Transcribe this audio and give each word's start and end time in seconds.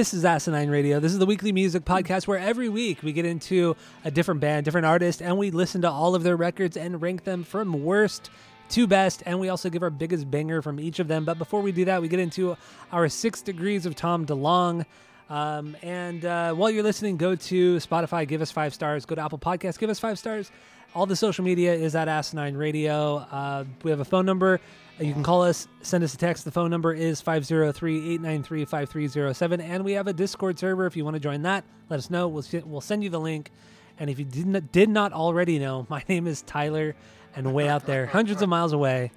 This 0.00 0.14
is 0.14 0.24
Asinine 0.24 0.70
Radio. 0.70 0.98
This 0.98 1.12
is 1.12 1.18
the 1.18 1.26
weekly 1.26 1.52
music 1.52 1.84
podcast 1.84 2.26
where 2.26 2.38
every 2.38 2.70
week 2.70 3.02
we 3.02 3.12
get 3.12 3.26
into 3.26 3.76
a 4.02 4.10
different 4.10 4.40
band, 4.40 4.64
different 4.64 4.86
artist, 4.86 5.20
and 5.20 5.36
we 5.36 5.50
listen 5.50 5.82
to 5.82 5.90
all 5.90 6.14
of 6.14 6.22
their 6.22 6.36
records 6.36 6.78
and 6.78 7.02
rank 7.02 7.24
them 7.24 7.44
from 7.44 7.84
worst 7.84 8.30
to 8.70 8.86
best. 8.86 9.22
And 9.26 9.38
we 9.40 9.50
also 9.50 9.68
give 9.68 9.82
our 9.82 9.90
biggest 9.90 10.30
banger 10.30 10.62
from 10.62 10.80
each 10.80 11.00
of 11.00 11.08
them. 11.08 11.26
But 11.26 11.36
before 11.36 11.60
we 11.60 11.70
do 11.70 11.84
that, 11.84 12.00
we 12.00 12.08
get 12.08 12.18
into 12.18 12.56
our 12.90 13.10
six 13.10 13.42
degrees 13.42 13.84
of 13.84 13.94
Tom 13.94 14.24
DeLonge. 14.24 14.86
Um, 15.28 15.76
and 15.82 16.24
uh, 16.24 16.54
while 16.54 16.70
you're 16.70 16.82
listening, 16.82 17.18
go 17.18 17.36
to 17.36 17.76
Spotify, 17.76 18.26
give 18.26 18.40
us 18.40 18.50
five 18.50 18.72
stars. 18.72 19.04
Go 19.04 19.16
to 19.16 19.20
Apple 19.20 19.36
Podcasts, 19.38 19.78
give 19.78 19.90
us 19.90 19.98
five 19.98 20.18
stars. 20.18 20.50
All 20.94 21.04
the 21.04 21.14
social 21.14 21.44
media 21.44 21.74
is 21.74 21.94
at 21.94 22.08
Asinine 22.08 22.56
Radio. 22.56 23.18
Uh, 23.18 23.64
we 23.82 23.90
have 23.90 24.00
a 24.00 24.06
phone 24.06 24.24
number. 24.24 24.62
You 25.00 25.14
can 25.14 25.22
call 25.22 25.42
us, 25.42 25.66
send 25.80 26.04
us 26.04 26.12
a 26.12 26.18
text. 26.18 26.44
The 26.44 26.50
phone 26.50 26.70
number 26.70 26.92
is 26.92 27.22
503 27.22 27.96
893 27.96 28.66
5307. 28.66 29.60
And 29.60 29.82
we 29.82 29.92
have 29.92 30.06
a 30.06 30.12
Discord 30.12 30.58
server. 30.58 30.84
If 30.86 30.94
you 30.94 31.04
want 31.04 31.14
to 31.14 31.20
join 31.20 31.42
that, 31.42 31.64
let 31.88 31.98
us 31.98 32.10
know. 32.10 32.28
We'll, 32.28 32.44
we'll 32.66 32.82
send 32.82 33.02
you 33.02 33.08
the 33.08 33.20
link. 33.20 33.50
And 33.98 34.10
if 34.10 34.18
you 34.18 34.26
did 34.26 34.46
not, 34.46 34.72
did 34.72 34.90
not 34.90 35.14
already 35.14 35.58
know, 35.58 35.86
my 35.90 36.04
name 36.08 36.26
is 36.26 36.42
Tyler. 36.42 36.94
And 37.34 37.54
way 37.54 37.68
out 37.68 37.86
there, 37.86 38.06
hundreds 38.06 38.42
of 38.42 38.48
miles 38.48 38.72
away, 38.72 39.12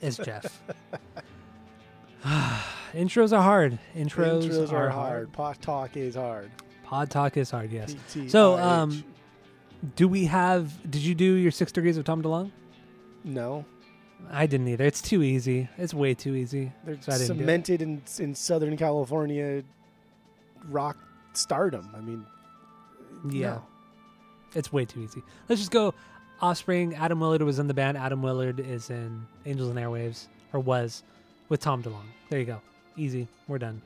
is 0.00 0.16
Jeff. 0.16 0.62
Intros 2.94 3.36
are 3.36 3.42
hard. 3.42 3.78
Intros, 3.96 4.44
Intros 4.48 4.72
are, 4.72 4.86
are 4.86 4.90
hard. 4.90 5.32
Pod 5.32 5.60
talk 5.60 5.96
is 5.96 6.14
hard. 6.14 6.50
Pod 6.84 7.10
talk 7.10 7.36
is 7.36 7.50
hard, 7.50 7.72
yes. 7.72 7.96
PTRH. 8.12 8.30
So, 8.30 8.56
um, 8.56 9.02
do 9.96 10.06
we 10.06 10.24
have? 10.26 10.88
Did 10.88 11.02
you 11.02 11.16
do 11.16 11.34
your 11.34 11.50
six 11.50 11.72
degrees 11.72 11.96
of 11.96 12.04
Tom 12.04 12.22
DeLonge? 12.22 12.52
no, 13.24 13.64
I 14.30 14.46
didn't 14.46 14.68
either. 14.68 14.84
It's 14.84 15.00
too 15.02 15.22
easy. 15.22 15.68
It's 15.78 15.94
way 15.94 16.12
too 16.14 16.34
easy. 16.34 16.72
they're 16.84 16.96
So 17.00 17.12
I 17.12 17.18
didn't 17.18 17.28
do 17.28 17.34
it. 17.34 17.38
cemented 17.38 17.82
in 17.82 18.02
in 18.18 18.34
Southern 18.34 18.76
California 18.76 19.62
rock 20.68 20.96
stardom. 21.32 21.88
I 21.96 22.00
mean, 22.00 22.26
Yeah, 23.30 23.50
no. 23.54 23.64
it's 24.54 24.72
way 24.72 24.84
too 24.84 25.00
easy. 25.00 25.22
Let's 25.48 25.60
just 25.60 25.70
go. 25.70 25.94
Offspring. 26.40 26.94
Atom 26.94 27.18
Willard 27.20 27.42
was 27.42 27.58
in 27.58 27.66
the 27.66 27.74
band. 27.74 27.96
Atom 27.96 28.22
Willard 28.22 28.60
is 28.60 28.90
in 28.90 29.26
Angels 29.46 29.70
and 29.70 29.78
Airwaves, 29.78 30.26
or 30.52 30.60
was, 30.60 31.02
with 31.48 31.60
Tom 31.60 31.82
DeLonge. 31.82 32.04
There 32.30 32.38
you 32.38 32.44
go. 32.46 32.60
Easy. 32.96 33.26
We're 33.48 33.58
done. 33.58 33.82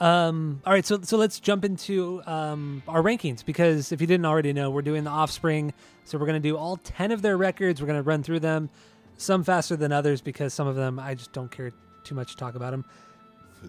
Um, 0.00 0.60
all 0.66 0.72
right, 0.72 0.84
so 0.84 1.00
so 1.02 1.16
let's 1.16 1.38
jump 1.38 1.64
into 1.64 2.22
um, 2.26 2.82
our 2.88 3.02
rankings 3.02 3.44
because 3.44 3.92
if 3.92 4.00
you 4.00 4.06
didn't 4.06 4.26
already 4.26 4.52
know, 4.52 4.70
we're 4.70 4.82
doing 4.82 5.04
the 5.04 5.10
Offspring. 5.10 5.72
So 6.04 6.18
we're 6.18 6.26
gonna 6.26 6.40
do 6.40 6.56
all 6.56 6.76
ten 6.78 7.12
of 7.12 7.22
their 7.22 7.36
records. 7.36 7.80
We're 7.80 7.86
gonna 7.86 8.02
run 8.02 8.22
through 8.22 8.40
them, 8.40 8.70
some 9.16 9.44
faster 9.44 9.76
than 9.76 9.92
others 9.92 10.20
because 10.20 10.52
some 10.54 10.66
of 10.66 10.74
them 10.76 10.98
I 10.98 11.14
just 11.14 11.32
don't 11.32 11.50
care 11.50 11.72
too 12.04 12.14
much 12.16 12.32
to 12.32 12.36
talk 12.36 12.54
about 12.56 12.72
them. 12.72 12.84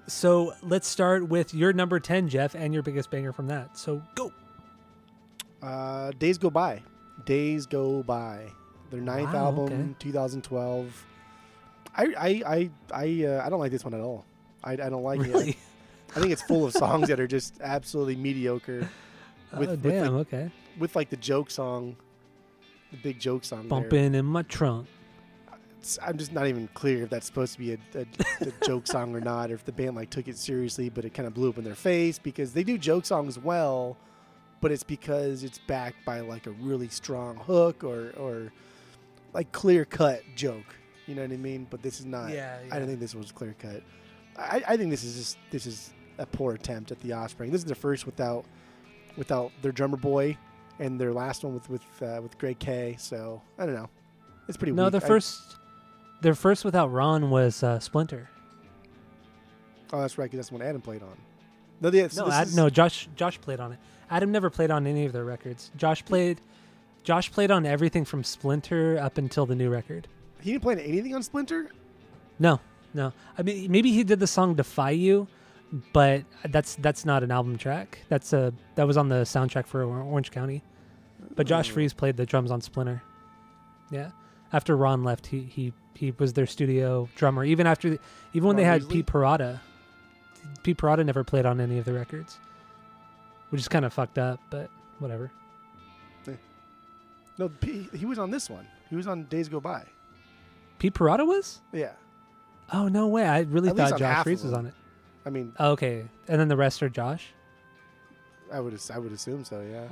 So 0.08 0.54
let's 0.64 0.88
start 0.88 1.28
with 1.28 1.54
your 1.54 1.72
number 1.72 2.00
ten, 2.00 2.28
Jeff, 2.30 2.56
and 2.56 2.74
your 2.74 2.82
biggest 2.82 3.12
banger 3.12 3.32
from 3.32 3.48
that. 3.48 3.78
So 3.78 4.02
go. 4.16 4.32
Uh, 5.62 6.12
Days 6.18 6.38
Go 6.40 6.50
By. 6.50 6.82
Days 7.26 7.66
Go 7.68 8.02
By. 8.04 8.48
Their 8.90 9.02
ninth 9.02 9.34
Wow, 9.34 9.46
album, 9.46 9.66
okay. 9.66 9.96
2012. 10.00 11.06
I 11.96 12.04
I 12.04 12.28
I 12.28 12.70
I, 12.92 13.26
uh, 13.26 13.44
I 13.46 13.50
don't 13.50 13.60
like 13.60 13.72
this 13.72 13.84
one 13.86 13.94
at 13.94 14.00
all. 14.02 14.26
I, 14.64 14.74
I 14.74 14.76
don't 14.90 15.04
like 15.04 15.20
it. 15.24 15.56
I 16.16 16.20
think 16.20 16.32
it's 16.32 16.42
full 16.44 16.66
of 16.66 16.74
songs 16.74 17.08
that 17.08 17.20
are 17.20 17.28
just 17.28 17.60
absolutely 17.62 18.16
mediocre. 18.16 18.88
With- 19.58 19.70
oh, 19.70 19.72
with 19.74 19.84
damn. 19.84 20.16
okay. 20.16 20.52
With 20.80 20.96
like 20.96 21.10
the 21.12 21.18
joke 21.18 21.52
song, 21.52 21.96
the 22.92 22.98
big 22.98 23.20
joke 23.20 23.44
song. 23.46 23.62
there. 23.62 23.70
Bumping 23.70 24.16
in 24.16 24.26
my 24.26 24.42
trunk. 24.44 24.88
It's- 25.78 26.00
I'm 26.02 26.18
just 26.18 26.32
not 26.34 26.48
even 26.48 26.68
clear 26.74 27.04
if 27.04 27.10
that's 27.12 27.28
supposed 27.28 27.54
to 27.54 27.60
be 27.60 27.74
a, 27.74 27.78
a, 27.94 28.06
a 28.48 28.52
joke 28.66 28.88
song 28.88 29.16
or 29.16 29.20
not, 29.20 29.52
or 29.52 29.56
if 29.56 29.64
the 29.66 29.72
band 29.72 29.96
like 29.96 30.10
took 30.10 30.28
it 30.28 30.38
seriously, 30.38 30.90
but 30.90 31.06
it 31.06 31.14
kind 31.14 31.28
of 31.28 31.34
blew 31.36 31.50
up 31.50 31.58
in 31.60 31.64
their 31.64 31.76
face 31.76 32.18
because 32.18 32.54
they 32.54 32.64
do 32.64 32.78
joke 32.80 33.06
songs 33.06 33.38
well, 33.38 33.96
but 34.62 34.72
it's 34.72 34.84
because 34.84 35.44
it's 35.44 35.60
backed 35.60 36.04
by 36.06 36.22
like 36.22 36.48
a 36.48 36.52
really 36.52 36.88
strong 36.88 37.36
hook 37.36 37.84
or 37.84 38.12
or 38.18 38.52
like 39.34 39.52
clear 39.52 39.86
cut 39.86 40.24
joke. 40.36 40.76
You 41.06 41.16
know 41.16 41.22
what 41.24 41.32
I 41.32 41.38
mean? 41.38 41.68
But 41.70 41.84
this 41.84 42.00
is 42.00 42.06
not. 42.06 42.32
Yeah, 42.32 42.58
I 42.72 42.80
don't 42.80 42.88
think 42.88 43.00
this 43.00 43.14
was 43.14 43.32
clear 43.32 43.54
cut. 43.60 43.84
I, 44.38 44.64
I 44.68 44.78
think 44.78 44.90
this 44.90 45.04
is 45.04 45.16
just 45.16 45.38
this 45.52 45.68
is 45.68 45.92
a 46.24 46.28
poor 46.28 46.54
attempt 46.56 46.92
at 46.92 47.00
the 47.02 47.14
Offspring. 47.14 47.52
This 47.52 47.60
is 47.62 47.66
their 47.66 47.76
first 47.76 48.06
without 48.06 48.46
without 49.18 49.52
their 49.62 49.72
drummer 49.72 49.98
boy, 49.98 50.36
and 50.80 51.00
their 51.00 51.14
last 51.14 51.44
one 51.44 51.54
with 51.54 51.70
with 51.70 51.84
uh, 52.02 52.20
with 52.22 52.38
Greg 52.40 52.58
K. 52.60 52.96
So 52.98 53.42
I 53.60 53.66
don't 53.66 53.76
know. 53.76 53.90
It's 54.48 54.58
pretty. 54.58 54.72
Weird 54.72 54.78
No, 54.78 54.84
weak. 54.86 54.92
their 54.94 55.04
I- 55.04 55.08
first, 55.08 55.58
their 56.22 56.36
first 56.36 56.66
without 56.66 56.92
Ron 56.92 57.30
was 57.30 57.62
uh, 57.64 57.80
Splinter. 57.80 58.30
Oh, 59.92 60.02
that's 60.02 60.18
right, 60.18 60.30
'cause 60.30 60.38
that's 60.38 60.52
when 60.52 60.62
Atom 60.62 60.82
played 60.82 61.04
on. 61.04 61.18
No, 61.82 61.92
so 62.08 62.26
no, 62.26 62.32
Ad, 62.32 62.56
no, 62.56 62.70
Josh. 62.70 63.08
Josh 63.16 63.40
played 63.42 63.60
on 63.60 63.74
it. 63.74 63.80
Atom 64.10 64.32
never 64.32 64.50
played 64.50 64.72
on 64.72 64.88
any 64.88 65.06
of 65.06 65.14
their 65.14 65.26
records. 65.26 65.72
Josh 65.78 66.04
played. 66.04 66.40
Josh 67.04 67.32
played 67.32 67.52
on 67.52 67.66
everything 67.66 68.06
from 68.06 68.24
Splinter 68.24 68.98
up 68.98 69.18
until 69.18 69.46
the 69.46 69.56
new 69.56 69.70
record. 69.70 70.08
he 70.42 70.52
didn't 70.52 70.64
play 70.64 70.76
anything 70.82 71.14
on 71.14 71.22
Splinter. 71.22 71.70
No, 72.40 72.60
no. 72.94 73.12
I 73.38 73.42
mean, 73.44 73.70
maybe 73.72 73.92
he 73.92 74.04
did 74.04 74.20
the 74.20 74.28
song 74.28 74.56
"Defy 74.56 74.92
You," 74.92 75.28
but 75.92 76.24
that's 76.50 76.76
that's 76.76 77.04
not 77.06 77.24
an 77.24 77.32
album 77.32 77.58
track. 77.58 78.00
That's 78.10 78.32
a 78.34 78.54
that 78.76 78.86
was 78.88 78.98
on 78.98 79.10
the 79.10 79.24
soundtrack 79.24 79.66
for 79.66 79.84
Orange 79.84 80.32
County. 80.32 80.64
But 81.36 81.48
Josh 81.48 81.70
Oh. 81.70 81.74
Freese 81.74 81.94
played 81.94 82.18
the 82.18 82.26
drums 82.26 82.52
on 82.52 82.62
Splinter. 82.62 83.02
Yeah. 83.90 84.12
After 84.52 84.78
Ron 84.78 85.04
left, 85.04 85.28
he 85.28 85.42
he 85.42 85.74
he 85.96 86.12
was 86.12 86.34
their 86.34 86.46
studio 86.46 87.10
drummer. 87.16 87.44
Even 87.44 87.66
after, 87.66 87.92
the, 87.92 88.00
even 88.34 88.48
when 88.48 88.56
oh, 88.56 88.60
they 88.60 88.66
had 88.66 88.82
Weasley? 88.84 88.92
Pete 88.92 89.06
Parada, 89.08 89.60
Pete 90.64 90.78
Parada 90.78 91.06
never 91.06 91.24
played 91.24 91.46
on 91.46 91.60
any 91.60 91.80
of 91.80 91.86
the 91.86 91.94
records, 91.94 92.38
which 93.50 93.62
is 93.62 93.68
kind 93.68 93.84
of 93.86 93.94
fucked 93.94 94.18
up. 94.20 94.40
But 94.50 94.70
whatever. 95.00 95.32
No, 97.40 97.50
P- 97.50 97.90
he 97.96 98.06
was 98.06 98.20
on 98.20 98.30
this 98.30 98.48
one. 98.48 98.68
He 98.92 98.96
was 98.96 99.08
on 99.08 99.24
Days 99.24 99.50
Go 99.50 99.60
By. 99.60 99.86
Pete 100.78 100.94
Parada 100.94 101.26
was? 101.26 101.62
Yeah, 101.72 101.94
Oh 102.72 102.88
no 102.88 103.08
way! 103.08 103.26
I 103.26 103.40
really 103.40 103.70
At 103.70 103.76
thought 103.76 103.98
Josh 103.98 104.24
Freese 104.24 104.44
was 104.44 104.54
on 104.54 104.68
it. 104.68 104.74
I 105.26 105.30
mean, 105.30 105.54
Oh, 105.60 105.72
okay, 105.72 106.04
and 106.28 106.40
then 106.40 106.48
the 106.48 106.58
rest 106.58 106.82
are 106.84 106.90
Josh. 106.90 107.28
I 108.52 108.60
would 108.60 108.80
I 108.94 109.00
would 109.00 109.12
assume 109.12 109.44
so. 109.46 109.62
Yeah. 109.62 109.88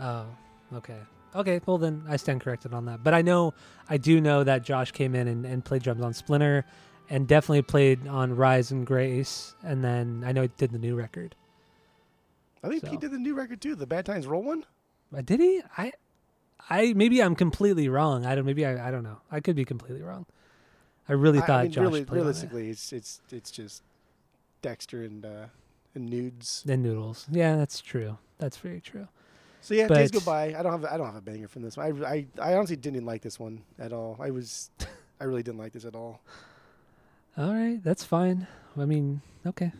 Oh, 0.71 0.77
okay. 0.77 0.99
Okay, 1.33 1.61
well 1.65 1.77
then 1.77 2.03
I 2.09 2.17
stand 2.17 2.41
corrected 2.41 2.73
on 2.73 2.85
that. 2.85 3.03
But 3.03 3.13
I 3.13 3.21
know, 3.21 3.53
I 3.89 3.97
do 3.97 4.19
know 4.19 4.43
that 4.43 4.63
Josh 4.63 4.91
came 4.91 5.15
in 5.15 5.27
and, 5.29 5.45
and 5.45 5.63
played 5.63 5.81
drums 5.81 6.01
on 6.01 6.13
Splinter 6.13 6.65
and 7.09 7.25
definitely 7.27 7.61
played 7.61 8.05
on 8.07 8.35
Rise 8.35 8.71
and 8.71 8.85
Grace. 8.85 9.55
And 9.63 9.81
then 9.83 10.23
I 10.25 10.33
know 10.33 10.41
he 10.41 10.49
did 10.57 10.71
the 10.71 10.77
new 10.77 10.95
record. 10.95 11.35
I 12.63 12.67
think 12.67 12.81
so. 12.81 12.89
Pete 12.91 12.99
did 12.99 13.11
the 13.11 13.17
new 13.17 13.33
record 13.33 13.61
too, 13.61 13.75
the 13.75 13.87
Bad 13.87 14.05
Times 14.05 14.27
Roll 14.27 14.43
one. 14.43 14.65
Uh, 15.15 15.21
Did 15.21 15.39
he? 15.39 15.61
I, 15.77 15.93
I 16.69 16.93
maybe 16.93 17.21
I'm 17.23 17.35
completely 17.35 17.89
wrong. 17.89 18.25
I 18.25 18.35
don't. 18.35 18.45
Maybe 18.45 18.65
I. 18.65 18.87
I 18.87 18.91
don't 18.91 19.03
know. 19.03 19.17
I 19.31 19.39
could 19.39 19.55
be 19.55 19.65
completely 19.65 20.01
wrong. 20.03 20.25
I 21.09 21.13
really 21.13 21.39
I- 21.39 21.45
thought 21.47 21.63
mean, 21.63 21.71
Josh 21.71 21.81
really, 21.81 22.05
played 22.05 22.11
on 22.11 22.17
it. 22.17 22.21
realistically, 22.21 22.69
it's 22.69 22.93
it's 22.93 23.19
it's 23.31 23.51
just 23.51 23.83
Dexter 24.61 25.03
and 25.03 25.25
uh, 25.25 25.45
and 25.95 26.09
nudes. 26.09 26.63
Then 26.65 26.81
Noodles. 26.83 27.27
Yeah, 27.31 27.55
that's 27.55 27.81
true. 27.81 28.17
That's 28.37 28.57
very 28.57 28.81
true. 28.81 29.07
So 29.61 29.73
yeah, 29.73 29.87
Days 29.87 30.11
Go 30.11 30.19
But- 30.19 30.25
By. 30.25 30.43
I 30.57 30.63
don't 30.63 30.71
have 30.71 30.85
I 30.85 30.97
don't 30.97 31.05
have 31.05 31.15
a 31.15 31.21
banger 31.21 31.47
from 31.47 31.61
this 31.61 31.77
one. 31.77 32.03
I, 32.03 32.07
I 32.07 32.25
I 32.51 32.53
honestly 32.55 32.75
didn't 32.75 33.05
like 33.05 33.21
this 33.21 33.39
one 33.39 33.63
at 33.79 33.93
all. 33.93 34.17
I 34.19 34.31
was 34.31 34.69
I 35.19 35.25
really 35.25 35.43
didn't 35.43 35.59
like 35.59 35.73
this 35.73 35.85
at 35.85 35.95
all. 35.95 36.21
All 37.37 37.53
right, 37.53 37.81
that's 37.83 38.03
fine. 38.03 38.47
I 38.77 38.85
mean, 38.85 39.21
okay. 39.45 39.71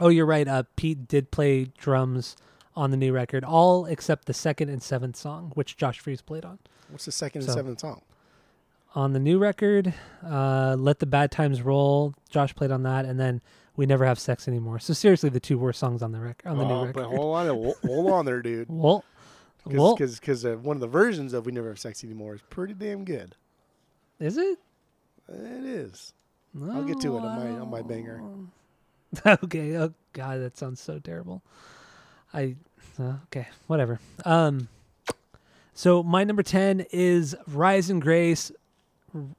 Oh, 0.00 0.08
you're 0.08 0.26
right. 0.26 0.46
Uh, 0.48 0.64
Pete 0.76 1.06
did 1.06 1.30
play 1.30 1.66
drums 1.78 2.36
on 2.76 2.90
the 2.90 2.96
new 2.96 3.12
record, 3.12 3.44
all 3.44 3.86
except 3.86 4.26
the 4.26 4.34
second 4.34 4.68
and 4.68 4.82
seventh 4.82 5.16
song, 5.16 5.52
which 5.54 5.76
Josh 5.76 6.00
Freese 6.00 6.20
played 6.22 6.44
on. 6.44 6.58
What's 6.90 7.04
the 7.04 7.12
second 7.12 7.42
and 7.42 7.50
seventh 7.52 7.80
song? 7.80 8.02
On 8.96 9.12
the 9.12 9.18
new 9.18 9.38
record, 9.38 9.92
uh, 10.24 10.76
"Let 10.78 11.00
the 11.00 11.06
Bad 11.06 11.30
Times 11.32 11.62
Roll," 11.62 12.14
Josh 12.30 12.54
played 12.54 12.70
on 12.70 12.84
that, 12.84 13.04
and 13.04 13.18
then 13.18 13.42
"We 13.76 13.86
Never 13.86 14.04
Have 14.04 14.20
Sex 14.20 14.46
Anymore." 14.46 14.78
So 14.78 14.94
seriously, 14.94 15.30
the 15.30 15.40
two 15.40 15.58
worst 15.58 15.80
songs 15.80 16.00
on 16.02 16.12
the 16.12 16.20
record 16.20 16.48
on 16.48 16.58
the 16.58 16.64
Oh, 16.64 16.84
new 16.86 16.92
but 16.92 17.00
record. 17.02 17.16
hold 17.16 17.36
on, 17.36 17.46
hold- 17.84 18.12
on 18.12 18.24
there, 18.24 18.40
dude. 18.40 18.68
Well, 18.70 19.04
well, 19.66 19.94
Because 19.96 20.20
because 20.20 20.44
uh, 20.44 20.56
one 20.62 20.76
of 20.76 20.80
the 20.80 20.86
versions 20.86 21.32
of 21.32 21.44
"We 21.44 21.50
Never 21.52 21.68
Have 21.68 21.78
Sex 21.80 22.04
Anymore" 22.04 22.34
is 22.36 22.42
pretty 22.50 22.74
damn 22.74 23.04
good. 23.04 23.34
is 24.20 24.36
it? 24.36 24.58
It 25.28 25.64
is. 25.64 26.12
I'll 26.62 26.84
get 26.84 27.00
to 27.00 27.16
it 27.16 27.20
on 27.20 27.36
my 27.40 27.60
on 27.60 27.70
my 27.70 27.82
banger. 27.82 28.22
okay. 29.26 29.76
Oh 29.76 29.92
God, 30.12 30.40
that 30.40 30.56
sounds 30.56 30.80
so 30.80 31.00
terrible. 31.00 31.42
I 32.32 32.54
uh, 33.00 33.14
okay, 33.24 33.48
whatever. 33.66 33.98
Um, 34.24 34.68
so 35.72 36.04
my 36.04 36.22
number 36.22 36.44
ten 36.44 36.86
is 36.92 37.34
Rise 37.48 37.90
and 37.90 38.00
Grace. 38.00 38.52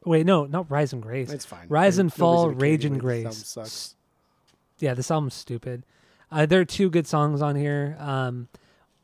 Wait, 0.05 0.25
no, 0.25 0.45
not 0.45 0.69
Rise 0.71 0.93
and 0.93 1.01
Grace. 1.01 1.31
It's 1.31 1.45
fine. 1.45 1.67
Rise 1.67 1.97
and 1.97 2.07
Nobody's 2.07 2.19
Fall, 2.19 2.49
Rage 2.49 2.85
and. 2.85 2.99
Grace. 2.99 3.23
This 3.25 3.57
album 3.57 3.65
sucks. 3.65 3.95
Yeah, 4.79 4.93
this 4.93 5.11
album's 5.11 5.33
stupid. 5.33 5.83
Uh, 6.31 6.45
there 6.45 6.59
are 6.59 6.65
two 6.65 6.89
good 6.89 7.07
songs 7.07 7.41
on 7.41 7.55
here. 7.55 7.95
Um, 7.99 8.47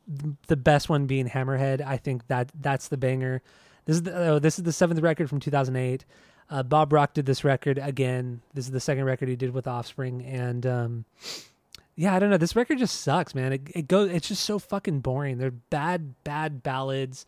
th- 0.08 0.34
the 0.48 0.56
best 0.56 0.88
one 0.88 1.06
being 1.06 1.28
Hammerhead. 1.28 1.80
I 1.80 1.96
think 1.96 2.26
that 2.28 2.50
that's 2.58 2.88
the 2.88 2.96
banger. 2.96 3.42
This 3.84 3.96
is 3.96 4.02
the, 4.02 4.28
oh, 4.28 4.38
this 4.38 4.58
is 4.58 4.64
the 4.64 4.72
seventh 4.72 5.00
record 5.00 5.28
from 5.28 5.40
2008. 5.40 6.04
Uh, 6.50 6.62
Bob 6.62 6.92
Rock 6.92 7.14
did 7.14 7.26
this 7.26 7.44
record 7.44 7.78
again. 7.78 8.42
This 8.54 8.66
is 8.66 8.70
the 8.70 8.80
second 8.80 9.04
record 9.04 9.28
he 9.28 9.36
did 9.36 9.54
with 9.54 9.66
Offspring, 9.66 10.22
and 10.22 10.66
um, 10.66 11.04
yeah, 11.96 12.14
I 12.14 12.18
don't 12.18 12.30
know. 12.30 12.36
This 12.36 12.56
record 12.56 12.78
just 12.78 13.00
sucks, 13.00 13.34
man. 13.34 13.52
It, 13.52 13.62
it 13.74 13.88
goes. 13.88 14.10
It's 14.10 14.28
just 14.28 14.44
so 14.44 14.58
fucking 14.58 15.00
boring. 15.00 15.38
They're 15.38 15.50
bad, 15.50 16.14
bad 16.24 16.62
ballads. 16.62 17.24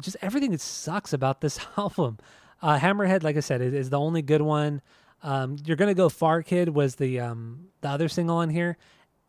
Just 0.00 0.16
everything 0.20 0.50
that 0.52 0.60
sucks 0.60 1.12
about 1.12 1.40
this 1.40 1.58
album. 1.76 2.18
Uh, 2.62 2.78
Hammerhead, 2.78 3.22
like 3.22 3.36
I 3.36 3.40
said, 3.40 3.60
is, 3.60 3.74
is 3.74 3.90
the 3.90 3.98
only 3.98 4.22
good 4.22 4.42
one. 4.42 4.80
Um, 5.22 5.56
You're 5.64 5.76
gonna 5.76 5.94
go 5.94 6.08
far, 6.08 6.42
kid. 6.42 6.70
Was 6.70 6.96
the 6.96 7.20
um 7.20 7.68
the 7.80 7.88
other 7.88 8.08
single 8.08 8.36
on 8.36 8.50
here? 8.50 8.76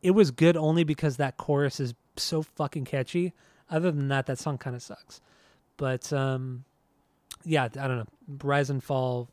It 0.01 0.11
was 0.11 0.31
good 0.31 0.55
only 0.55 0.83
because 0.83 1.17
that 1.17 1.37
chorus 1.37 1.79
is 1.79 1.93
so 2.15 2.41
fucking 2.43 2.85
catchy. 2.85 3.33
Other 3.69 3.91
than 3.91 4.07
that, 4.09 4.25
that 4.27 4.39
song 4.39 4.57
kind 4.57 4.75
of 4.75 4.81
sucks. 4.81 5.21
But 5.75 6.11
um, 6.13 6.63
yeah, 7.43 7.63
I 7.63 7.67
don't 7.67 7.97
know. 7.97 8.07
Rise 8.43 8.69
and 8.69 8.83
Fall, 8.83 9.29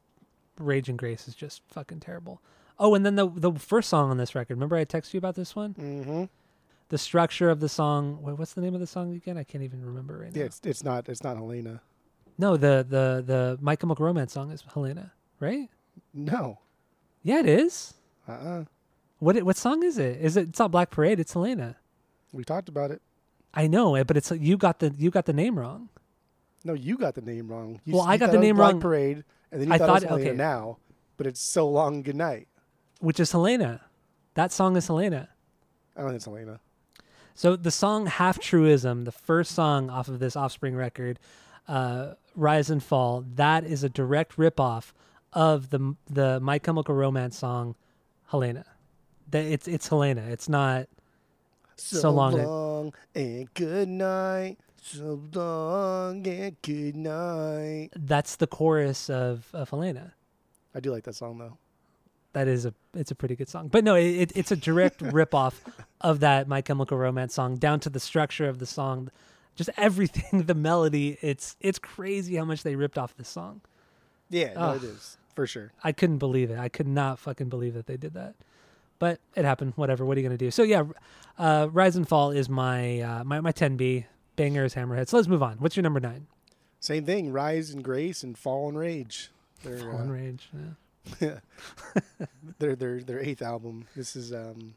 Rage 0.59 0.89
and 0.89 0.99
Grace 0.99 1.29
is 1.29 1.35
just 1.35 1.63
fucking 1.69 2.01
terrible. 2.01 2.41
Oh, 2.79 2.95
and 2.95 3.05
then 3.05 3.15
the 3.15 3.29
the 3.29 3.53
first 3.53 3.89
song 3.89 4.11
on 4.11 4.17
this 4.17 4.35
record. 4.35 4.55
Remember 4.55 4.77
I 4.77 4.85
texted 4.85 5.15
you 5.15 5.19
about 5.19 5.35
this 5.35 5.55
one? 5.55 5.75
Mm-hmm. 5.75 6.25
The 6.89 6.99
structure 6.99 7.51
of 7.51 7.61
the 7.61 7.69
song. 7.69 8.19
Wait, 8.23 8.39
what's 8.39 8.55
the 8.55 8.61
name 8.61 8.75
of 8.75 8.81
the 8.81 8.87
song 8.87 9.15
again? 9.15 9.39
I 9.39 9.45
can't 9.45 9.65
even 9.65 9.85
remember 9.85 10.19
right 10.19 10.35
now. 10.35 10.41
Yeah, 10.41 10.47
it's 10.47 10.61
it's 10.65 10.85
not 10.85 11.09
it's 11.09 11.23
not 11.23 11.37
Helena. 11.37 11.81
No, 12.39 12.57
the 12.57 12.85
the 12.89 13.23
the 13.25 13.59
My 13.61 13.77
Chemical 13.77 14.05
Romance 14.05 14.33
song 14.33 14.51
is 14.51 14.63
Helena, 14.73 15.13
right? 15.41 15.69
No. 16.13 16.59
Yeah, 17.23 17.41
it 17.41 17.47
is. 17.49 17.95
Uh. 18.29 18.33
uh 18.33 18.65
What 19.19 19.43
what 19.43 19.57
song 19.57 19.83
is 19.85 19.99
it? 19.99 20.21
Is 20.21 20.37
it? 20.37 20.49
It's 20.51 20.59
not 20.59 20.71
Black 20.71 20.91
Parade. 20.91 21.21
It's 21.21 21.33
Helena. 21.33 21.77
We 22.33 22.45
talked 22.45 22.69
about 22.69 22.91
it. 22.91 23.01
I 23.55 23.69
know 23.69 23.95
it, 23.95 24.07
but 24.09 24.17
it's 24.17 24.31
you 24.33 24.57
got 24.57 24.81
the 24.81 24.93
you 24.99 25.11
got 25.11 25.27
the 25.27 25.33
name 25.33 25.59
wrong. 25.59 25.89
No, 26.65 26.73
you 26.73 26.97
got 26.97 27.15
the 27.15 27.21
name 27.21 27.49
wrong. 27.49 27.81
You, 27.85 27.95
Well, 27.95 28.03
s- 28.03 28.09
I 28.09 28.13
you 28.15 28.19
got 28.19 28.31
the 28.33 28.39
it 28.39 28.41
name 28.41 28.57
Black 28.57 28.73
wrong. 28.73 28.81
Parade, 28.81 29.25
and 29.53 29.61
then 29.61 29.69
you 29.69 29.75
I 29.75 29.79
thought, 29.79 29.89
thought- 29.89 30.03
it 30.03 30.11
was 30.11 30.23
Helena 30.23 30.31
okay. 30.31 30.37
now, 30.37 30.79
but 31.17 31.27
it's 31.27 31.41
so 31.41 31.69
long. 31.69 32.03
Good 32.03 32.17
night. 32.17 32.49
which 33.01 33.21
is 33.21 33.31
Helena. 33.33 33.83
That 34.35 34.51
song 34.51 34.77
is 34.77 34.87
Helena. 34.89 35.29
I 35.97 36.01
don't 36.01 36.09
think 36.11 36.17
it's 36.17 36.25
Helena. 36.25 36.59
So 37.37 37.55
the 37.55 37.71
song 37.71 38.07
Half 38.07 38.41
Truism, 38.41 39.05
the 39.05 39.13
first 39.13 39.53
song 39.55 39.91
off 39.91 40.09
of 40.09 40.19
this 40.21 40.35
Offspring 40.37 40.75
record, 40.75 41.19
uh, 41.69 42.15
Rise 42.35 42.71
and 42.71 42.83
Fall, 42.83 43.25
that 43.35 43.65
is 43.65 43.85
a 43.85 43.89
direct 43.89 44.37
ripoff 44.37 44.93
of 45.33 45.71
the 45.71 45.97
the 46.09 46.41
My 46.41 46.59
Chemical 46.59 46.95
Romance 46.95 47.39
song 47.39 47.75
Helena. 48.29 48.65
That 49.31 49.45
it's 49.45 49.67
it's 49.69 49.89
Helena. 49.89 50.23
It's 50.23 50.49
not 50.49 50.87
So 51.77 52.11
long 52.11 52.39
it- 52.39 52.47
long 52.47 52.93
and 53.15 53.53
good 53.55 53.89
night. 53.89 54.59
So 54.83 55.19
long 55.33 56.27
and 56.27 56.57
good 56.61 56.95
night. 56.95 57.89
that's 57.97 58.37
the 58.37 58.47
chorus 58.47 59.09
of, 59.09 59.49
of 59.55 59.71
Helena. 59.71 60.13
I 60.75 60.81
do 60.81 60.91
like 60.93 61.05
that 61.05 61.15
song 61.15 61.39
though. 61.39 61.57
That 62.35 62.49
is 62.49 62.67
a 62.67 62.75
it's 62.95 63.11
a 63.11 63.15
pretty 63.15 63.35
good 63.37 63.49
song. 63.49 63.69
But 63.69 63.83
no, 63.85 63.95
it, 63.95 64.05
it, 64.05 64.33
it's 64.35 64.51
a 64.53 64.57
direct 64.57 64.99
ripoff 65.03 65.55
of 66.03 66.21
that 66.21 66.49
My 66.49 66.61
Chemical 66.61 66.99
Romance 66.99 67.33
song 67.35 67.57
down 67.57 67.81
to 67.81 67.89
the 67.91 68.01
structure 68.01 68.47
of 68.49 68.59
the 68.59 68.67
song, 68.67 69.11
just 69.55 69.71
everything, 69.77 70.43
the 70.47 70.55
melody. 70.55 71.19
It's 71.21 71.57
it's 71.61 71.79
crazy 71.79 72.37
how 72.37 72.45
much 72.45 72.63
they 72.63 72.77
ripped 72.77 72.99
off 72.99 73.17
this 73.17 73.29
song. 73.29 73.61
Yeah, 74.31 74.55
no, 74.55 74.73
it 74.73 74.83
is 74.85 75.17
for 75.35 75.47
sure. 75.47 75.73
I 75.83 75.93
couldn't 75.93 76.19
believe 76.19 76.51
it. 76.51 76.59
I 76.59 76.69
could 76.69 76.89
not 76.89 77.19
fucking 77.19 77.49
believe 77.49 77.75
that 77.75 77.87
they 77.87 77.97
did 77.97 78.15
that. 78.15 78.35
But 78.99 79.21
it 79.35 79.45
happened. 79.45 79.75
Whatever. 79.77 80.05
What 80.05 80.17
are 80.17 80.21
you 80.21 80.27
gonna 80.27 80.39
do? 80.39 80.51
So 80.51 80.63
yeah, 80.63 80.85
uh, 81.39 81.69
Rise 81.71 81.97
and 81.97 82.09
Fall 82.09 82.31
is 82.31 82.49
my 82.49 83.01
uh, 83.01 83.25
my 83.25 83.41
my 83.41 83.53
10B. 83.53 84.07
Banger 84.37 84.65
is 84.65 84.75
Hammerhead. 84.75 85.09
So 85.09 85.17
let's 85.17 85.29
move 85.29 85.43
on. 85.43 85.59
What's 85.59 85.77
your 85.77 85.83
number 85.85 86.01
nine? 86.01 86.27
Same 86.81 87.05
thing. 87.05 87.33
Rise 87.33 87.71
and 87.71 87.83
grace 87.85 88.23
and 88.23 88.37
fall 88.37 88.69
and 88.69 88.77
rage. 88.77 89.31
They're 89.63 89.79
Fallen 89.79 90.09
uh, 90.09 90.13
Rage. 90.13 90.49
Yeah. 91.21 91.39
their 92.59 92.75
their 92.77 93.01
their 93.01 93.21
eighth 93.21 93.43
album. 93.43 93.87
This 93.95 94.17
is 94.17 94.33
um 94.33 94.75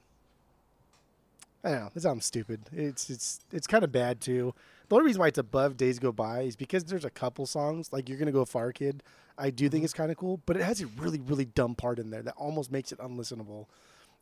I 1.63 1.69
don't 1.69 1.79
know. 1.79 1.89
This 1.93 2.05
album's 2.05 2.25
stupid. 2.25 2.61
It's 2.71 3.09
it's 3.09 3.39
it's 3.51 3.67
kind 3.67 3.83
of 3.83 3.91
bad 3.91 4.21
too. 4.21 4.53
The 4.89 4.95
only 4.95 5.07
reason 5.07 5.19
why 5.19 5.27
it's 5.27 5.37
above 5.37 5.75
Days 5.75 5.99
Go 5.99 6.11
By 6.11 6.41
is 6.41 6.55
because 6.55 6.85
there's 6.85 7.05
a 7.05 7.09
couple 7.09 7.45
songs 7.45 7.91
like 7.91 8.07
You're 8.07 8.17
Gonna 8.17 8.31
Go 8.31 8.45
Far 8.45 8.71
Kid. 8.71 9.03
I 9.37 9.49
do 9.49 9.69
think 9.69 9.83
it's 9.83 9.93
kind 9.93 10.09
of 10.11 10.17
cool, 10.17 10.41
but 10.45 10.55
it 10.55 10.63
has 10.63 10.81
a 10.81 10.87
really 10.87 11.19
really 11.19 11.45
dumb 11.45 11.75
part 11.75 11.99
in 11.99 12.09
there 12.09 12.21
that 12.21 12.35
almost 12.37 12.71
makes 12.71 12.91
it 12.91 12.99
unlistenable. 12.99 13.65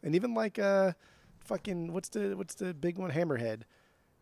And 0.01 0.15
even 0.15 0.33
like 0.33 0.57
uh 0.57 0.93
fucking 1.39 1.93
what's 1.93 2.09
the 2.09 2.35
what's 2.35 2.55
the 2.55 2.73
big 2.73 2.97
one 2.97 3.11
Hammerhead. 3.11 3.61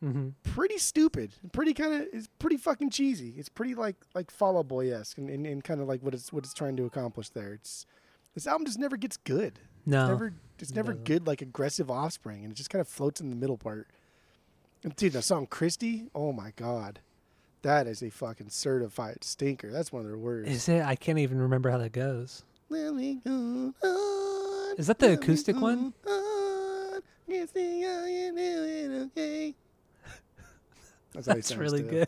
Mm-hmm. 0.04 0.30
Pretty 0.44 0.78
stupid. 0.78 1.34
Pretty 1.54 1.74
kind 1.74 1.94
of 1.94 2.08
it's 2.12 2.28
pretty 2.40 2.58
fucking 2.58 2.90
cheesy. 2.90 3.36
It's 3.38 3.50
pretty 3.50 3.76
like 3.76 3.96
like 4.14 4.32
Fall 4.32 4.58
Out 4.58 4.68
Boy 4.68 4.94
esque 4.94 5.18
and, 5.18 5.30
and, 5.30 5.46
and 5.46 5.64
kind 5.64 5.80
of 5.80 5.88
like 5.88 6.02
what 6.02 6.14
it's 6.14 6.34
what 6.34 6.44
it's 6.44 6.54
trying 6.54 6.76
to 6.78 6.86
accomplish 6.86 7.30
there. 7.30 7.54
It's 7.54 7.86
this 8.34 8.48
album 8.48 8.66
just 8.66 8.80
never 8.80 8.98
gets 8.98 9.18
good. 9.18 9.60
No. 9.86 10.02
It's 10.04 10.10
never 10.10 10.34
it's 10.60 10.72
it 10.72 10.76
never 10.76 10.92
doesn't. 10.94 11.06
good 11.06 11.28
like 11.28 11.42
aggressive 11.42 11.90
offspring 11.92 12.44
and 12.44 12.52
it 12.52 12.56
just 12.56 12.70
kind 12.70 12.80
of 12.82 12.88
floats 12.88 13.22
in 13.22 13.30
the 13.30 13.36
middle 13.36 13.58
part. 13.58 13.88
And 14.84 14.96
dude, 14.96 15.14
the 15.14 15.22
song 15.22 15.48
Kristy, 15.48 16.10
oh 16.14 16.32
my 16.34 16.52
god. 16.56 17.00
That 17.62 17.88
is 17.88 18.04
a 18.04 18.10
fucking 18.10 18.50
certified 18.50 19.24
stinker. 19.24 19.72
That's 19.72 19.92
one 19.92 20.02
of 20.02 20.08
their 20.08 20.18
worst. 20.18 20.50
Is 20.52 20.68
it? 20.68 20.84
I 20.84 20.96
can't 20.96 21.20
even 21.20 21.40
remember 21.40 21.70
how 21.70 21.78
that 21.78 21.94
goes. 21.94 22.44
Let 22.70 22.94
me 22.94 23.22
go 23.26 23.74
on, 23.84 24.76
Is 24.78 24.88
that 24.88 25.00
the 25.00 25.14
acoustic 25.14 25.56
one? 25.62 25.94
on, 26.06 27.02
you 27.28 27.46
think 27.46 27.86
I 27.86 28.10
am 28.10 29.04
okay. 29.06 29.56
That's, 31.14 31.28
That's 31.28 31.56
really 31.56 31.84
good. 31.84 32.08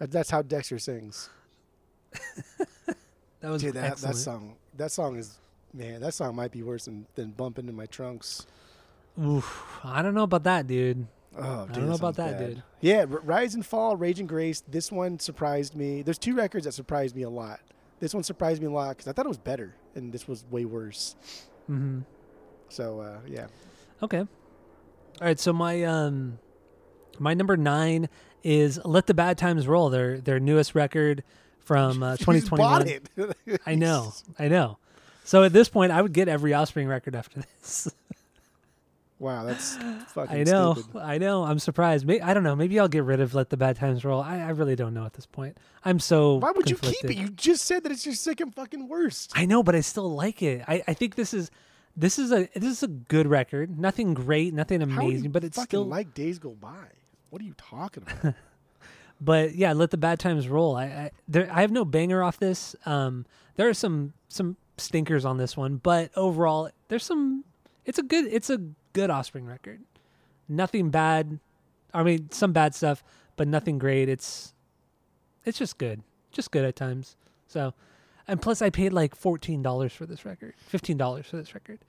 That's 0.00 0.30
how 0.30 0.42
Dexter 0.42 0.78
sings. 0.78 1.30
That 3.40 3.50
was 3.50 3.60
Dude, 3.62 3.74
that, 3.74 3.90
excellent. 3.90 4.14
that 4.14 4.20
song 4.20 4.54
that 4.76 4.92
song 4.92 5.16
is 5.16 5.36
man, 5.72 6.00
that 6.00 6.14
song 6.14 6.34
might 6.36 6.52
be 6.52 6.62
worse 6.62 6.84
than, 6.86 7.06
than 7.14 7.30
bump 7.30 7.58
into 7.58 7.72
my 7.72 7.86
trunks. 7.86 8.46
Oof, 9.22 9.78
I 9.84 10.02
don't 10.02 10.14
know 10.14 10.22
about 10.22 10.44
that, 10.44 10.66
dude. 10.66 11.06
Oh, 11.36 11.66
dude, 11.66 11.74
don't 11.74 11.88
know 11.88 11.94
about 11.94 12.16
that, 12.16 12.38
bad. 12.38 12.54
dude. 12.54 12.62
Yeah, 12.80 13.04
Rise 13.08 13.54
and 13.54 13.64
Fall, 13.64 13.96
Rage 13.96 14.20
and 14.20 14.28
Grace. 14.28 14.62
This 14.68 14.90
one 14.92 15.18
surprised 15.18 15.74
me. 15.74 16.02
There's 16.02 16.18
two 16.18 16.34
records 16.34 16.64
that 16.66 16.72
surprised 16.72 17.16
me 17.16 17.22
a 17.22 17.30
lot. 17.30 17.60
This 18.00 18.12
one 18.14 18.22
surprised 18.22 18.60
me 18.60 18.66
a 18.68 18.70
lot 18.70 18.90
because 18.96 19.08
I 19.08 19.12
thought 19.12 19.24
it 19.26 19.28
was 19.30 19.38
better, 19.38 19.74
and 19.94 20.12
this 20.12 20.26
was 20.28 20.44
way 20.50 20.64
worse. 20.64 21.14
hmm 21.66 22.00
So 22.68 23.00
uh, 23.00 23.18
yeah, 23.26 23.46
Okay. 24.02 24.18
All 24.20 24.26
right. 25.20 25.38
So 25.38 25.52
my 25.52 25.84
um, 25.84 26.38
my 27.18 27.32
number 27.34 27.56
nine 27.56 28.08
is 28.42 28.80
"Let 28.84 29.06
the 29.06 29.14
Bad 29.14 29.38
Times 29.38 29.68
Roll." 29.68 29.88
Their 29.88 30.18
their 30.20 30.40
newest 30.40 30.74
record 30.74 31.22
from 31.60 32.02
uh, 32.02 32.12
You 32.20 32.26
just 32.32 32.50
bought 32.50 32.84
2021. 32.86 33.36
it. 33.46 33.60
I 33.66 33.74
know. 33.76 34.12
I 34.38 34.48
know. 34.48 34.78
So 35.24 35.44
at 35.44 35.52
this 35.52 35.68
point, 35.68 35.92
I 35.92 36.02
would 36.02 36.12
get 36.12 36.28
every 36.28 36.52
Offspring 36.52 36.88
record 36.88 37.14
after 37.14 37.40
this. 37.40 37.92
wow, 39.18 39.44
that's 39.44 39.76
fucking 40.12 40.40
I 40.40 40.42
know. 40.42 40.74
stupid. 40.74 41.00
I 41.00 41.18
know. 41.18 41.44
I'm 41.44 41.58
surprised. 41.58 42.06
May 42.06 42.20
I 42.20 42.34
don't 42.34 42.42
know. 42.42 42.56
Maybe 42.56 42.78
I'll 42.78 42.88
get 42.88 43.04
rid 43.04 43.20
of 43.20 43.34
"Let 43.34 43.50
the 43.50 43.56
Bad 43.56 43.76
Times 43.76 44.04
Roll." 44.04 44.20
I, 44.20 44.38
I 44.38 44.50
really 44.50 44.76
don't 44.76 44.94
know 44.94 45.04
at 45.06 45.14
this 45.14 45.26
point. 45.26 45.56
I'm 45.84 45.98
so. 45.98 46.36
Why 46.36 46.50
would 46.50 46.68
you 46.68 46.76
keep 46.76 47.04
it? 47.04 47.16
You 47.16 47.28
just 47.28 47.64
said 47.64 47.84
that 47.84 47.92
it's 47.92 48.04
your 48.04 48.14
second 48.14 48.54
fucking 48.54 48.88
worst. 48.88 49.32
I 49.34 49.46
know, 49.46 49.62
but 49.62 49.74
I 49.74 49.80
still 49.80 50.12
like 50.14 50.42
it. 50.42 50.64
I, 50.66 50.82
I 50.88 50.94
think 50.94 51.14
this 51.14 51.32
is 51.32 51.50
this 51.96 52.18
is 52.18 52.32
a 52.32 52.48
this 52.54 52.70
is 52.70 52.82
a 52.82 52.88
good 52.88 53.26
record. 53.26 53.78
Nothing 53.78 54.14
great, 54.14 54.54
nothing 54.54 54.82
amazing, 54.82 55.30
but 55.30 55.44
it's 55.44 55.60
still 55.60 55.84
like 55.84 56.14
Days 56.14 56.38
Go 56.38 56.50
By. 56.50 56.86
What 57.30 57.40
are 57.42 57.44
you 57.44 57.54
talking 57.56 58.02
about? 58.02 58.34
but 59.20 59.54
yeah, 59.54 59.72
let 59.72 59.90
the 59.90 59.98
bad 59.98 60.18
times 60.18 60.48
roll. 60.48 60.76
I 60.76 60.84
I, 60.84 61.10
there, 61.28 61.50
I 61.52 61.60
have 61.60 61.70
no 61.70 61.84
banger 61.84 62.22
off 62.22 62.38
this. 62.38 62.74
Um, 62.86 63.26
there 63.56 63.68
are 63.68 63.74
some 63.74 64.14
some 64.28 64.56
stinkers 64.76 65.24
on 65.24 65.36
this 65.36 65.56
one, 65.56 65.76
but 65.76 66.10
overall, 66.16 66.70
there's 66.88 67.04
some. 67.04 67.44
It's 67.84 67.98
a 67.98 68.02
good. 68.02 68.26
It's 68.26 68.50
a 68.50 68.58
good 68.92 69.10
Offspring 69.10 69.46
record. 69.46 69.80
Nothing 70.48 70.90
bad. 70.90 71.38
I 71.94 72.02
mean, 72.02 72.30
some 72.30 72.52
bad 72.52 72.74
stuff, 72.74 73.02
but 73.36 73.48
nothing 73.48 73.78
great. 73.78 74.08
It's 74.08 74.54
it's 75.44 75.58
just 75.58 75.78
good, 75.78 76.02
just 76.30 76.50
good 76.50 76.64
at 76.64 76.76
times. 76.76 77.16
So, 77.46 77.74
and 78.26 78.40
plus, 78.40 78.62
I 78.62 78.70
paid 78.70 78.92
like 78.92 79.14
fourteen 79.14 79.62
dollars 79.62 79.92
for 79.92 80.06
this 80.06 80.24
record, 80.24 80.54
fifteen 80.58 80.96
dollars 80.96 81.26
for 81.26 81.36
this 81.36 81.54
record. 81.54 81.80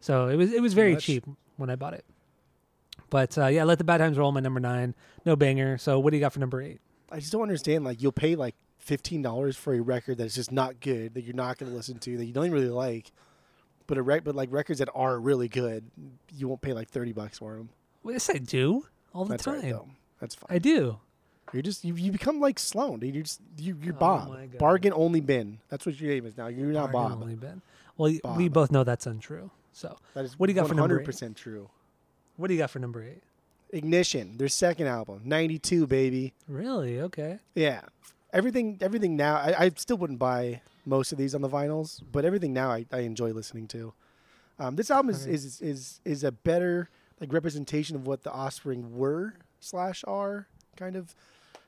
So 0.00 0.28
it 0.28 0.36
was 0.36 0.52
it 0.52 0.62
was 0.62 0.74
very 0.74 0.94
Much. 0.94 1.04
cheap 1.04 1.24
when 1.56 1.70
I 1.70 1.76
bought 1.76 1.94
it. 1.94 2.04
But 3.10 3.38
uh, 3.38 3.46
yeah, 3.46 3.64
let 3.64 3.78
the 3.78 3.84
bad 3.84 3.98
times 3.98 4.18
roll. 4.18 4.32
My 4.32 4.40
number 4.40 4.60
nine, 4.60 4.94
no 5.24 5.34
banger. 5.34 5.78
So 5.78 5.98
what 5.98 6.10
do 6.10 6.16
you 6.16 6.20
got 6.20 6.32
for 6.32 6.40
number 6.40 6.60
eight? 6.60 6.80
I 7.10 7.20
just 7.20 7.32
don't 7.32 7.42
understand. 7.42 7.84
Like 7.84 8.02
you'll 8.02 8.12
pay 8.12 8.36
like 8.36 8.54
fifteen 8.88 9.22
dollars 9.22 9.56
for 9.56 9.74
a 9.74 9.80
record 9.80 10.18
that's 10.18 10.34
just 10.34 10.50
not 10.50 10.80
good 10.80 11.14
that 11.14 11.22
you're 11.22 11.34
not 11.34 11.58
going 11.58 11.70
to 11.70 11.76
listen 11.76 11.98
to 12.00 12.16
that 12.16 12.24
you 12.24 12.32
don't 12.32 12.46
even 12.46 12.54
really 12.58 12.70
like, 12.70 13.12
but 13.86 13.98
a 13.98 14.02
rec- 14.02 14.24
but 14.24 14.34
like 14.34 14.48
records 14.50 14.78
that 14.80 14.88
are 14.94 15.18
really 15.20 15.48
good, 15.48 15.84
you 16.34 16.48
won't 16.48 16.60
pay 16.62 16.72
like 16.72 16.88
thirty 16.88 17.12
bucks 17.12 17.38
for 17.38 17.54
them. 17.54 17.68
Well, 18.02 18.12
yes, 18.14 18.30
I 18.30 18.38
do 18.38 18.86
all 19.12 19.24
the 19.24 19.30
That's 19.30 19.44
time. 19.44 19.60
right. 19.62 19.74
That's 20.20 20.34
fine. 20.34 20.56
I 20.56 20.58
do. 20.58 20.98
You're 21.52 21.62
just 21.62 21.84
you, 21.84 21.94
you 21.94 22.12
become 22.12 22.40
like 22.40 22.58
Sloan, 22.58 22.98
dude. 23.00 23.14
You're 23.14 23.24
just 23.24 23.40
you, 23.56 23.76
you're 23.82 23.94
Oh 23.94 23.98
Bob. 23.98 24.58
Bargain 24.58 24.92
only 24.94 25.20
bin. 25.20 25.58
That's 25.68 25.86
what 25.86 25.98
your 26.00 26.10
name 26.10 26.26
is 26.26 26.36
now. 26.36 26.48
You're 26.48 26.66
not 26.68 26.92
Bargain 26.92 27.18
Bob. 27.18 27.22
only 27.22 27.36
bin. 27.36 27.62
Well, 27.96 28.12
y- 28.12 28.36
we 28.36 28.48
both 28.48 28.70
know 28.70 28.84
that's 28.84 29.06
untrue. 29.06 29.50
So, 29.72 29.96
That 30.14 30.24
is 30.24 30.38
What 30.38 30.46
do 30.48 30.52
you 30.52 30.58
got 30.58 30.66
for 30.68 30.74
number 30.74 31.00
eight? 31.00 31.06
100% 31.06 31.36
true. 31.36 31.68
what 32.36 32.48
do 32.48 32.54
you 32.54 32.58
got 32.58 32.70
for 32.70 32.78
number 32.80 33.02
eight? 33.02 33.22
Ignition, 33.70 34.36
their 34.38 34.48
second 34.48 34.86
album, 34.88 35.20
92 35.24 35.86
baby. 35.86 36.32
Really? 36.48 37.00
Okay. 37.00 37.38
Yeah. 37.54 37.82
Everything 38.32 38.78
everything 38.80 39.16
now 39.16 39.36
I, 39.36 39.64
I 39.64 39.70
still 39.76 39.96
wouldn't 39.96 40.18
buy 40.18 40.60
most 40.84 41.12
of 41.12 41.18
these 41.18 41.34
on 41.34 41.42
the 41.42 41.48
vinyls, 41.48 42.02
but 42.12 42.24
everything 42.24 42.52
now 42.52 42.70
I, 42.70 42.86
I 42.92 43.00
enjoy 43.00 43.32
listening 43.32 43.66
to. 43.68 43.92
Um, 44.58 44.76
this 44.76 44.90
album 44.90 45.10
is, 45.10 45.26
is 45.26 45.60
is 45.60 46.00
is 46.04 46.24
a 46.24 46.32
better 46.32 46.90
like 47.20 47.32
representation 47.32 47.96
of 47.96 48.06
what 48.06 48.22
the 48.22 48.32
Offspring 48.32 48.96
were 48.96 49.34
slash 49.60 50.04
are 50.06 50.48
kind 50.76 50.96
of 50.96 51.14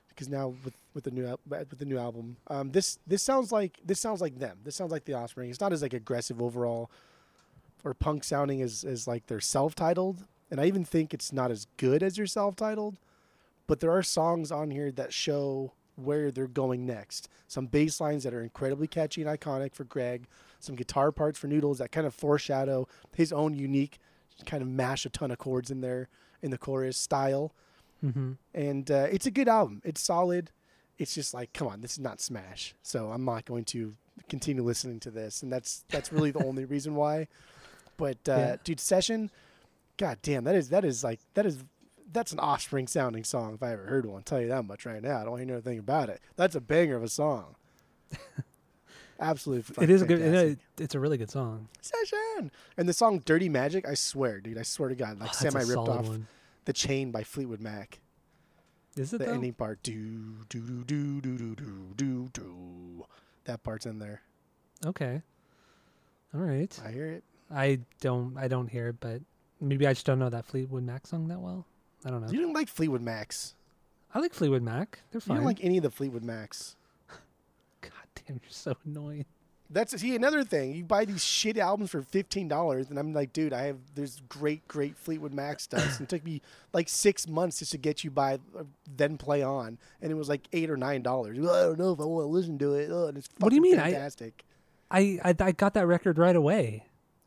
because 0.09 0.29
now 0.29 0.55
with 0.65 0.75
with 0.93 1.05
the 1.05 1.11
new 1.11 1.27
al- 1.27 1.41
with 1.49 1.79
the 1.79 1.85
new 1.85 1.99
album, 1.99 2.37
um, 2.49 2.73
this 2.73 2.99
this 3.07 3.23
sounds 3.23 3.53
like 3.53 3.79
this 3.85 4.01
sounds 4.01 4.21
like 4.21 4.39
them. 4.39 4.59
This 4.65 4.77
sounds 4.77 4.93
like 4.93 5.05
the 5.05 5.15
Offspring. 5.15 5.51
It's 5.51 5.61
not 5.61 5.73
as 5.73 5.83
like 5.83 5.95
aggressive 5.95 6.43
overall 6.43 6.91
or 7.85 7.95
punk 7.95 8.25
sounding 8.25 8.61
as 8.61 8.85
as 8.85 9.07
like 9.07 9.27
their 9.27 9.41
self 9.41 9.75
titled, 9.75 10.25
and 10.51 10.61
I 10.61 10.67
even 10.67 10.85
think 10.85 11.15
it's 11.15 11.33
not 11.33 11.51
as 11.51 11.67
good 11.77 12.03
as 12.03 12.17
their 12.17 12.27
self 12.27 12.57
titled. 12.57 12.99
But 13.67 13.81
there 13.81 13.93
are 13.93 14.03
songs 14.03 14.51
on 14.51 14.71
here 14.73 14.91
that 14.93 15.13
show 15.13 15.73
where 16.01 16.31
they're 16.31 16.47
going 16.47 16.87
next. 16.87 17.29
Some 17.47 17.67
bass 17.67 18.01
lines 18.01 18.25
that 18.25 18.35
are 18.35 18.43
incredibly 18.43 18.87
catchy 18.87 19.23
and 19.23 19.31
iconic 19.41 19.75
for 19.75 19.85
Greg. 19.85 20.27
Some 20.59 20.75
guitar 20.77 21.11
parts 21.13 21.39
for 21.39 21.47
Noodles 21.47 21.79
that 21.79 21.93
kind 21.93 22.07
of 22.07 22.15
foreshadow 22.15 22.87
his 23.15 23.33
own 23.33 23.55
unique 23.55 23.99
kind 24.47 24.63
of 24.63 24.69
mash 24.69 25.05
a 25.07 25.11
ton 25.11 25.31
of 25.31 25.39
chords 25.39 25.71
in 25.71 25.81
there 25.81 26.09
in 26.43 26.51
the 26.51 26.59
chorus 26.59 26.97
style. 26.97 27.53
Mm-hmm. 28.05 28.33
And 28.55 28.91
uh, 28.91 29.07
it's 29.11 29.27
a 29.27 29.31
good 29.31 29.49
album. 29.49 29.83
It's 29.85 30.01
solid. 30.01 30.51
It's 30.99 31.15
just 31.15 31.33
like, 31.35 31.53
come 31.53 31.69
on, 31.69 31.81
this 31.81 31.93
is 31.93 31.99
not 32.01 32.21
Smash. 32.21 32.75
So 32.83 33.11
I'm 33.11 33.25
not 33.25 33.45
going 33.45 33.65
to 33.67 33.95
continue 34.29 34.63
listening 34.63 35.01
to 35.01 35.11
this, 35.11 35.43
and 35.43 35.51
that's 35.53 35.85
that's 35.89 36.13
really 36.13 36.31
the 36.31 36.45
only 36.45 36.65
reason 36.67 36.95
why. 36.95 37.29
But 37.97 38.19
uh, 38.29 38.33
Yeah. 38.37 38.57
dude, 38.65 38.81
Session, 38.81 39.31
god 39.97 40.19
damn, 40.23 40.45
that 40.45 40.55
is 40.55 40.69
that 40.71 40.85
is 40.85 41.03
like 41.05 41.21
that 41.35 41.47
is 41.47 41.65
that's 42.13 42.33
an 42.33 42.39
Offspring 42.39 42.87
sounding 42.87 43.25
song 43.25 43.55
if 43.55 43.63
I 43.63 43.73
ever 43.73 43.85
heard 43.87 44.07
one. 44.07 44.17
I'll 44.17 44.23
tell 44.23 44.41
you 44.41 44.49
that 44.49 44.65
much 44.65 44.85
right 44.87 45.03
now. 45.03 45.21
I 45.21 45.25
don't 45.25 45.39
hear 45.39 45.53
anything 45.53 45.79
about 45.79 46.09
it. 46.09 46.21
That's 46.37 46.55
a 46.55 46.61
banger 46.61 46.97
of 46.97 47.03
a 47.03 47.09
song. 47.09 47.57
Absolutely, 49.21 49.85
It 49.85 49.91
is 49.91 50.01
a 50.01 50.07
good. 50.07 50.59
It's 50.79 50.95
a 50.95 51.01
really 51.01 51.19
good 51.19 51.31
song. 51.31 51.69
Session 51.83 52.51
and 52.79 52.89
the 52.89 52.95
song 52.95 53.19
"Dirty 53.25 53.51
Magic." 53.51 53.87
I 53.87 53.93
swear, 53.93 54.41
dude, 54.41 54.57
I 54.57 54.63
swear 54.63 54.89
to 54.89 54.95
God, 54.95 55.21
like 55.21 55.29
Oh, 55.29 55.33
semi 55.33 55.61
ripped 55.61 55.77
off 55.77 56.09
one. 56.09 56.27
the 56.65 56.73
chain 56.73 57.11
by 57.11 57.23
Fleetwood 57.23 57.61
Mac. 57.61 58.01
Is 58.97 59.13
it 59.13 59.19
the 59.19 59.27
though? 59.27 59.33
ending 59.35 59.53
part 59.53 59.83
do 59.83 60.37
do 60.49 60.85
do 60.85 61.21
do 61.21 61.37
do 61.37 61.37
do 61.37 61.55
do 61.55 61.95
do 61.97 62.29
do 62.33 63.05
that 63.45 63.63
part's 63.63 63.85
in 63.87 63.99
there 63.99 64.23
Okay. 64.87 65.21
All 66.35 66.41
right. 66.41 66.77
i 66.85 66.91
hear 66.91 67.07
it 67.07 67.25
I 67.53 67.81
don't. 68.01 68.39
I 68.39 68.49
don't 68.49 68.69
hear 68.69 68.89
it, 68.89 69.01
but 69.01 69.21
maybe 69.61 69.87
I 69.87 69.93
just 69.93 70.07
don't 70.07 70.19
know 70.19 70.31
that 70.31 70.47
Fleetwood 70.47 70.85
Mac 70.85 71.07
song 71.07 71.29
that 71.29 71.41
well. 71.41 71.67
I 72.05 72.11
don't 72.11 72.21
know. 72.25 72.31
you 72.33 72.41
don't 72.41 72.53
like 72.55 72.69
fleetwood 72.69 73.03
macs 73.03 73.55
I 74.13 74.19
like 74.19 74.35
Fleetwood 74.35 74.63
Mac. 74.63 74.99
They're 75.13 75.19
you 75.19 75.21
fine. 75.21 75.37
don't 75.37 75.47
like 75.47 75.63
any 75.63 75.77
of 75.77 75.85
the 75.85 75.91
fleetwood 75.91 76.25
macs 76.25 76.75
God 77.81 77.93
damn, 78.15 78.41
you're 78.43 78.51
so 78.51 78.77
annoying. 78.85 79.25
that's 79.71 79.97
see 80.01 80.17
another 80.17 80.43
thing 80.43 80.75
you 80.75 80.83
buy 80.85 81.05
these 81.05 81.23
shit 81.25 81.57
albums 81.59 81.91
for 81.91 82.03
$15 82.03 82.91
and 82.91 82.99
i'm 82.99 83.13
like 83.13 83.33
dude 83.33 83.53
i 83.53 83.63
have 83.63 83.77
there's 83.95 84.21
great 84.29 84.67
great 84.67 84.97
fleetwood 84.97 85.33
mac 85.33 85.61
stuff 85.69 85.99
and 85.99 86.03
it 86.03 86.09
took 86.09 86.25
me 86.25 86.43
like 86.73 86.89
six 86.89 87.29
months 87.29 87.61
just 87.61 87.71
to 87.73 87.79
get 87.79 88.03
you 88.03 88.11
by 88.11 88.35
uh, 88.59 88.65
then 88.97 89.17
play 89.17 89.43
on 89.43 89.79
and 90.03 90.11
it 90.11 90.17
was 90.17 90.29
like 90.29 90.43
eight 90.53 90.71
or 90.71 90.77
nine 90.77 91.03
dollars 91.03 91.39
i 91.39 91.43
don't 91.43 91.79
know 91.79 91.93
if 91.93 92.01
i 92.01 92.05
want 92.05 92.25
to 92.25 92.29
listen 92.29 92.59
to 92.59 92.75
it 92.75 92.91
oh, 92.91 93.07
and 93.07 93.19
it's 93.19 93.29
What 93.39 93.51
do 93.51 93.55
you 93.57 93.63
mean? 93.63 93.77
Fantastic 93.77 94.43
I, 94.91 95.21
I 95.25 95.35
I 95.39 95.53
got 95.53 95.75
that 95.75 95.87
record 95.87 96.19
right 96.19 96.35
away. 96.35 96.85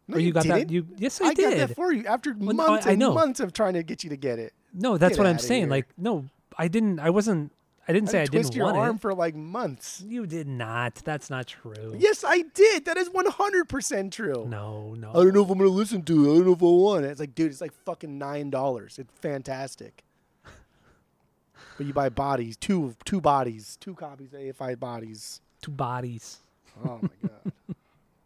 no, 0.10 0.18
or 0.18 0.20
you, 0.20 0.34
got 0.34 0.44
didn't. 0.44 0.68
that? 0.68 0.70
You 0.70 0.86
yes, 0.98 1.22
I, 1.22 1.28
I, 1.28 1.34
did. 1.34 1.46
I 1.46 1.50
got 1.60 1.68
that 1.70 1.76
for 1.78 1.94
you 1.94 2.06
after 2.08 2.36
Well, 2.38 2.54
months 2.54 2.86
I- 2.86 2.90
I 2.90 2.94
and 2.94 3.00
months 3.14 3.40
of 3.40 3.54
trying 3.54 3.76
to 3.76 3.84
get 3.84 4.04
you 4.04 4.10
to 4.10 4.18
get 4.18 4.38
it. 4.38 4.52
No, 4.74 4.98
that's 4.98 5.16
Get 5.18 5.24
what 5.24 5.28
I'm 5.28 5.40
saying. 5.40 5.64
here. 5.64 5.70
Like, 5.70 5.88
no, 5.98 6.26
I 6.58 6.68
didn't. 6.68 7.00
I 7.00 7.10
wasn't. 7.10 7.52
I 7.86 7.92
didn't 7.92 8.10
say 8.10 8.20
I 8.20 8.24
I 8.24 8.26
twist 8.28 8.52
didn't 8.52 8.56
your 8.56 8.66
want 8.68 8.78
arm 8.78 8.96
it. 8.96 9.02
for 9.02 9.14
like 9.14 9.36
months. 9.36 10.02
You 10.08 10.26
did 10.26 10.48
not. 10.48 10.96
That's 11.04 11.30
not 11.30 11.48
true. 11.48 11.96
Yes, 11.98 12.24
I 12.26 12.44
did. 12.54 12.86
That 12.86 12.98
is 12.98 13.10
one 13.10 13.26
hundred 13.26 13.68
percent 13.68 14.14
true. 14.14 14.46
No, 14.48 14.96
no. 14.96 15.10
I 15.10 15.14
don't 15.16 15.34
know 15.34 15.44
if 15.44 15.50
I'm 15.50 15.58
gonna 15.58 15.70
listen 15.70 16.02
to 16.04 16.14
it. 16.30 16.32
I 16.34 16.36
don't 16.38 16.46
know 16.46 16.54
if 16.54 16.62
I 16.62 16.66
want 16.66 17.06
it. 17.06 17.10
It's 17.10 17.20
like, 17.20 17.36
dude, 17.36 17.52
it's 17.52 17.60
like 17.62 17.74
fucking 17.84 18.18
nine 18.18 18.50
dollars. 18.50 19.00
It's 19.00 19.12
fantastic. 19.20 20.04
but 21.78 21.86
you 21.86 21.94
buy 21.94 22.08
bodies, 22.10 22.56
two 22.56 22.96
two 23.04 23.20
bodies, 23.20 23.78
two 23.82 23.96
copies 23.96 24.34
of 24.34 24.40
AFI 24.40 24.80
bodies. 24.80 25.42
Two 25.62 25.72
bodies. 25.72 26.40
Oh 26.86 27.00
my 27.02 27.10
god, 27.30 27.54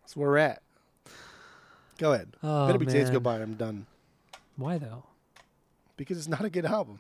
that's 0.02 0.16
where 0.16 0.30
we're 0.30 0.38
at. 0.38 0.62
Go 1.98 2.14
ahead. 2.14 2.30
Oh 2.44 2.68
Better 2.68 2.78
be 2.80 2.86
Days 2.86 3.06
man. 3.06 3.14
Go 3.14 3.20
By. 3.20 3.40
I'm 3.42 3.56
done 3.56 3.88
Why 4.56 4.78
though? 4.78 5.04
Because 5.98 6.18
it's 6.18 6.28
not 6.28 6.46
a 6.46 6.50
good 6.50 6.66
album 6.66 7.00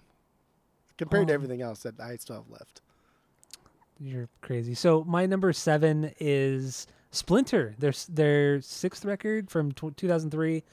compared 0.98 1.28
to 1.28 1.34
Um, 1.34 1.36
everything 1.36 1.62
else 1.62 1.80
that 1.84 2.00
I 2.00 2.18
still 2.18 2.38
have 2.38 2.50
left. 2.50 2.82
You're 4.00 4.30
crazy. 4.42 4.74
So 4.76 5.04
my 5.06 5.26
number 5.26 5.54
seven 5.54 6.12
is 6.20 6.86
Splinter. 7.12 7.74
Their 7.80 7.94
their 8.10 8.62
sixth 8.62 9.06
record 9.06 9.50
from 9.50 9.72
tw 9.72 9.96
2003. 9.96 10.64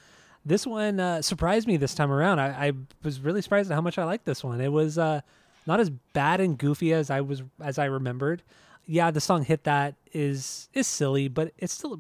This 0.45 0.67
one 0.67 1.01
uh, 1.01 1.23
surprised 1.23 1.67
me 1.67 1.79
this 1.79 1.95
time 1.95 2.11
around. 2.13 2.39
I, 2.39 2.69
I 2.69 2.73
was 3.03 3.21
really 3.21 3.41
surprised 3.41 3.71
at 3.71 3.75
how 3.75 3.81
much 3.81 3.97
I 3.97 4.05
liked 4.05 4.27
this 4.27 4.45
one. 4.45 4.61
It 4.61 4.73
was 4.73 4.99
uh, 4.99 5.23
not 5.67 5.81
as 5.81 5.89
bad 5.89 6.41
and 6.41 6.59
goofy 6.59 6.93
as 6.93 7.09
I 7.09 7.23
was 7.23 7.43
as 7.63 7.79
I 7.79 7.87
remembered. 7.87 8.43
Yeah, 8.87 9.11
the 9.11 9.23
song 9.23 9.45
"Hit 9.45 9.65
That" 9.65 9.95
is 10.13 10.69
is 10.75 10.87
silly, 10.87 11.29
but 11.29 11.53
it's 11.57 11.73
still 11.73 11.95
a 11.95 11.99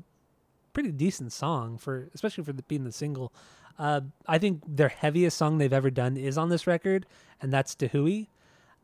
pretty 0.75 0.91
decent 0.93 1.33
song 1.33 1.79
for 1.79 2.09
especially 2.15 2.45
for 2.45 2.53
the, 2.53 2.63
being 2.65 2.85
the 2.85 2.93
single. 2.93 3.33
Uh, 3.79 4.03
I 4.27 4.39
think 4.39 4.63
their 4.67 4.89
heaviest 4.89 5.37
song 5.37 5.59
they've 5.59 5.73
ever 5.73 5.91
done 5.91 6.17
is 6.17 6.39
on 6.39 6.49
this 6.49 6.67
record, 6.67 7.07
and 7.43 7.53
that's 7.53 7.75
"Da 7.75 7.89
Hui." 7.89 8.27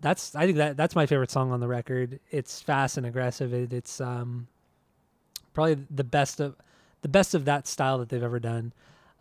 That's 0.01 0.35
I 0.35 0.47
think 0.47 0.57
that 0.57 0.77
that's 0.77 0.97
my 0.97 1.07
favorite 1.07 1.31
song 1.31 1.53
on 1.53 1.61
the 1.61 1.69
record. 1.69 2.21
It's 2.31 2.61
fast 2.61 2.97
and 2.97 3.07
aggressive. 3.07 3.53
It, 3.53 3.73
it's 3.73 4.01
um, 4.01 4.49
probably 5.53 5.85
the 5.91 6.05
best 6.05 6.41
of 6.41 6.57
the 7.03 7.09
best 7.09 7.35
of 7.35 7.45
that 7.45 7.67
style 7.67 7.99
that 7.99 8.09
they've 8.09 8.23
ever 8.23 8.41
done. 8.41 8.73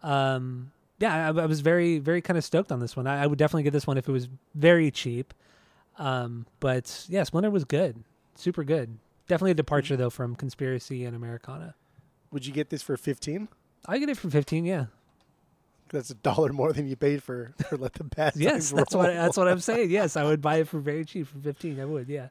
Um, 0.04 0.72
yeah, 1.00 1.28
I, 1.28 1.42
I 1.42 1.46
was 1.46 1.60
very 1.60 2.00
very 2.00 2.22
kind 2.22 2.38
of 2.38 2.44
stoked 2.44 2.72
on 2.72 2.80
this 2.80 2.96
one. 2.96 3.08
I, 3.08 3.24
I 3.24 3.28
would 3.28 3.38
definitely 3.38 3.64
get 3.64 3.74
this 3.74 3.86
one 3.86 3.98
if 3.98 4.08
it 4.08 4.12
was 4.12 4.30
very 4.56 4.90
cheap. 4.90 5.34
Um, 5.98 6.46
but 6.62 7.06
yeah, 7.10 7.24
Splinter 7.24 7.50
was 7.50 7.66
good, 7.66 8.04
super 8.36 8.64
good. 8.64 8.98
Definitely 9.28 9.52
a 9.52 9.56
departure 9.56 9.98
though 9.98 10.10
from 10.10 10.36
Conspiracy 10.36 11.04
and 11.04 11.16
Americana. 11.16 11.76
Would 12.32 12.46
you 12.46 12.54
get 12.54 12.70
this 12.70 12.82
for 12.82 12.96
fifteen? 12.96 13.50
I 13.86 13.98
get 13.98 14.08
it 14.08 14.18
for 14.18 14.30
fifteen. 14.30 14.64
Yeah, 14.64 14.86
That's 15.92 16.10
a 16.10 16.16
dollar 16.16 16.54
more 16.54 16.72
than 16.74 16.88
you 16.88 16.96
paid 16.96 17.22
for 17.24 17.54
for 17.68 17.78
Let 17.78 17.94
the 17.94 18.04
Bad 18.04 18.34
yes, 18.38 18.72
that's 18.72 18.94
Roll. 18.94 19.04
what 19.06 19.14
that's 19.14 19.38
what 19.38 19.48
I'm 19.48 19.60
saying. 19.60 19.90
Yes, 19.92 20.16
I 20.18 20.24
would 20.24 20.42
buy 20.50 20.58
it 20.58 20.68
for 20.68 20.80
very 20.80 21.04
cheap 21.06 21.28
for 21.28 21.40
fifteen. 21.40 21.80
I 21.80 21.86
would. 21.86 22.08
Yeah, 22.10 22.28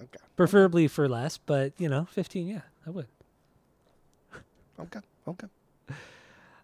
Okay. 0.00 0.18
preferably 0.36 0.88
for 0.88 1.08
less, 1.08 1.38
but 1.38 1.72
you 1.78 1.88
know, 1.88 2.06
fifteen. 2.10 2.46
Yeah, 2.48 2.62
I 2.86 2.90
would. 2.90 3.06
Okay. 4.80 4.98
Okay. 5.28 5.46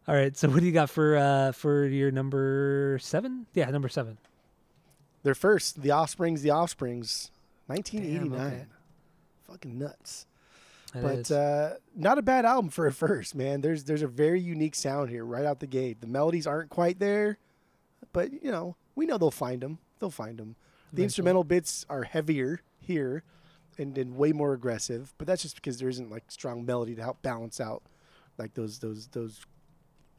All 0.09 0.14
right. 0.16 0.37
So 0.37 0.49
what 0.50 0.59
do 0.61 0.66
you 0.66 0.73
got 0.73 0.90
for 0.90 1.16
uh 1.16 1.52
for 1.52 1.87
your 1.87 2.11
number 2.11 2.99
seven? 3.00 3.47
Yeah, 3.54 3.71
number 3.71 3.88
seven. 3.88 4.19
They're 5.23 5.37
first. 5.37 5.80
The 5.83 5.92
Offsprings. 5.92 6.42
The 6.42 6.50
Offsprings. 6.50 7.30
1989. 7.66 8.30
Damn, 8.38 8.47
okay. 8.52 8.64
Fucking 9.49 9.78
nuts. 9.78 10.26
But 10.92 11.30
uh, 11.30 11.75
not 11.94 12.18
a 12.18 12.23
bad 12.23 12.44
album 12.44 12.70
for 12.70 12.87
a 12.87 12.92
first, 12.92 13.35
man. 13.35 13.61
There's 13.61 13.85
there's 13.85 14.02
a 14.02 14.09
very 14.09 14.40
unique 14.40 14.75
sound 14.75 15.11
here 15.11 15.25
right 15.25 15.44
out 15.44 15.61
the 15.61 15.66
gate. 15.66 16.00
The 16.00 16.06
melodies 16.06 16.47
aren't 16.47 16.70
quite 16.70 16.99
there, 16.99 17.38
but 18.12 18.32
you 18.42 18.50
know 18.50 18.76
we 18.97 19.06
know 19.06 19.16
they'll 19.18 19.30
find 19.30 19.61
them. 19.62 19.78
They'll 19.99 20.11
find 20.11 20.38
them. 20.38 20.56
The 20.56 20.94
Eventually. 21.02 21.04
instrumental 21.04 21.44
bits 21.44 21.87
are 21.88 22.02
heavier 22.02 22.62
here, 22.80 23.23
and, 23.78 23.97
and 23.97 24.16
way 24.16 24.32
more 24.32 24.52
aggressive. 24.52 25.14
But 25.18 25.26
that's 25.28 25.42
just 25.42 25.54
because 25.54 25.78
there 25.78 25.88
isn't 25.88 26.11
like 26.11 26.25
strong 26.28 26.64
melody 26.66 26.94
to 26.97 27.02
help 27.02 27.23
balance 27.23 27.61
out 27.61 27.82
like 28.38 28.54
those 28.54 28.80
those 28.80 29.06
those 29.09 29.40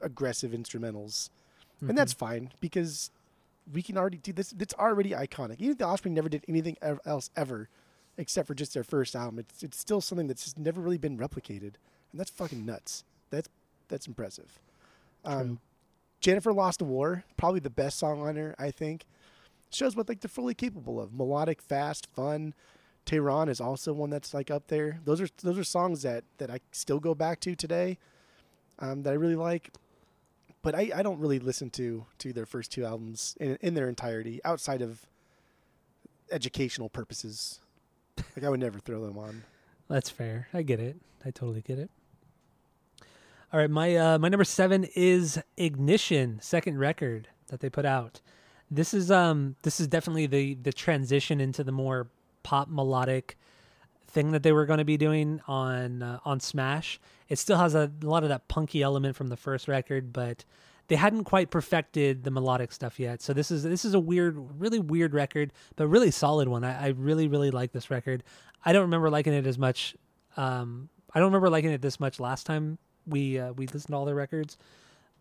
aggressive 0.01 0.51
instrumentals, 0.51 1.29
Mhm. 1.83 1.89
and 1.89 1.97
that's 1.97 2.13
fine 2.13 2.51
because 2.61 3.11
we 3.71 3.81
can 3.81 3.97
already 3.97 4.17
do 4.17 4.33
this. 4.33 4.53
It's 4.59 4.73
already 4.75 5.11
iconic. 5.11 5.55
Even 5.59 5.71
if 5.73 5.77
the 5.77 5.85
Offspring 5.85 6.13
never 6.13 6.29
did 6.29 6.43
anything 6.47 6.77
else 7.05 7.29
ever, 7.35 7.69
except 8.17 8.47
for 8.47 8.53
just 8.53 8.73
their 8.73 8.83
first 8.83 9.15
album, 9.15 9.39
it's 9.39 9.63
it's 9.63 9.79
still 9.79 10.01
something 10.01 10.27
that's 10.27 10.43
just 10.43 10.59
never 10.59 10.81
really 10.81 10.97
been 10.97 11.17
replicated, 11.17 11.75
and 12.11 12.19
that's 12.19 12.31
fucking 12.31 12.65
nuts. 12.65 13.03
That's 13.29 13.49
that's 13.87 14.07
impressive. 14.07 14.59
Um, 15.23 15.59
Jennifer 16.19 16.53
Lost 16.53 16.81
a 16.81 16.85
War, 16.85 17.23
probably 17.37 17.59
the 17.59 17.69
best 17.69 17.97
song 17.97 18.21
on 18.21 18.35
her, 18.35 18.55
I 18.57 18.71
think. 18.71 19.05
Shows 19.71 19.95
what 19.95 20.09
like 20.09 20.21
they're 20.21 20.29
fully 20.29 20.53
capable 20.53 20.99
of: 20.99 21.13
melodic, 21.13 21.61
fast, 21.61 22.07
fun, 22.13 22.53
Tehran 23.05 23.49
is 23.49 23.59
also 23.59 23.93
one 23.93 24.09
that's 24.09 24.33
like 24.33 24.51
up 24.51 24.67
there. 24.67 24.99
Those 25.05 25.21
are 25.21 25.27
those 25.41 25.57
are 25.57 25.63
songs 25.63 26.03
that 26.03 26.23
that 26.37 26.49
I 26.49 26.59
still 26.71 26.99
go 26.99 27.15
back 27.15 27.39
to 27.41 27.55
today, 27.55 27.97
um, 28.79 29.03
that 29.03 29.11
I 29.11 29.15
really 29.15 29.35
like. 29.35 29.71
But 30.61 30.75
I, 30.75 30.91
I 30.95 31.01
don't 31.01 31.19
really 31.19 31.39
listen 31.39 31.71
to 31.71 32.05
to 32.19 32.33
their 32.33 32.45
first 32.45 32.71
two 32.71 32.85
albums 32.85 33.35
in 33.39 33.57
in 33.61 33.73
their 33.73 33.89
entirety 33.89 34.39
outside 34.45 34.81
of 34.81 35.07
educational 36.31 36.89
purposes. 36.89 37.59
Like 38.35 38.45
I 38.45 38.49
would 38.49 38.59
never 38.59 38.79
throw 38.79 39.05
them 39.05 39.17
on. 39.17 39.43
That's 39.89 40.09
fair. 40.09 40.47
I 40.53 40.61
get 40.61 40.79
it. 40.79 40.97
I 41.25 41.31
totally 41.31 41.61
get 41.61 41.79
it. 41.79 41.89
All 43.53 43.59
right, 43.59 43.69
my 43.69 43.95
uh, 43.95 44.17
my 44.17 44.29
number 44.29 44.45
seven 44.45 44.85
is 44.95 45.37
Ignition, 45.57 46.39
second 46.41 46.79
record 46.79 47.27
that 47.47 47.59
they 47.59 47.69
put 47.69 47.85
out. 47.85 48.21
This 48.69 48.93
is 48.93 49.11
um 49.11 49.57
this 49.63 49.79
is 49.81 49.87
definitely 49.87 50.27
the 50.27 50.55
the 50.55 50.71
transition 50.71 51.41
into 51.41 51.63
the 51.63 51.73
more 51.73 52.07
pop 52.43 52.69
melodic 52.69 53.37
thing 54.07 54.31
that 54.31 54.43
they 54.43 54.51
were 54.51 54.65
going 54.65 54.79
to 54.79 54.85
be 54.85 54.97
doing 54.97 55.41
on 55.47 56.01
uh, 56.01 56.19
on 56.23 56.39
Smash. 56.39 56.99
It 57.27 57.39
still 57.39 57.57
has 57.57 57.75
a, 57.75 57.91
a 58.01 58.05
lot 58.05 58.23
of 58.23 58.29
that 58.29 58.47
punky 58.47 58.81
element 58.81 59.15
from 59.15 59.27
the 59.27 59.37
first 59.37 59.67
record, 59.67 60.13
but 60.13 60.45
they 60.91 60.97
hadn't 60.97 61.23
quite 61.23 61.49
perfected 61.49 62.25
the 62.25 62.31
melodic 62.31 62.69
stuff 62.73 62.99
yet. 62.99 63.21
So 63.21 63.31
this 63.31 63.49
is 63.49 63.63
this 63.63 63.85
is 63.85 63.93
a 63.93 63.99
weird, 63.99 64.35
really 64.59 64.77
weird 64.77 65.13
record, 65.13 65.53
but 65.77 65.87
really 65.87 66.11
solid 66.11 66.49
one. 66.49 66.65
I, 66.65 66.87
I 66.87 66.87
really 66.89 67.29
really 67.29 67.49
like 67.49 67.71
this 67.71 67.89
record. 67.89 68.23
I 68.65 68.73
don't 68.73 68.81
remember 68.81 69.09
liking 69.09 69.31
it 69.31 69.47
as 69.47 69.57
much. 69.57 69.95
Um, 70.35 70.89
I 71.15 71.19
don't 71.19 71.29
remember 71.29 71.49
liking 71.49 71.71
it 71.71 71.81
this 71.81 71.97
much 72.01 72.19
last 72.19 72.45
time 72.45 72.77
we 73.07 73.39
uh, 73.39 73.53
we 73.53 73.67
listened 73.67 73.93
to 73.93 73.95
all 73.95 74.03
their 74.03 74.15
records, 74.15 74.57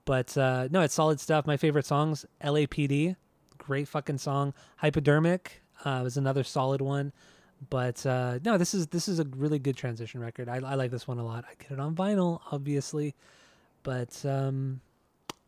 but 0.06 0.36
uh, 0.36 0.66
no, 0.72 0.80
it's 0.80 0.92
solid 0.92 1.20
stuff. 1.20 1.46
My 1.46 1.56
favorite 1.56 1.86
songs, 1.86 2.26
LAPD, 2.42 3.14
great 3.56 3.86
fucking 3.86 4.18
song. 4.18 4.54
Hypodermic 4.78 5.62
uh, 5.84 6.00
was 6.02 6.16
another 6.16 6.42
solid 6.42 6.80
one. 6.80 7.12
But 7.68 8.04
uh, 8.04 8.40
no, 8.44 8.58
this 8.58 8.74
is 8.74 8.88
this 8.88 9.06
is 9.06 9.20
a 9.20 9.24
really 9.36 9.60
good 9.60 9.76
transition 9.76 10.20
record. 10.20 10.48
I, 10.48 10.56
I 10.56 10.74
like 10.74 10.90
this 10.90 11.06
one 11.06 11.20
a 11.20 11.24
lot. 11.24 11.44
I 11.48 11.54
get 11.62 11.70
it 11.70 11.78
on 11.78 11.94
vinyl, 11.94 12.40
obviously, 12.50 13.14
but 13.84 14.24
um, 14.26 14.80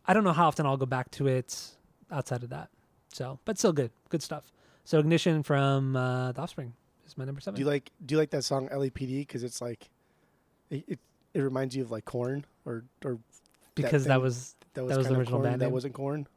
I 0.07 0.13
don't 0.13 0.23
know 0.23 0.33
how 0.33 0.47
often 0.47 0.65
I'll 0.65 0.77
go 0.77 0.85
back 0.85 1.11
to 1.11 1.27
it 1.27 1.69
outside 2.11 2.43
of 2.43 2.49
that. 2.49 2.69
So, 3.13 3.39
but 3.45 3.57
still 3.57 3.73
good, 3.73 3.91
good 4.09 4.21
stuff. 4.23 4.51
So, 4.85 4.99
Ignition 4.99 5.43
from 5.43 5.95
uh, 5.95 6.31
The 6.33 6.41
Offspring 6.41 6.73
is 7.07 7.17
my 7.17 7.25
number 7.25 7.39
seven. 7.41 7.55
Do 7.55 7.61
you 7.61 7.67
like 7.67 7.91
Do 8.05 8.15
you 8.15 8.19
like 8.19 8.31
that 8.31 8.43
song 8.43 8.67
LAPD? 8.69 9.19
Because 9.19 9.43
it's 9.43 9.61
like, 9.61 9.89
it, 10.69 10.83
it 10.87 10.99
it 11.33 11.41
reminds 11.41 11.75
you 11.75 11.83
of 11.83 11.91
like 11.91 12.05
Korn 12.05 12.45
or 12.65 12.83
or 13.05 13.19
because 13.75 14.03
that 14.05 14.13
thing 14.15 14.21
was 14.21 14.55
that 14.73 14.83
was, 14.83 14.91
That 14.91 14.97
was 14.97 15.07
the 15.07 15.15
original 15.15 15.39
Korn, 15.39 15.49
band 15.51 15.61
That 15.61 15.65
name? 15.67 15.73
wasn't 15.73 15.93
Korn. 15.93 16.27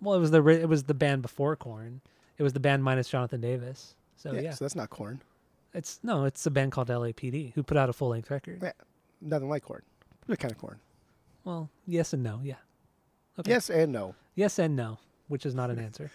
well, 0.00 0.14
it 0.14 0.20
was 0.20 0.30
the 0.30 0.46
it 0.46 0.68
was 0.68 0.84
the 0.84 0.94
band 0.94 1.22
before 1.22 1.56
Korn. 1.56 2.00
It 2.38 2.42
was 2.42 2.52
the 2.52 2.60
band 2.60 2.84
minus 2.84 3.08
Jonathan 3.08 3.40
Davis. 3.40 3.94
So 4.16 4.32
yeah, 4.34 4.52
So 4.52 4.64
that's 4.64 4.76
not 4.76 4.90
Korn. 4.90 5.20
it's 5.74 5.98
no, 6.02 6.24
it's 6.26 6.44
a 6.46 6.50
band 6.50 6.72
called 6.72 6.88
LAPD 6.88 7.54
who 7.54 7.62
put 7.62 7.76
out 7.76 7.88
a 7.88 7.92
full 7.92 8.08
length 8.10 8.30
record. 8.30 8.60
Yeah. 8.62 8.72
Nothing 9.20 9.48
like 9.48 9.64
Korn. 9.64 9.82
What 10.26 10.38
kind 10.38 10.52
of 10.52 10.58
Korn? 10.58 10.78
Well, 11.44 11.70
yes 11.86 12.12
and 12.12 12.22
no, 12.22 12.40
yeah. 12.44 12.56
Okay. 13.38 13.50
Yes 13.50 13.70
and 13.70 13.92
no. 13.92 14.14
Yes 14.34 14.58
and 14.58 14.76
no, 14.76 14.98
which 15.28 15.44
is 15.46 15.54
not 15.54 15.70
an 15.70 15.78
answer. 15.78 16.10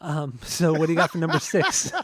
Um, 0.00 0.38
so 0.42 0.72
what 0.72 0.86
do 0.86 0.92
you 0.92 0.96
got 0.96 1.10
for 1.10 1.18
number 1.18 1.38
six? 1.38 1.92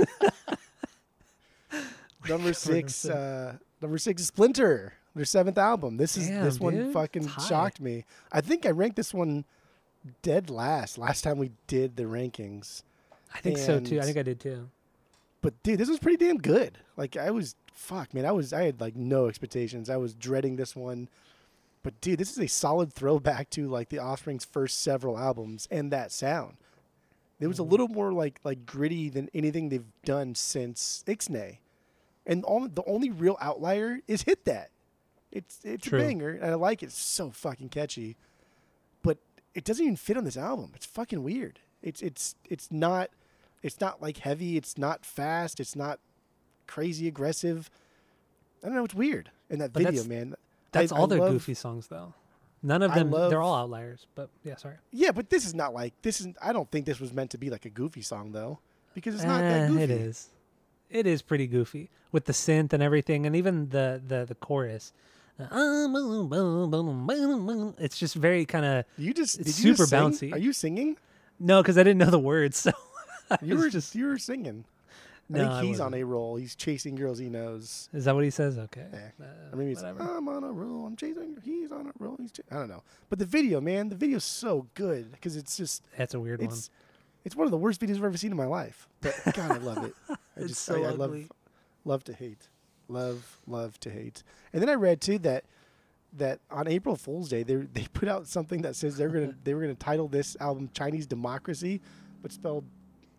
Number 2.29 2.53
six. 2.55 3.05
Uh, 3.05 3.57
number 3.81 3.99
six 3.99 4.23
is 4.23 4.29
Splinter. 4.29 4.95
Their 5.15 5.25
seventh 5.25 5.59
album. 5.59 5.97
This 5.97 6.17
is 6.17 6.27
Damn, 6.29 6.45
this 6.45 6.59
one 6.59 6.75
dude. 6.75 6.93
fucking 6.93 7.29
shocked 7.29 7.81
me. 7.81 8.05
I 8.33 8.41
think 8.41 8.67
I 8.67 8.71
ranked 8.71 8.97
this 8.97 9.15
one 9.15 9.45
dead 10.23 10.51
last. 10.51 10.99
Last 10.99 11.23
time 11.23 11.39
we 11.39 11.53
did 11.69 11.97
the 11.97 12.05
rankings. 12.05 12.83
I 13.33 13.39
think 13.39 13.59
so 13.59 13.79
too. 13.79 14.01
I 14.01 14.03
think 14.03 14.17
I 14.17 14.23
did 14.23 14.41
too. 14.41 14.69
But 15.41 15.63
dude, 15.63 15.79
this 15.79 15.89
was 15.89 16.01
pretty 16.01 16.17
damn 16.17 16.39
good. 16.39 16.79
Like 16.97 17.17
I 17.17 17.31
was 17.31 17.55
fuck, 17.73 18.13
man. 18.13 18.27
I 18.27 18.33
was 18.33 18.53
I 18.53 18.65
had 18.65 18.81
like 18.81 18.97
no 18.97 19.27
expectations. 19.29 19.89
I 19.89 19.99
was 19.99 20.15
dreading 20.15 20.57
this 20.57 20.75
one. 20.75 21.09
But 21.85 22.01
dude, 22.01 22.19
this 22.19 22.33
is 22.33 22.39
a 22.41 22.49
solid 22.49 22.93
throwback 22.93 23.51
to 23.51 23.69
like 23.69 23.91
the 23.91 23.99
Offspring's 23.99 24.45
first 24.45 24.81
several 24.83 25.17
albums 25.17 25.69
and 25.71 25.93
that 25.93 26.11
sound. 26.11 26.57
It 27.39 27.47
was 27.47 27.59
a 27.59 27.63
mm-hmm. 27.63 27.71
little 27.71 27.89
more 27.89 28.13
like 28.13 28.41
like 28.43 28.67
gritty 28.67 29.11
than 29.11 29.29
anything 29.35 29.69
they've 29.69 29.85
done 30.05 30.35
since 30.35 31.05
Ixnay. 31.07 31.59
And 32.27 32.43
all, 32.45 32.67
the 32.67 32.83
only 32.87 33.11
real 33.11 33.37
outlier 33.39 34.01
is 34.09 34.23
Hit 34.23 34.47
That. 34.47 34.71
It's 35.31 35.61
it's 35.63 35.87
True. 35.87 36.01
a 36.01 36.03
banger 36.03 36.31
and 36.31 36.47
I 36.47 36.55
like 36.55 36.83
it. 36.83 36.87
It's 36.87 36.99
so 36.99 37.31
fucking 37.31 37.69
catchy. 37.69 38.17
But 39.03 39.19
it 39.55 39.65
doesn't 39.65 39.85
even 39.85 39.97
fit 39.97 40.17
on 40.17 40.25
this 40.25 40.39
album. 40.39 40.73
It's 40.75 40.87
fucking 40.87 41.23
weird. 41.23 41.61
It's 41.83 42.01
it's 42.01 42.35
it's 42.49 42.73
not 42.73 43.11
it's 43.63 43.79
not 43.79 44.01
like 44.01 44.19
heavy, 44.19 44.57
it's 44.57 44.79
not 44.79 45.05
fast, 45.05 45.61
it's 45.61 45.77
not 45.77 45.99
crazy 46.67 47.07
aggressive. 47.09 47.69
I 48.63 48.69
don't 48.69 48.77
know, 48.77 48.85
it's 48.85 48.95
weird 48.95 49.31
in 49.51 49.59
that 49.59 49.75
But 49.75 49.83
video, 49.83 50.05
man. 50.05 50.35
That's 50.75 50.93
I- 50.93 50.97
all 50.97 51.05
I 51.05 51.07
their 51.09 51.19
love- 51.21 51.33
goofy 51.33 51.55
songs 51.55 51.87
though. 51.89 52.13
None 52.63 52.83
of 52.83 52.95
them. 52.95 53.11
love- 53.11 53.31
they're 53.31 53.43
all 53.43 53.55
outliers. 53.55 54.07
But 54.15 54.31
yeah, 54.43 54.57
sorry. 54.57 54.77
Yeah, 54.91 55.13
but 55.13 55.29
this 55.31 55.45
is 55.47 55.55
not 55.55 55.75
like 55.75 55.93
this 56.03 56.21
is 56.21 56.29
I 56.43 56.53
don't 56.53 56.71
think 56.71 56.87
this 56.87 57.01
was 57.01 57.13
meant 57.13 57.31
to 57.33 57.39
be 57.39 57.51
like 57.51 57.65
a 57.65 57.71
goofy 57.71 58.03
song 58.03 58.33
though. 58.33 58.59
Because 58.95 59.15
it's 59.17 59.25
not 59.25 59.43
Eh, 59.43 59.49
that 59.51 59.69
goofy. 59.71 59.83
It 59.83 59.91
is. 59.91 60.29
It 60.91 61.07
is 61.07 61.21
pretty 61.23 61.47
goofy 61.47 61.91
with 62.13 62.27
the 62.27 62.33
synth 62.33 62.73
and 62.73 62.83
everything, 62.83 63.27
and 63.27 63.35
even 63.35 63.69
the 63.71 64.01
the 64.07 64.25
the 64.25 64.35
chorus. 64.37 64.93
It's 67.79 67.99
just 67.99 68.15
very 68.15 68.45
kind 68.47 68.65
of 68.65 68.85
You 68.97 69.13
just 69.15 69.39
It's 69.41 69.59
you 69.63 69.75
just 69.75 69.91
super 69.91 69.97
bouncy. 69.97 70.33
Are 70.33 70.39
you 70.39 70.53
singing? 70.53 70.97
no, 71.41 71.61
because 71.63 71.77
I 71.77 71.83
didn't 71.83 71.99
know 71.99 72.11
the 72.11 72.19
words. 72.19 72.57
So 72.59 72.73
You 73.43 73.57
were 73.57 73.69
just. 73.71 73.95
you 73.95 74.07
were 74.07 74.19
singing. 74.19 74.65
I 75.31 75.33
No, 75.33 75.39
think 75.39 75.51
I 75.53 75.63
he's 75.65 75.81
on 75.81 75.95
a 75.95 76.03
roll. 76.05 76.37
He's 76.37 76.55
chasing 76.55 76.97
girls 76.97 77.19
he 77.19 77.29
knows. 77.31 77.89
Is 77.95 78.05
that 78.05 78.15
what 78.15 78.25
he 78.25 78.31
says? 78.31 78.59
Okay. 78.59 78.87
Yeah. 78.93 78.99
Uh, 79.25 79.53
Or 79.53 79.57
maybe 79.57 79.73
it's 79.73 79.81
whatever. 79.83 80.03
I'm 80.03 80.29
on 80.29 80.45
a 80.45 80.53
roll. 80.53 80.87
I'm 80.87 80.97
chasing. 80.97 81.37
He's 81.43 81.73
on 81.73 81.87
a 81.87 81.93
roll. 81.99 82.17
He's. 82.21 82.31
Ch-. 82.33 82.41
I 82.51 82.57
don't 82.57 82.69
know. 82.69 82.83
But 83.09 83.19
the 83.19 83.25
video, 83.27 83.61
man, 83.61 83.89
the 83.89 83.97
video's 83.97 84.25
so 84.25 84.67
good 84.75 85.11
because 85.13 85.37
it's 85.37 85.57
just 85.57 85.83
That's 85.97 86.13
a 86.15 86.21
weird 86.21 86.41
one. 86.41 86.51
it's 86.51 86.71
it's 87.25 87.35
one 87.35 87.47
of 87.47 87.51
the 87.53 87.57
worst 87.57 87.81
videos 87.81 87.97
I've 87.97 88.05
ever 88.05 88.17
seen 88.19 88.33
in 88.33 88.37
my 88.37 88.45
life. 88.47 88.87
But 89.01 89.19
God, 89.35 89.51
I 89.53 89.57
love 89.59 89.85
it. 89.85 89.95
I 90.11 90.15
It's 90.37 90.49
just 90.49 90.65
so 90.65 90.75
I, 90.85 90.89
I 90.89 90.91
love 90.91 91.01
ugly. 91.11 91.29
love 91.87 92.05
to 92.05 92.13
hate, 92.13 92.49
love 92.89 93.39
love 93.47 93.81
to 93.81 93.91
hate. 93.91 94.23
And 94.53 94.61
then 94.61 94.69
I 94.69 94.75
read 94.75 95.01
too 95.01 95.19
that 95.21 95.45
that 96.17 96.39
on 96.51 96.69
April 96.69 96.97
Fool's 96.97 97.31
Day 97.31 97.43
they 97.43 97.55
they 97.57 97.87
put 97.95 98.09
out 98.09 98.27
something 98.29 98.61
that 98.63 98.77
says 98.77 98.97
they're 98.99 99.09
gonna 99.09 99.35
they 99.45 99.55
were 99.55 99.63
gonna 99.63 99.75
title 99.75 100.07
this 100.07 100.37
album 100.39 100.69
Chinese 100.75 101.07
Democracy, 101.07 101.81
but 102.21 102.31
spelled 102.31 102.65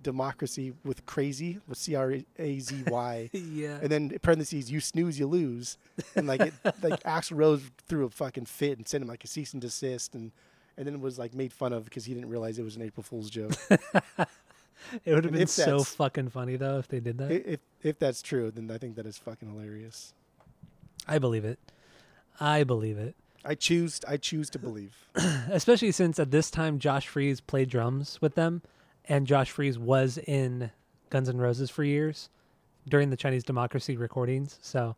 democracy 0.06 0.72
with 0.84 1.06
crazy 1.08 1.60
with 1.68 1.80
C 1.80 1.96
R 1.96 2.18
A 2.38 2.60
Z 2.60 2.84
Y. 2.88 3.30
yeah. 3.34 3.80
And 3.82 3.90
then 3.90 4.18
parentheses, 4.22 4.72
you 4.72 4.80
snooze, 4.80 5.20
you 5.20 5.26
lose. 5.26 5.78
And 6.16 6.28
like, 6.28 6.42
it, 6.42 6.54
like 6.84 7.02
Axl 7.04 7.36
Rose 7.36 7.64
threw 7.88 8.06
a 8.06 8.10
fucking 8.10 8.46
fit 8.46 8.78
and 8.78 8.88
sent 8.88 9.02
him 9.02 9.08
like 9.10 9.24
a 9.24 9.28
cease 9.28 9.52
and 9.54 9.62
desist, 9.62 10.14
and 10.14 10.32
and 10.78 10.86
then 10.86 11.02
was 11.02 11.18
like 11.18 11.34
made 11.34 11.52
fun 11.52 11.74
of 11.74 11.86
because 11.86 12.06
he 12.06 12.14
didn't 12.14 12.30
realize 12.30 12.60
it 12.60 12.64
was 12.64 12.76
an 12.76 12.84
April 12.84 13.04
Fool's 13.04 13.30
joke. 13.30 13.54
It 15.04 15.16
would 15.16 15.24
have 15.24 15.34
been 15.34 15.48
so 15.48 15.84
fucking 15.84 16.30
funny 16.30 16.58
though 16.58 16.78
if 16.78 16.88
they 16.90 17.00
did 17.00 17.18
that. 17.18 17.32
If 17.32 17.60
if 17.82 17.98
that's 17.98 18.22
true, 18.22 18.52
then 18.52 18.70
I 18.70 18.78
think 18.78 18.98
that 18.98 19.08
is 19.08 19.18
fucking 19.18 19.50
hilarious. 19.50 20.14
I 21.08 21.18
believe 21.18 21.44
it. 21.44 21.58
I 22.40 22.64
believe 22.64 23.00
it. 23.00 23.16
I 23.44 23.56
choose 23.56 24.02
I 24.08 24.18
choose 24.18 24.50
to 24.52 24.60
believe. 24.60 24.96
Especially 25.50 25.92
since 25.92 26.20
at 26.20 26.30
this 26.30 26.52
time 26.52 26.78
Josh 26.78 27.08
Freese 27.08 27.42
played 27.42 27.70
drums 27.70 28.20
with 28.22 28.36
them, 28.36 28.62
and 29.08 29.28
Josh 29.28 29.52
Freese 29.52 29.78
was 29.78 30.18
in 30.18 30.72
Guns 31.10 31.30
N' 31.30 31.38
Roses 31.38 31.70
for 31.70 31.84
years 31.84 32.30
during 32.88 33.10
the 33.10 33.18
Chinese 33.18 33.44
Democracy 33.44 33.98
recordings. 33.98 34.60
So 34.62 34.96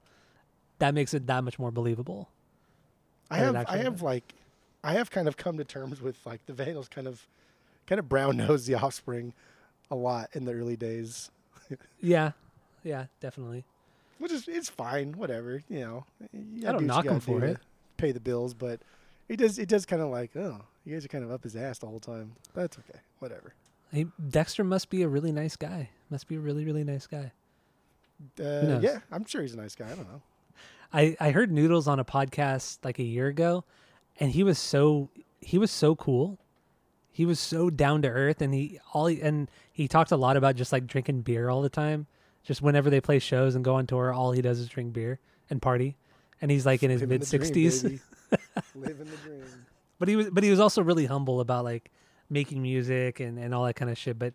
that 0.79 0.93
makes 0.93 1.13
it 1.13 1.27
that 1.27 1.43
much 1.43 1.59
more 1.59 1.71
believable. 1.71 2.29
I 3.29 3.37
have 3.37 3.55
I 3.67 3.77
have 3.77 4.01
like 4.01 4.33
I 4.83 4.93
have 4.93 5.11
kind 5.11 5.27
of 5.27 5.35
come 5.37 5.57
to 5.57 5.65
terms 5.65 6.01
with 6.01 6.17
like 6.25 6.45
the 6.45 6.53
Vandals 6.53 6.87
kind 6.87 7.07
of 7.07 7.27
kind 7.85 7.99
of 7.99 8.07
brown 8.07 8.37
nosed 8.37 8.67
the 8.67 8.75
Offspring 8.75 9.33
a 9.89 9.95
lot 9.95 10.29
in 10.33 10.45
the 10.45 10.53
early 10.53 10.75
days, 10.75 11.31
Yeah, 12.01 12.31
yeah, 12.83 13.05
definitely. 13.19 13.65
which 14.19 14.31
is 14.31 14.47
it's 14.47 14.69
fine, 14.69 15.13
whatever 15.13 15.61
you 15.69 15.79
know. 15.81 16.05
You 16.31 16.67
I 16.67 16.71
don't 16.71 16.81
do 16.81 16.87
knock 16.87 17.03
do 17.03 17.19
for 17.19 17.43
it. 17.43 17.57
Pay 17.97 18.11
the 18.11 18.19
bills, 18.19 18.53
but 18.53 18.79
it 19.27 19.37
does 19.37 19.59
it 19.59 19.67
does 19.67 19.85
kind 19.85 20.01
of 20.01 20.09
like 20.09 20.35
oh 20.35 20.61
you 20.85 20.93
guys 20.93 21.03
are 21.03 21.09
kind 21.09 21.23
of 21.23 21.31
up 21.31 21.43
his 21.43 21.55
ass 21.55 21.79
the 21.79 21.87
whole 21.87 21.99
time. 21.99 22.33
That's 22.53 22.77
okay, 22.77 22.99
whatever. 23.19 23.53
He, 23.91 24.07
Dexter 24.29 24.63
must 24.63 24.89
be 24.89 25.01
a 25.03 25.07
really 25.07 25.31
nice 25.31 25.55
guy. 25.55 25.89
Must 26.09 26.27
be 26.27 26.35
a 26.35 26.39
really 26.39 26.65
really 26.65 26.83
nice 26.83 27.07
guy. 27.07 27.31
Uh, 28.39 28.79
yeah, 28.81 28.99
I'm 29.11 29.25
sure 29.25 29.41
he's 29.41 29.53
a 29.53 29.57
nice 29.57 29.75
guy. 29.75 29.85
I 29.85 29.95
don't 29.95 30.11
know. 30.11 30.21
I 30.93 31.15
I 31.19 31.31
heard 31.31 31.51
Noodles 31.51 31.87
on 31.87 31.99
a 31.99 32.05
podcast 32.05 32.79
like 32.83 32.99
a 32.99 33.03
year 33.03 33.27
ago, 33.27 33.63
and 34.19 34.31
he 34.31 34.43
was 34.43 34.57
so 34.57 35.09
he 35.41 35.57
was 35.57 35.71
so 35.71 35.95
cool. 35.95 36.39
He 37.11 37.25
was 37.25 37.39
so 37.39 37.69
down 37.69 38.01
to 38.03 38.09
earth, 38.09 38.41
and 38.41 38.53
he 38.53 38.79
all 38.93 39.07
he, 39.07 39.21
and 39.21 39.49
he 39.71 39.87
talked 39.87 40.11
a 40.11 40.17
lot 40.17 40.37
about 40.37 40.55
just 40.55 40.71
like 40.71 40.87
drinking 40.87 41.21
beer 41.21 41.49
all 41.49 41.61
the 41.61 41.69
time. 41.69 42.07
Just 42.43 42.61
whenever 42.61 42.89
they 42.89 43.01
play 43.01 43.19
shows 43.19 43.55
and 43.55 43.65
go 43.65 43.75
on 43.75 43.87
tour, 43.87 44.13
all 44.13 44.31
he 44.31 44.41
does 44.41 44.59
is 44.59 44.69
drink 44.69 44.93
beer 44.93 45.19
and 45.49 45.61
party. 45.61 45.97
And 46.41 46.49
he's 46.49 46.65
like 46.65 46.83
in 46.83 46.89
his 46.91 47.01
mid 47.03 47.25
sixties. 47.25 47.83
Living 48.75 49.07
the 49.07 49.17
dream. 49.23 49.43
but 49.99 50.07
he 50.07 50.15
was 50.15 50.29
but 50.29 50.43
he 50.43 50.49
was 50.49 50.59
also 50.59 50.81
really 50.81 51.05
humble 51.05 51.39
about 51.39 51.63
like 51.63 51.91
making 52.29 52.61
music 52.61 53.19
and 53.19 53.37
and 53.39 53.53
all 53.53 53.65
that 53.65 53.75
kind 53.75 53.89
of 53.91 53.97
shit. 53.97 54.17
But 54.19 54.33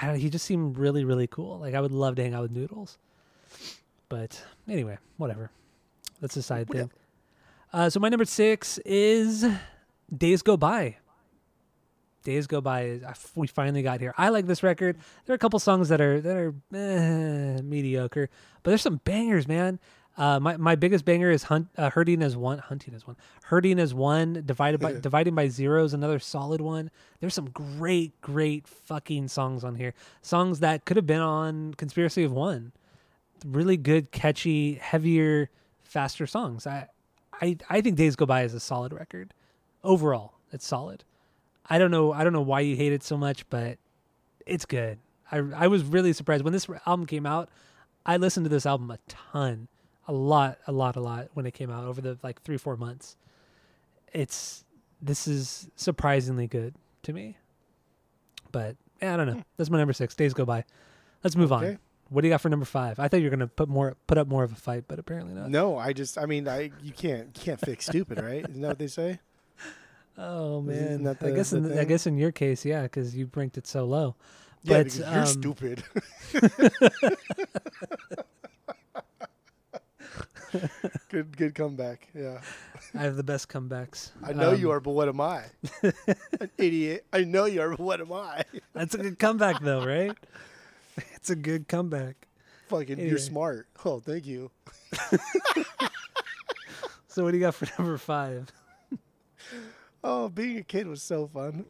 I 0.00 0.06
don't, 0.06 0.14
know, 0.16 0.20
he 0.20 0.30
just 0.30 0.44
seemed 0.44 0.78
really 0.78 1.04
really 1.04 1.26
cool. 1.26 1.58
Like 1.58 1.74
I 1.74 1.80
would 1.80 1.92
love 1.92 2.16
to 2.16 2.22
hang 2.22 2.34
out 2.34 2.42
with 2.42 2.52
Noodles. 2.52 2.98
But 4.08 4.42
anyway, 4.68 4.98
whatever. 5.16 5.50
That's 6.20 6.36
a 6.36 6.42
side 6.42 6.68
Whatever. 6.68 6.88
thing. 6.88 6.98
Uh, 7.72 7.90
so 7.90 7.98
my 8.00 8.08
number 8.10 8.24
six 8.26 8.78
is 8.84 9.44
Days 10.16 10.42
Go 10.42 10.56
By. 10.56 10.96
Days 12.22 12.46
Go 12.46 12.60
By. 12.60 12.82
is- 12.84 13.02
We 13.34 13.46
finally 13.46 13.82
got 13.82 14.00
here. 14.00 14.14
I 14.16 14.28
like 14.28 14.46
this 14.46 14.62
record. 14.62 14.96
There 15.26 15.32
are 15.32 15.36
a 15.36 15.38
couple 15.38 15.58
songs 15.58 15.88
that 15.88 16.00
are 16.00 16.20
that 16.20 16.36
are 16.36 16.54
eh, 16.74 17.60
mediocre, 17.62 18.28
but 18.62 18.70
there's 18.70 18.82
some 18.82 19.00
bangers, 19.04 19.48
man. 19.48 19.80
Uh, 20.16 20.38
my 20.38 20.56
my 20.58 20.74
biggest 20.74 21.04
banger 21.04 21.30
is 21.30 21.44
hunt, 21.44 21.68
uh, 21.78 21.88
hurting 21.90 22.22
as 22.22 22.36
one, 22.36 22.58
hunting 22.58 22.94
as 22.94 23.06
one, 23.06 23.16
hurting 23.44 23.78
as 23.78 23.94
one, 23.94 24.42
divided 24.44 24.78
by 24.78 24.92
dividing 25.00 25.34
by 25.34 25.48
zero 25.48 25.84
is 25.84 25.94
another 25.94 26.18
solid 26.18 26.60
one. 26.60 26.90
There's 27.20 27.34
some 27.34 27.48
great, 27.50 28.20
great 28.20 28.68
fucking 28.68 29.28
songs 29.28 29.64
on 29.64 29.76
here. 29.76 29.94
Songs 30.20 30.60
that 30.60 30.84
could 30.84 30.96
have 30.96 31.06
been 31.06 31.20
on 31.20 31.74
Conspiracy 31.74 32.24
of 32.24 32.32
One. 32.32 32.72
Really 33.44 33.76
good, 33.76 34.10
catchy, 34.12 34.74
heavier, 34.74 35.50
faster 35.82 36.26
songs. 36.26 36.66
I, 36.66 36.88
I, 37.40 37.56
I 37.68 37.80
think 37.80 37.96
Days 37.96 38.14
Go 38.14 38.26
By 38.26 38.42
is 38.42 38.54
a 38.54 38.60
solid 38.60 38.92
record. 38.92 39.32
Overall, 39.82 40.34
it's 40.52 40.66
solid. 40.66 41.04
I 41.68 41.78
don't 41.78 41.90
know. 41.90 42.12
I 42.12 42.22
don't 42.22 42.32
know 42.32 42.42
why 42.42 42.60
you 42.60 42.76
hate 42.76 42.92
it 42.92 43.02
so 43.02 43.16
much, 43.16 43.48
but 43.48 43.78
it's 44.46 44.66
good. 44.66 44.98
I 45.30 45.38
I 45.38 45.66
was 45.68 45.84
really 45.84 46.12
surprised 46.12 46.44
when 46.44 46.52
this 46.52 46.68
album 46.86 47.06
came 47.06 47.24
out. 47.24 47.48
I 48.04 48.16
listened 48.16 48.44
to 48.44 48.50
this 48.50 48.66
album 48.66 48.90
a 48.90 48.98
ton, 49.08 49.68
a 50.08 50.12
lot, 50.12 50.58
a 50.66 50.72
lot, 50.72 50.96
a 50.96 51.00
lot 51.00 51.28
when 51.34 51.46
it 51.46 51.52
came 51.52 51.70
out 51.70 51.84
over 51.84 52.00
the 52.00 52.18
like 52.22 52.42
three 52.42 52.56
four 52.56 52.76
months. 52.76 53.16
It's 54.12 54.64
this 55.00 55.26
is 55.26 55.68
surprisingly 55.76 56.46
good 56.46 56.74
to 57.02 57.12
me. 57.12 57.36
But 58.50 58.76
yeah, 59.00 59.14
I 59.14 59.16
don't 59.16 59.26
know. 59.26 59.42
That's 59.56 59.70
my 59.70 59.78
number 59.78 59.92
six. 59.92 60.14
Days 60.14 60.34
go 60.34 60.44
by. 60.44 60.64
Let's 61.24 61.36
move 61.36 61.52
on. 61.52 61.78
What 62.08 62.20
do 62.20 62.28
you 62.28 62.34
got 62.34 62.42
for 62.42 62.50
number 62.50 62.66
five? 62.66 62.98
I 62.98 63.08
thought 63.08 63.20
you 63.20 63.24
were 63.24 63.30
gonna 63.30 63.46
put 63.46 63.68
more 63.68 63.96
put 64.06 64.18
up 64.18 64.28
more 64.28 64.44
of 64.44 64.52
a 64.52 64.56
fight, 64.56 64.84
but 64.86 64.98
apparently 64.98 65.34
not. 65.34 65.48
No, 65.48 65.78
I 65.78 65.94
just, 65.94 66.18
I 66.18 66.26
mean, 66.26 66.46
I 66.46 66.70
you 66.82 66.92
can't 66.92 67.28
you 67.34 67.42
can't 67.42 67.60
fix 67.60 67.86
stupid, 67.86 68.20
right? 68.20 68.46
Isn't 68.46 68.60
that 68.60 68.68
what 68.68 68.78
they 68.78 68.88
say? 68.88 69.20
Oh 70.18 70.60
man, 70.60 71.04
that 71.04 71.22
I 71.22 71.30
guess 71.30 71.50
the 71.50 71.56
in, 71.56 71.78
I 71.78 71.84
guess 71.84 72.06
in 72.06 72.18
your 72.18 72.32
case, 72.32 72.66
yeah, 72.66 72.82
because 72.82 73.16
you 73.16 73.30
ranked 73.34 73.56
it 73.56 73.66
so 73.66 73.86
low. 73.86 74.14
Yeah, 74.62 74.82
But, 74.82 74.94
you're 74.94 75.06
um, 75.06 75.26
stupid. 75.26 75.82
good, 81.08 81.36
good 81.36 81.54
comeback. 81.54 82.08
Yeah, 82.14 82.40
I 82.94 83.02
have 83.02 83.16
the 83.16 83.22
best 83.22 83.48
comebacks. 83.48 84.10
I 84.24 84.32
know 84.32 84.52
you 84.52 84.70
Um, 84.70 84.76
are, 84.76 84.80
but 84.80 84.90
what 84.92 85.08
am 85.08 85.20
I? 85.20 85.44
An 86.40 86.50
idiot. 86.58 87.04
I 87.12 87.24
know 87.24 87.44
you 87.46 87.60
are, 87.62 87.70
but 87.70 87.80
what 87.80 88.00
am 88.00 88.12
I? 88.12 88.44
That's 88.74 88.94
a 88.94 88.98
good 88.98 89.18
comeback, 89.18 89.60
though, 89.60 89.84
right? 89.84 90.16
It's 91.14 91.30
a 91.30 91.36
good 91.36 91.68
comeback. 91.68 92.28
Fucking, 92.68 92.92
Anyway. 92.92 93.08
you're 93.08 93.18
smart. 93.18 93.66
Oh, 93.84 94.00
thank 94.00 94.26
you. 94.26 94.50
So, 97.08 97.24
what 97.24 97.30
do 97.32 97.36
you 97.38 97.42
got 97.42 97.54
for 97.54 97.66
number 97.78 97.98
five? 97.98 98.50
Oh, 100.04 100.28
being 100.28 100.56
a 100.58 100.62
kid 100.62 100.86
was 100.86 101.02
so 101.02 101.26
fun. 101.26 101.66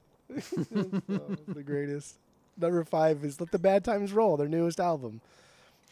Oh, 0.75 1.37
the 1.49 1.63
greatest. 1.65 2.17
Number 2.57 2.85
five 2.85 3.25
is 3.25 3.41
"Let 3.41 3.51
the 3.51 3.59
Bad 3.59 3.85
Times 3.85 4.13
Roll," 4.13 4.37
their 4.37 4.49
newest 4.49 4.79
album. 4.81 5.21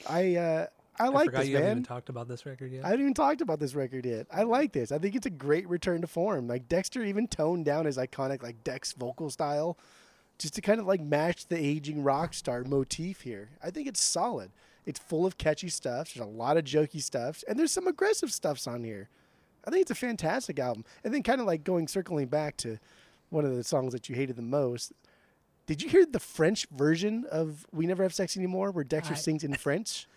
I 0.09 0.37
uh, 0.37 0.67
I 1.01 1.09
like 1.09 1.27
forgot 1.27 1.39
this 1.41 1.49
you 1.49 1.57
haven't 1.57 1.71
even 1.71 1.79
man. 1.79 1.85
talked 1.85 2.09
about 2.09 2.29
this 2.29 2.47
record 2.47 2.73
yet. 2.73 2.85
I 2.85 2.89
haven't 2.89 3.01
even 3.03 3.15
talked 3.15 3.41
about 3.41 3.59
this 3.61 3.75
record 3.75 4.05
yet. 4.07 4.27
I 4.33 4.43
like 4.43 4.73
this. 4.73 4.93
I 4.93 4.99
think 4.99 5.15
it's 5.15 5.27
a 5.27 5.31
great 5.31 5.69
return 5.69 6.01
to 6.01 6.07
form. 6.07 6.47
Like 6.49 6.69
Dexter 6.69 7.03
even 7.05 7.27
toned 7.29 7.65
down 7.65 7.87
his 7.87 7.97
iconic 7.97 8.43
like 8.43 8.63
Dex 8.65 8.93
vocal 8.93 9.31
style, 9.31 9.79
just 10.39 10.55
to 10.55 10.61
kind 10.61 10.81
of 10.81 10.87
like 10.87 11.01
match 11.01 11.47
the 11.47 11.57
aging 11.59 12.03
rock 12.03 12.35
star 12.35 12.65
motif 12.65 13.23
here. 13.23 13.51
I 13.63 13.71
think 13.71 13.87
it's 13.89 14.01
solid. 14.03 14.51
It's 14.87 14.99
full 14.99 15.27
of 15.27 15.37
catchy 15.39 15.69
stuff. 15.69 16.15
There's 16.15 16.27
a 16.27 16.31
lot 16.31 16.57
of 16.57 16.65
jokey 16.65 17.03
stuff, 17.03 17.45
and 17.49 17.59
there's 17.59 17.73
some 17.73 17.87
aggressive 17.87 18.33
stuffs 18.33 18.67
on 18.67 18.83
here. 18.83 19.09
I 19.65 19.71
think 19.71 19.83
it's 19.83 19.91
a 19.91 19.95
fantastic 19.95 20.59
album. 20.59 20.85
And 21.05 21.13
then 21.13 21.23
kind 21.23 21.41
of 21.41 21.47
like 21.47 21.65
going 21.65 21.87
circling 21.87 22.29
back 22.29 22.57
to 22.59 22.79
one 23.29 23.45
of 23.45 23.55
the 23.55 23.63
songs 23.63 23.93
that 23.93 24.09
you 24.09 24.15
hated 24.17 24.37
the 24.37 24.43
most. 24.43 24.93
Did 25.67 25.83
you 25.83 25.89
hear 25.91 26.05
the 26.07 26.19
French 26.19 26.67
version 26.71 27.27
of 27.31 27.67
"We 27.71 27.87
Never 27.87 28.03
Have 28.03 28.15
Sex 28.15 28.37
Anymore," 28.37 28.71
where 28.73 28.83
Dexter 28.83 29.15
I- 29.15 29.19
sings 29.19 29.45
in 29.45 29.55
French? 29.55 30.09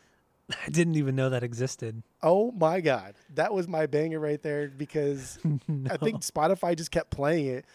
I 0.66 0.70
didn't 0.70 0.96
even 0.96 1.16
know 1.16 1.30
that 1.30 1.44
existed. 1.44 2.04
Oh 2.22 2.52
my 2.52 2.82
god, 2.82 3.16
that 3.36 3.54
was 3.54 3.68
my 3.68 3.86
banger 3.86 4.20
right 4.20 4.42
there 4.42 4.68
because 4.70 5.38
I 5.90 5.98
think 5.98 6.22
Spotify 6.22 6.76
just 6.76 6.92
kept 6.92 7.12
playing 7.12 7.48
it, 7.48 7.66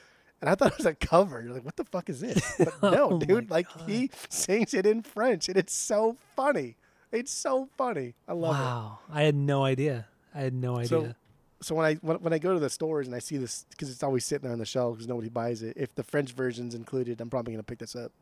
and 0.41 0.51
I 0.51 0.55
thought 0.55 0.73
it 0.73 0.77
was 0.79 0.87
a 0.87 0.95
cover. 0.95 1.43
You're 1.43 1.55
like, 1.55 1.65
what 1.65 1.77
the 1.77 1.85
fuck 1.85 2.09
is 2.11 2.21
this? 2.21 2.41
But 2.81 2.93
no, 2.93 3.11
Oh 3.13 3.19
dude, 3.19 3.51
like 3.51 3.67
God. 3.75 3.89
he 3.89 4.11
sings 4.29 4.75
it 4.75 4.87
in 4.87 5.03
French, 5.03 5.49
and 5.49 5.57
it's 5.57 5.75
so 5.75 6.17
funny. 6.37 6.77
It's 7.11 7.33
so 7.33 7.69
funny. 7.79 8.15
I 8.29 8.35
love 8.35 8.55
it. 8.57 8.59
Wow, 8.59 8.99
I 9.11 9.23
had 9.23 9.35
no 9.35 9.65
idea. 9.65 10.07
I 10.35 10.41
had 10.43 10.53
no 10.55 10.77
idea. 10.77 10.89
So- 10.89 11.15
So 11.61 11.75
when 11.75 11.87
I 11.87 11.95
when, 11.95 12.19
when 12.19 12.33
I 12.33 12.39
go 12.39 12.55
to 12.55 12.61
the 12.61 12.71
stores 12.71 13.07
and 13.09 13.17
I 13.17 13.19
see 13.19 13.37
this 13.39 13.65
because 13.71 13.91
it's 13.91 14.03
always 14.05 14.25
sitting 14.25 14.45
there 14.45 14.53
on 14.53 14.59
the 14.61 14.67
shelf 14.67 14.95
because 14.95 15.09
nobody 15.09 15.29
buys 15.31 15.63
it. 15.63 15.77
If 15.77 15.93
the 15.97 16.05
French 16.05 16.31
version's 16.33 16.73
included, 16.75 17.21
I'm 17.21 17.31
probably 17.31 17.53
gonna 17.55 17.65
pick 17.65 17.79
this 17.81 17.97
up. 17.97 18.13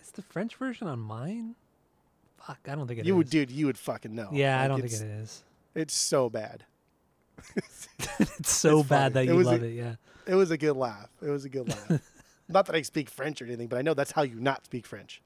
Is 0.00 0.12
the 0.12 0.22
French 0.22 0.54
version 0.54 0.86
on 0.86 1.00
mine? 1.00 1.56
Fuck, 2.46 2.58
I 2.68 2.74
don't 2.74 2.86
think 2.86 2.98
it 3.00 3.02
is. 3.02 3.06
you 3.08 3.16
would, 3.16 3.28
dude. 3.30 3.50
You 3.50 3.66
would 3.66 3.78
fucking 3.78 4.14
know. 4.14 4.28
Yeah, 4.32 4.60
I 4.60 4.68
don't 4.68 4.80
think 4.80 4.92
it's, 4.92 5.00
it 5.74 5.86
is. 5.86 5.92
So 5.92 6.28
bad. 6.30 6.64
It's 8.38 8.50
so 8.50 8.80
It's 8.80 8.88
bad 8.88 9.12
funny. 9.12 9.26
that 9.26 9.32
you 9.32 9.36
was 9.36 9.46
a- 9.46 9.50
love 9.52 9.62
it. 9.62 9.74
Yeah. 9.74 9.94
It 10.26 10.34
was 10.34 10.50
a 10.50 10.56
good 10.58 10.76
laugh. 10.76 11.08
It 11.22 11.28
was 11.28 11.44
a 11.44 11.48
good 11.48 11.68
laugh. 11.68 12.00
not 12.48 12.66
that 12.66 12.74
I 12.74 12.82
speak 12.82 13.08
French 13.10 13.40
or 13.42 13.46
anything, 13.46 13.68
but 13.68 13.78
I 13.78 13.82
know 13.82 13.94
that's 13.94 14.12
how 14.12 14.22
you 14.22 14.36
not 14.40 14.64
speak 14.64 14.86
French. 14.86 15.20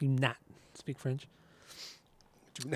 You 0.00 0.08
not 0.08 0.36
speak 0.74 0.98
French. 0.98 1.26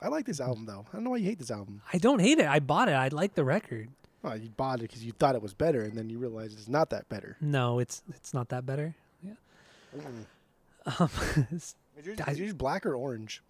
I 0.00 0.08
like 0.08 0.26
this 0.26 0.40
album 0.40 0.66
though. 0.66 0.84
I 0.92 0.96
don't 0.96 1.04
know 1.04 1.10
why 1.10 1.16
you 1.18 1.26
hate 1.26 1.38
this 1.38 1.50
album. 1.50 1.80
I 1.92 1.98
don't 1.98 2.20
hate 2.20 2.38
it. 2.38 2.46
I 2.46 2.60
bought 2.60 2.88
it. 2.88 2.92
I 2.92 3.08
like 3.08 3.34
the 3.34 3.44
record. 3.44 3.88
Well, 4.22 4.36
you 4.36 4.50
bought 4.50 4.78
it 4.80 4.82
because 4.82 5.04
you 5.04 5.12
thought 5.12 5.34
it 5.34 5.42
was 5.42 5.54
better, 5.54 5.82
and 5.82 5.96
then 5.96 6.08
you 6.10 6.18
realize 6.18 6.52
it's 6.52 6.68
not 6.68 6.90
that 6.90 7.08
better. 7.08 7.36
No, 7.40 7.78
it's 7.78 8.02
it's 8.14 8.32
not 8.34 8.48
that 8.50 8.64
better. 8.66 8.94
Yeah. 9.22 9.32
Mm. 9.96 10.26
Um, 10.98 11.10
Is 11.52 11.74
yours, 12.06 12.18
I- 12.26 12.30
is 12.32 12.38
yours 12.38 12.52
black 12.54 12.84
or 12.86 12.94
orange? 12.96 13.42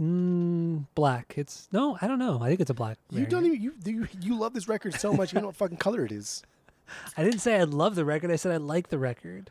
mm, 0.00 0.86
black. 0.94 1.34
It's 1.36 1.68
no, 1.70 1.98
I 2.00 2.06
don't 2.08 2.18
know. 2.18 2.40
I 2.42 2.48
think 2.48 2.60
it's 2.60 2.70
a 2.70 2.74
black. 2.74 2.98
You 3.10 3.26
don't 3.26 3.44
even 3.46 3.60
you, 3.62 3.74
you 3.84 4.08
you 4.20 4.38
love 4.38 4.52
this 4.54 4.66
record 4.68 4.94
so 4.94 5.12
much. 5.12 5.32
You 5.32 5.36
don't 5.36 5.42
know 5.42 5.48
what 5.48 5.56
fucking 5.56 5.76
color 5.76 6.04
it 6.04 6.12
is. 6.12 6.42
I 7.16 7.22
didn't 7.22 7.40
say 7.40 7.56
I 7.60 7.64
love 7.64 7.94
the 7.94 8.04
record. 8.04 8.30
I 8.30 8.36
said 8.36 8.52
I 8.52 8.56
like 8.56 8.88
the 8.88 8.98
record. 8.98 9.50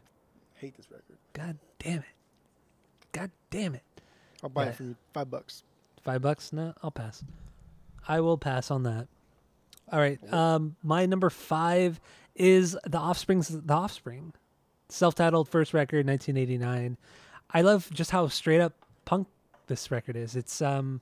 Hate 0.56 0.76
this 0.76 0.90
record. 0.92 1.18
God 1.34 1.58
damn 1.80 2.00
it. 2.00 2.06
God 3.14 3.32
damn 3.50 3.76
it. 3.76 3.84
I'll 4.44 4.50
buy 4.50 4.66
it 4.66 4.76
for 4.76 4.84
you. 4.84 4.96
Five 5.14 5.30
bucks. 5.30 5.64
Five 6.04 6.22
bucks? 6.22 6.52
No, 6.52 6.74
I'll 6.84 6.92
pass. 6.92 7.24
I 8.08 8.20
will 8.22 8.38
pass 8.38 8.72
on 8.72 8.84
that. 8.84 9.08
All 9.92 10.00
right. 10.00 10.20
Um, 10.34 10.76
my 10.84 11.06
number 11.06 11.30
five 11.30 12.00
is 12.36 12.76
the 12.86 12.98
Offspring's 12.98 13.48
The 13.50 13.74
Offspring, 13.74 14.34
self-titled 14.92 15.48
first 15.50 15.74
record, 15.74 16.06
1989. 16.08 16.98
I 17.54 17.62
love 17.62 17.90
just 17.94 18.12
how 18.12 18.28
straight 18.28 18.62
up 18.62 18.74
punk 19.06 19.28
this 19.68 19.92
record 19.92 20.16
is. 20.16 20.36
It's 20.36 20.62
um, 20.62 21.02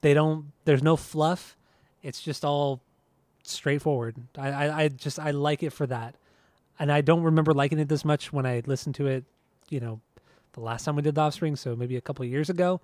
they 0.00 0.14
don't. 0.14 0.52
There's 0.64 0.82
no 0.82 0.96
fluff. 0.96 1.56
It's 2.02 2.20
just 2.20 2.44
all 2.44 2.80
straightforward. 3.44 4.16
I, 4.36 4.48
I, 4.50 4.82
I 4.84 4.88
just 4.88 5.18
I 5.18 5.30
like 5.32 5.62
it 5.62 5.70
for 5.72 5.86
that, 5.86 6.14
and 6.78 6.90
I 6.92 7.00
don't 7.00 7.22
remember 7.22 7.52
liking 7.52 7.78
it 7.78 7.88
this 7.88 8.04
much 8.04 8.32
when 8.32 8.46
I 8.46 8.62
listened 8.66 8.94
to 8.96 9.06
it. 9.06 9.24
You 9.70 9.80
know, 9.80 10.00
the 10.52 10.60
last 10.60 10.84
time 10.84 10.96
we 10.96 11.02
did 11.02 11.14
The 11.14 11.20
Offspring, 11.22 11.56
so 11.56 11.74
maybe 11.76 11.96
a 11.96 12.00
couple 12.00 12.24
of 12.24 12.30
years 12.30 12.50
ago. 12.50 12.80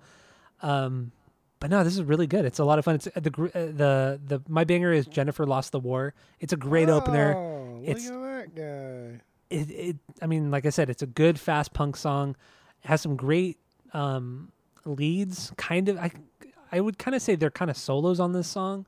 Um, 0.61 1.11
but 1.59 1.69
no, 1.69 1.83
this 1.83 1.93
is 1.93 2.03
really 2.03 2.27
good. 2.27 2.45
It's 2.45 2.59
a 2.59 2.65
lot 2.65 2.79
of 2.79 2.85
fun. 2.85 2.95
It's 2.95 3.07
uh, 3.07 3.11
the 3.19 3.31
uh, 3.31 3.49
the 3.53 4.19
the 4.25 4.41
my 4.47 4.63
banger 4.63 4.91
is 4.93 5.05
Jennifer 5.05 5.45
lost 5.45 5.71
the 5.71 5.79
war. 5.79 6.13
It's 6.39 6.53
a 6.53 6.57
great 6.57 6.89
opener. 6.89 7.35
Oh, 7.35 7.75
look 7.79 7.83
It's- 7.89 8.09
at 8.09 8.13
that 8.53 8.55
guy. 8.55 9.21
It, 9.49 9.71
it 9.71 9.95
I 10.21 10.27
mean, 10.27 10.51
like 10.51 10.65
I 10.65 10.69
said, 10.69 10.89
it's 10.89 11.01
a 11.01 11.07
good 11.07 11.39
fast 11.39 11.73
punk 11.73 11.97
song. 11.97 12.35
It 12.83 12.87
has 12.87 13.01
some 13.01 13.15
great 13.15 13.57
um, 13.93 14.51
leads. 14.85 15.51
Kind 15.57 15.89
of, 15.89 15.97
I 15.97 16.11
I 16.71 16.79
would 16.81 16.97
kind 16.97 17.15
of 17.15 17.21
say 17.21 17.35
they're 17.35 17.49
kind 17.49 17.71
of 17.71 17.77
solos 17.77 18.19
on 18.19 18.33
this 18.33 18.47
song, 18.47 18.85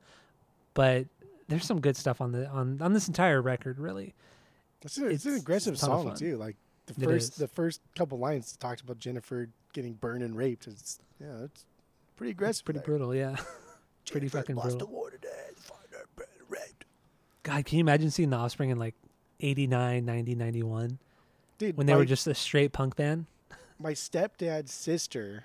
but 0.74 1.06
there's 1.48 1.64
some 1.64 1.80
good 1.80 1.96
stuff 1.96 2.20
on 2.20 2.32
the 2.32 2.46
on 2.48 2.80
on 2.80 2.92
this 2.92 3.08
entire 3.08 3.42
record. 3.42 3.78
Really, 3.78 4.14
It's 4.82 4.96
an, 4.96 5.10
it's 5.10 5.26
an 5.26 5.34
aggressive 5.34 5.74
a 5.74 5.76
ton 5.78 5.90
of 5.90 6.02
song 6.02 6.16
too. 6.16 6.36
Like 6.36 6.56
the 6.86 6.94
first 6.94 7.38
the 7.38 7.48
first 7.48 7.80
couple 7.96 8.18
lines 8.18 8.56
talks 8.56 8.80
about 8.80 8.98
Jennifer 8.98 9.48
getting 9.72 9.94
burned 9.94 10.22
and 10.22 10.36
raped. 10.36 10.66
It's 10.66 10.98
yeah, 11.20 11.44
it's 11.44 11.64
pretty 12.16 12.30
aggressive. 12.30 12.64
pretty 12.64 12.78
there. 12.78 12.86
brutal. 12.86 13.14
Yeah. 13.14 13.36
pretty 14.06 14.26
Jennifer 14.28 14.38
fucking 14.38 14.56
lost 14.56 14.70
brutal. 14.70 14.86
the 14.86 14.92
war 14.92 15.10
today. 15.10 15.28
Find 15.56 15.80
her 15.92 16.06
burned 16.16 16.30
and 16.38 16.50
raped. 16.50 16.84
God, 17.42 17.64
can 17.64 17.78
you 17.78 17.82
imagine 17.82 18.10
seeing 18.10 18.30
the 18.30 18.36
Offspring 18.36 18.70
in 18.70 18.78
like 18.78 18.94
89, 19.42 20.04
90, 20.04 20.34
91 20.34 20.98
Dude, 21.58 21.76
when 21.76 21.86
they 21.86 21.92
my, 21.92 21.98
were 21.98 22.04
just 22.04 22.26
a 22.26 22.34
straight 22.34 22.72
punk 22.72 22.96
band? 22.96 23.26
my 23.78 23.92
stepdad's 23.92 24.72
sister, 24.72 25.44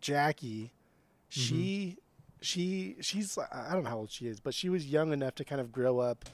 Jackie, 0.00 0.72
she 1.28 1.54
mm-hmm. 1.98 1.98
she 2.40 2.96
she's 3.00 3.36
I 3.52 3.72
don't 3.72 3.84
know 3.84 3.90
how 3.90 3.98
old 3.98 4.10
she 4.10 4.26
is, 4.26 4.40
but 4.40 4.54
she 4.54 4.68
was 4.68 4.86
young 4.86 5.12
enough 5.12 5.34
to 5.36 5.44
kind 5.44 5.60
of 5.60 5.72
grow 5.72 5.98
up 5.98 6.24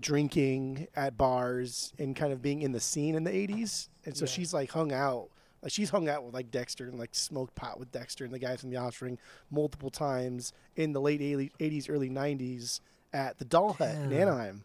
drinking 0.00 0.86
at 0.96 1.16
bars 1.16 1.92
and 1.98 2.14
kind 2.14 2.32
of 2.32 2.42
being 2.42 2.62
in 2.62 2.72
the 2.72 2.80
scene 2.80 3.14
in 3.14 3.24
the 3.24 3.30
80s. 3.30 3.88
And 4.04 4.16
so 4.16 4.24
Yeah. 4.24 4.30
she's 4.30 4.52
like 4.52 4.70
hung 4.70 4.92
out 4.92 5.28
Like 5.62 5.72
she's 5.72 5.90
hung 5.90 6.08
out 6.08 6.24
with 6.24 6.34
like 6.34 6.50
Dexter 6.50 6.88
and 6.88 6.98
like 6.98 7.14
smoked 7.14 7.54
pot 7.54 7.80
with 7.80 7.90
Dexter 7.90 8.24
and 8.24 8.32
the 8.32 8.38
guys 8.38 8.60
from 8.60 8.70
the 8.70 8.76
Offspring 8.76 9.18
multiple 9.50 9.90
times 9.90 10.52
in 10.76 10.92
the 10.92 11.00
late 11.00 11.20
80s, 11.20 11.90
early 11.90 12.10
90s 12.10 12.80
at 13.12 13.38
the 13.38 13.44
Doll 13.44 13.72
Hut 13.72 13.94
in 13.94 14.10
Damn. 14.10 14.28
Anaheim. 14.28 14.62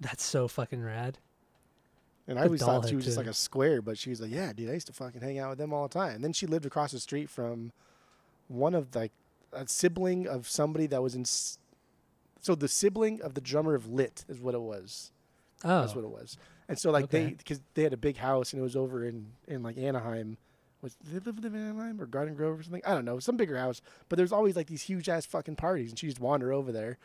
That's 0.00 0.24
so 0.24 0.48
fucking 0.48 0.82
rad. 0.82 1.18
And 2.26 2.38
I 2.38 2.42
The 2.42 2.46
always 2.48 2.60
thought 2.60 2.88
she 2.88 2.94
was 2.96 3.04
just 3.06 3.16
like 3.16 3.26
a 3.26 3.32
square, 3.34 3.80
but 3.80 3.96
she 3.96 4.10
was 4.10 4.20
like, 4.20 4.30
"Yeah, 4.30 4.52
dude, 4.52 4.68
I 4.70 4.74
used 4.74 4.86
to 4.88 4.92
fucking 4.92 5.20
hang 5.22 5.38
out 5.38 5.50
with 5.50 5.58
them 5.58 5.72
all 5.72 5.88
the 5.88 5.94
time." 5.94 6.16
And 6.16 6.24
then 6.24 6.32
she 6.34 6.46
lived 6.46 6.66
across 6.66 6.92
the 6.92 7.00
street 7.00 7.30
from 7.30 7.72
one 8.48 8.74
of 8.74 8.94
like 8.94 9.12
a 9.52 9.66
sibling 9.66 10.26
of 10.26 10.48
somebody 10.48 10.86
that 10.88 11.02
was 11.02 11.14
in. 11.14 11.22
s- 11.22 11.58
So 12.40 12.54
the 12.54 12.68
sibling 12.68 13.20
of 13.22 13.34
the 13.34 13.40
drummer 13.40 13.74
of 13.74 13.88
Lit 13.88 14.24
is 14.28 14.38
what 14.40 14.54
it 14.54 14.60
was. 14.60 15.10
Oh, 15.64 15.80
That's 15.80 15.94
what 15.94 16.04
it 16.04 16.10
was. 16.10 16.36
And 16.68 16.78
so 16.78 16.90
like 16.90 17.08
they 17.10 17.30
because 17.30 17.60
they 17.74 17.82
had 17.82 17.94
a 17.94 17.96
big 17.98 18.18
house 18.18 18.52
and 18.52 18.60
it 18.60 18.62
was 18.62 18.76
over 18.76 19.04
in 19.04 19.32
in 19.46 19.62
like 19.62 19.78
Anaheim. 19.78 20.36
Was 20.82 20.96
they 21.02 21.18
live 21.18 21.38
in 21.44 21.56
Anaheim 21.56 22.00
or 22.00 22.06
Garden 22.06 22.34
Grove 22.36 22.60
or 22.60 22.62
something? 22.62 22.82
I 22.86 22.92
don't 22.94 23.04
know, 23.06 23.18
some 23.18 23.36
bigger 23.38 23.56
house. 23.58 23.80
But 24.08 24.16
there's 24.16 24.30
always 24.32 24.54
like 24.54 24.66
these 24.68 24.82
huge 24.82 25.08
ass 25.08 25.24
fucking 25.26 25.56
parties, 25.56 25.90
and 25.90 25.98
she 25.98 26.06
just 26.06 26.20
wander 26.20 26.52
over 26.52 26.70
there. 26.70 26.98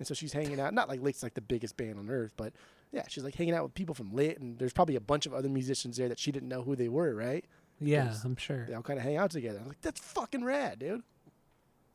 And 0.00 0.06
so 0.06 0.14
she's 0.14 0.32
hanging 0.32 0.58
out. 0.58 0.74
Not 0.74 0.88
like 0.88 1.02
Lit's 1.02 1.22
like 1.22 1.34
the 1.34 1.42
biggest 1.42 1.76
band 1.76 1.98
on 1.98 2.10
earth, 2.10 2.32
but 2.36 2.54
yeah, 2.90 3.04
she's 3.06 3.22
like 3.22 3.34
hanging 3.34 3.54
out 3.54 3.62
with 3.62 3.74
people 3.74 3.94
from 3.94 4.12
Lit, 4.12 4.40
and 4.40 4.58
there's 4.58 4.72
probably 4.72 4.96
a 4.96 5.00
bunch 5.00 5.26
of 5.26 5.34
other 5.34 5.48
musicians 5.48 5.98
there 5.98 6.08
that 6.08 6.18
she 6.18 6.32
didn't 6.32 6.48
know 6.48 6.62
who 6.62 6.74
they 6.74 6.88
were. 6.88 7.14
Right? 7.14 7.44
yeah, 7.78 8.12
I'm 8.24 8.36
sure. 8.36 8.64
They 8.66 8.74
all 8.74 8.82
kind 8.82 8.98
of 8.98 9.04
hang 9.04 9.16
out 9.16 9.30
together. 9.30 9.60
I'm 9.60 9.68
like, 9.68 9.80
that's 9.82 10.00
fucking 10.00 10.42
rad, 10.42 10.78
dude. 10.80 11.02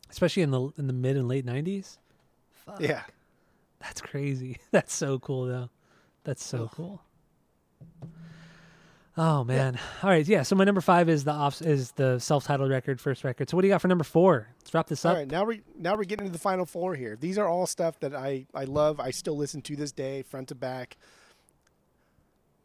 Especially 0.09 0.43
in 0.43 0.51
the 0.51 0.69
in 0.77 0.87
the 0.87 0.93
mid 0.93 1.17
and 1.17 1.27
late 1.27 1.45
'90s. 1.45 1.97
Fuck. 2.53 2.79
Yeah. 2.79 3.01
That's 3.79 4.01
crazy. 4.01 4.57
That's 4.71 4.93
so 4.93 5.19
cool 5.19 5.45
though. 5.45 5.69
That's 6.23 6.43
so 6.43 6.69
cool. 6.73 7.01
Oh 9.17 9.45
man. 9.45 9.80
All 10.04 10.10
right, 10.10 10.28
yeah. 10.28 10.43
So 10.43 10.56
my 10.56 10.65
number 10.65 10.82
five 10.82 11.08
is 11.08 11.23
the 11.23 11.32
off 11.32 11.62
is 11.62 11.91
the 11.91 12.19
self-titled 12.19 12.69
record, 12.69 12.99
first 12.99 13.23
record. 13.23 13.49
So 13.49 13.56
what 13.56 13.62
do 13.62 13.67
you 13.67 13.73
got 13.73 13.82
for 13.82 13.88
number 13.88 14.04
four? 14.04 14.49
Let's 14.60 14.73
wrap 14.73 14.88
this 14.88 15.06
up. 15.06 15.15
right, 15.15 15.28
now 15.28 15.45
we 15.45 15.62
now 15.78 15.95
we're 15.95 16.04
getting 16.04 16.25
into 16.25 16.38
the 16.38 16.41
final 16.41 16.65
four 16.65 16.95
here. 16.95 17.15
These 17.17 17.38
are 17.38 17.47
all 17.47 17.65
stuff 17.65 17.99
that 18.01 18.13
I 18.13 18.45
I 18.54 18.65
love. 18.65 18.99
I 18.99 19.12
still 19.12 19.38
listen 19.38 19.62
to 19.63 19.75
this 19.78 19.93
day, 19.93 20.21
front 20.21 20.49
to 20.49 20.56
back. 20.56 20.97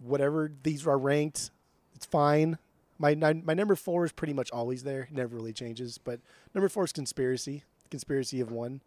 Whatever 0.00 0.50
these 0.64 0.86
are 0.86 0.98
ranked, 0.98 1.50
it's 1.94 2.06
fine. 2.06 2.58
My 2.98 3.14
my 3.14 3.54
number 3.54 3.76
four 3.76 4.04
is 4.04 4.10
pretty 4.10 4.32
much 4.32 4.50
always 4.50 4.82
there. 4.82 5.06
Never 5.12 5.36
really 5.36 5.52
changes. 5.52 5.98
But 5.98 6.18
number 6.52 6.68
four 6.68 6.84
is 6.84 6.92
Conspiracy. 6.92 7.62
Conspiracy 7.90 8.40
of 8.40 8.50
One. 8.50 8.80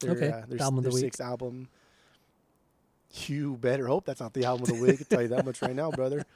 Their, 0.00 0.12
Okay, 0.12 0.28
uh, 0.28 0.46
their, 0.46 0.58
the 0.58 0.62
album 0.62 0.78
of 0.78 0.84
their 0.84 0.90
the 0.90 0.94
week. 0.94 1.04
sixth 1.04 1.20
album. 1.20 1.68
You 3.26 3.56
better 3.56 3.86
hope 3.86 4.06
that's 4.06 4.20
not 4.20 4.32
the 4.32 4.44
album 4.44 4.62
of 4.62 4.68
the 4.76 4.82
week. 4.82 4.94
I 4.94 4.96
can 4.96 5.06
tell 5.06 5.22
you 5.22 5.28
that 5.28 5.44
much 5.44 5.60
right 5.60 5.74
now, 5.76 5.90
brother. 5.90 6.24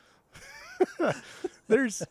There's 1.68 2.02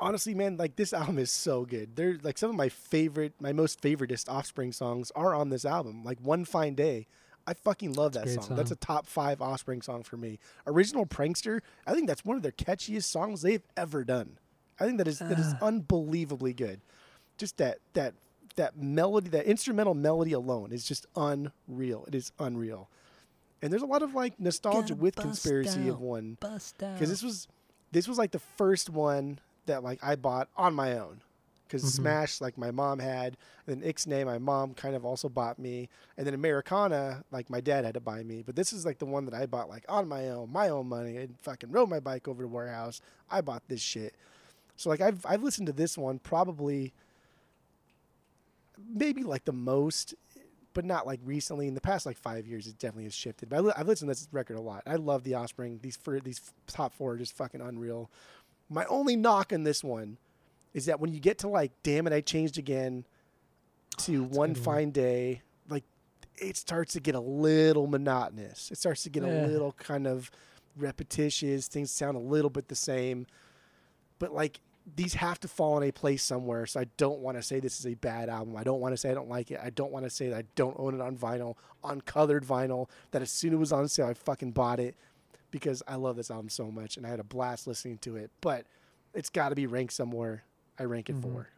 honestly, 0.00 0.34
man, 0.34 0.56
like 0.56 0.76
this 0.76 0.92
album 0.92 1.18
is 1.18 1.30
so 1.30 1.64
good. 1.64 1.96
They're 1.96 2.18
like 2.22 2.38
some 2.38 2.50
of 2.50 2.56
my 2.56 2.68
favorite, 2.68 3.32
my 3.40 3.52
most 3.52 3.80
favoriteest 3.80 4.28
Offspring 4.28 4.72
songs 4.72 5.10
are 5.14 5.34
on 5.34 5.48
this 5.50 5.64
album. 5.64 6.04
Like 6.04 6.18
One 6.20 6.44
Fine 6.44 6.74
Day, 6.74 7.06
I 7.46 7.54
fucking 7.54 7.92
love 7.94 8.12
that 8.14 8.26
It's 8.26 8.36
a 8.36 8.42
song. 8.42 8.56
That's 8.56 8.70
a 8.70 8.76
top 8.76 9.06
five 9.06 9.40
Offspring 9.42 9.82
song 9.82 10.02
for 10.02 10.16
me. 10.16 10.38
Original 10.66 11.06
Prankster, 11.06 11.60
I 11.86 11.92
think 11.94 12.06
that's 12.06 12.24
one 12.24 12.36
of 12.36 12.42
their 12.42 12.52
catchiest 12.52 13.04
songs 13.04 13.42
they've 13.42 13.66
ever 13.76 14.04
done. 14.04 14.38
I 14.80 14.86
think 14.86 14.98
that 14.98 15.08
is 15.08 15.18
that 15.20 15.38
is 15.38 15.54
Ah. 15.60 15.66
unbelievably 15.66 16.54
good. 16.54 16.80
Just 17.38 17.56
that 17.58 17.78
that 17.92 18.14
that 18.56 18.76
melody, 18.76 19.28
that 19.30 19.46
instrumental 19.46 19.94
melody 19.94 20.32
alone 20.32 20.72
is 20.72 20.84
just 20.84 21.06
unreal. 21.16 22.04
It 22.06 22.14
is 22.14 22.30
unreal. 22.38 22.88
And 23.64 23.72
there's 23.72 23.80
a 23.82 23.86
lot 23.86 24.02
of 24.02 24.14
like 24.14 24.38
nostalgia 24.38 24.90
Gonna 24.92 25.00
with 25.02 25.16
bust 25.16 25.26
Conspiracy 25.26 25.88
of. 25.88 25.98
One 25.98 26.36
because 26.94 27.08
this 27.08 27.22
was 27.22 27.48
this 27.92 28.06
was 28.06 28.18
like 28.18 28.30
the 28.30 28.38
first 28.38 28.90
one 28.90 29.38
that 29.64 29.82
like 29.82 30.04
I 30.04 30.16
bought 30.16 30.48
on 30.54 30.74
my 30.74 30.98
own. 30.98 31.22
Because 31.66 31.82
Mhm. 31.82 31.96
Smash, 31.96 32.40
like 32.42 32.58
my 32.58 32.70
mom 32.70 32.98
had, 32.98 33.38
and 33.66 33.80
then 33.80 33.90
Ixnay, 33.90 34.26
my 34.26 34.36
mom 34.36 34.74
kind 34.74 34.94
of 34.94 35.06
also 35.06 35.30
bought 35.30 35.58
me, 35.58 35.88
and 36.18 36.26
then 36.26 36.34
Americana, 36.34 37.24
like 37.30 37.48
my 37.48 37.62
dad 37.62 37.86
had 37.86 37.94
to 37.94 38.00
buy 38.00 38.22
me. 38.22 38.42
But 38.42 38.54
this 38.54 38.70
is 38.70 38.84
like 38.84 38.98
the 38.98 39.06
one 39.06 39.24
that 39.24 39.32
I 39.34 39.46
bought 39.46 39.70
like 39.70 39.86
on 39.88 40.06
my 40.06 40.28
own, 40.28 40.52
my 40.52 40.68
own 40.68 40.86
money, 40.86 41.16
and 41.16 41.34
fucking 41.40 41.72
rode 41.72 41.88
my 41.88 42.00
bike 42.00 42.28
over 42.28 42.42
to 42.42 42.48
warehouse. 42.48 43.00
I 43.30 43.40
bought 43.40 43.62
this 43.68 43.80
shit. 43.80 44.14
So 44.76 44.90
like 44.90 45.00
I've 45.00 45.24
I've 45.24 45.42
listened 45.42 45.68
to 45.68 45.72
this 45.72 45.96
one 45.96 46.18
probably 46.18 46.92
maybe 48.92 49.22
like 49.22 49.46
the 49.46 49.52
most, 49.52 50.14
but 50.74 50.84
not 50.84 51.06
like 51.06 51.20
recently. 51.24 51.66
In 51.68 51.74
the 51.74 51.80
past 51.80 52.04
like 52.04 52.16
five 52.18 52.46
years, 52.46 52.66
it 52.66 52.78
definitely 52.78 53.04
has 53.04 53.14
shifted. 53.14 53.48
But 53.48 53.56
I 53.56 53.60
li- 53.60 53.72
I've 53.76 53.88
listened 53.88 54.08
to 54.08 54.14
this 54.14 54.28
record 54.32 54.56
a 54.56 54.60
lot. 54.60 54.82
I 54.86 54.96
love 54.96 55.24
the 55.24 55.34
Offspring. 55.34 55.78
These 55.82 55.96
for 55.96 56.20
these 56.20 56.40
top 56.66 56.92
four 56.92 57.12
are 57.12 57.16
just 57.16 57.36
fucking 57.36 57.60
unreal. 57.60 58.10
My 58.68 58.84
only 58.86 59.16
knock 59.16 59.52
on 59.52 59.62
this 59.64 59.82
one 59.82 60.18
is 60.74 60.86
that 60.86 61.00
when 61.00 61.12
you 61.14 61.20
get 61.20 61.38
to 61.38 61.48
like, 61.48 61.72
damn 61.82 62.06
it, 62.06 62.12
I 62.12 62.20
changed 62.20 62.58
again 62.58 63.04
to 63.98 64.22
oh, 64.22 64.24
a 64.24 64.28
one 64.38 64.54
fine 64.54 64.90
day, 64.90 65.42
like 65.68 65.84
it 66.36 66.56
starts 66.56 66.94
to 66.94 67.00
get 67.00 67.14
a 67.14 67.20
little 67.20 67.86
monotonous. 67.86 68.70
It 68.72 68.78
starts 68.78 69.04
to 69.04 69.10
get 69.10 69.22
Yeah. 69.22 69.46
a 69.46 69.46
little 69.46 69.72
kind 69.72 70.06
of 70.06 70.30
repetitious. 70.76 71.68
Things 71.68 71.90
sound 71.90 72.16
a 72.16 72.20
little 72.20 72.50
bit 72.50 72.68
the 72.68 72.74
same, 72.74 73.26
but 74.18 74.32
like 74.32 74.58
these 74.96 75.14
have 75.14 75.40
to 75.40 75.48
fall 75.48 75.76
in 75.78 75.88
a 75.88 75.92
place 75.92 76.22
somewhere. 76.22 76.66
So 76.66 76.80
I 76.80 76.86
don't 76.98 77.20
want 77.20 77.38
to 77.38 77.42
say 77.42 77.58
this 77.58 77.78
is 77.80 77.86
a 77.86 77.94
bad 77.94 78.28
album. 78.28 78.56
I 78.56 78.64
don't 78.64 78.80
want 78.80 78.92
to 78.92 78.96
say 78.96 79.10
I 79.10 79.14
don't 79.14 79.28
like 79.30 79.50
it. 79.50 79.58
I 79.62 79.70
don't 79.70 79.90
want 79.90 80.04
to 80.04 80.10
say 80.10 80.28
that 80.28 80.36
I 80.36 80.44
don't 80.56 80.76
own 80.78 80.94
it 80.94 81.00
on 81.00 81.16
vinyl, 81.16 81.56
on 81.82 82.00
colored 82.02 82.44
vinyl. 82.44 82.88
That 83.12 83.22
as 83.22 83.30
soon 83.30 83.52
as 83.52 83.54
it 83.54 83.58
was 83.60 83.72
on 83.72 83.88
sale, 83.88 84.06
I 84.06 84.14
fucking 84.14 84.52
bought 84.52 84.80
it 84.80 84.94
because 85.50 85.82
I 85.88 85.94
love 85.94 86.16
this 86.16 86.30
album 86.30 86.48
so 86.50 86.70
much 86.70 86.96
and 86.96 87.06
I 87.06 87.08
had 87.08 87.20
a 87.20 87.24
blast 87.24 87.66
listening 87.66 87.98
to 87.98 88.16
it. 88.16 88.30
But 88.40 88.66
it's 89.14 89.30
got 89.30 89.48
to 89.50 89.54
be 89.54 89.66
ranked 89.66 89.92
somewhere. 89.94 90.44
I 90.78 90.84
rank 90.84 91.08
it 91.08 91.16
Mhm. 91.16 91.22
for. 91.22 91.48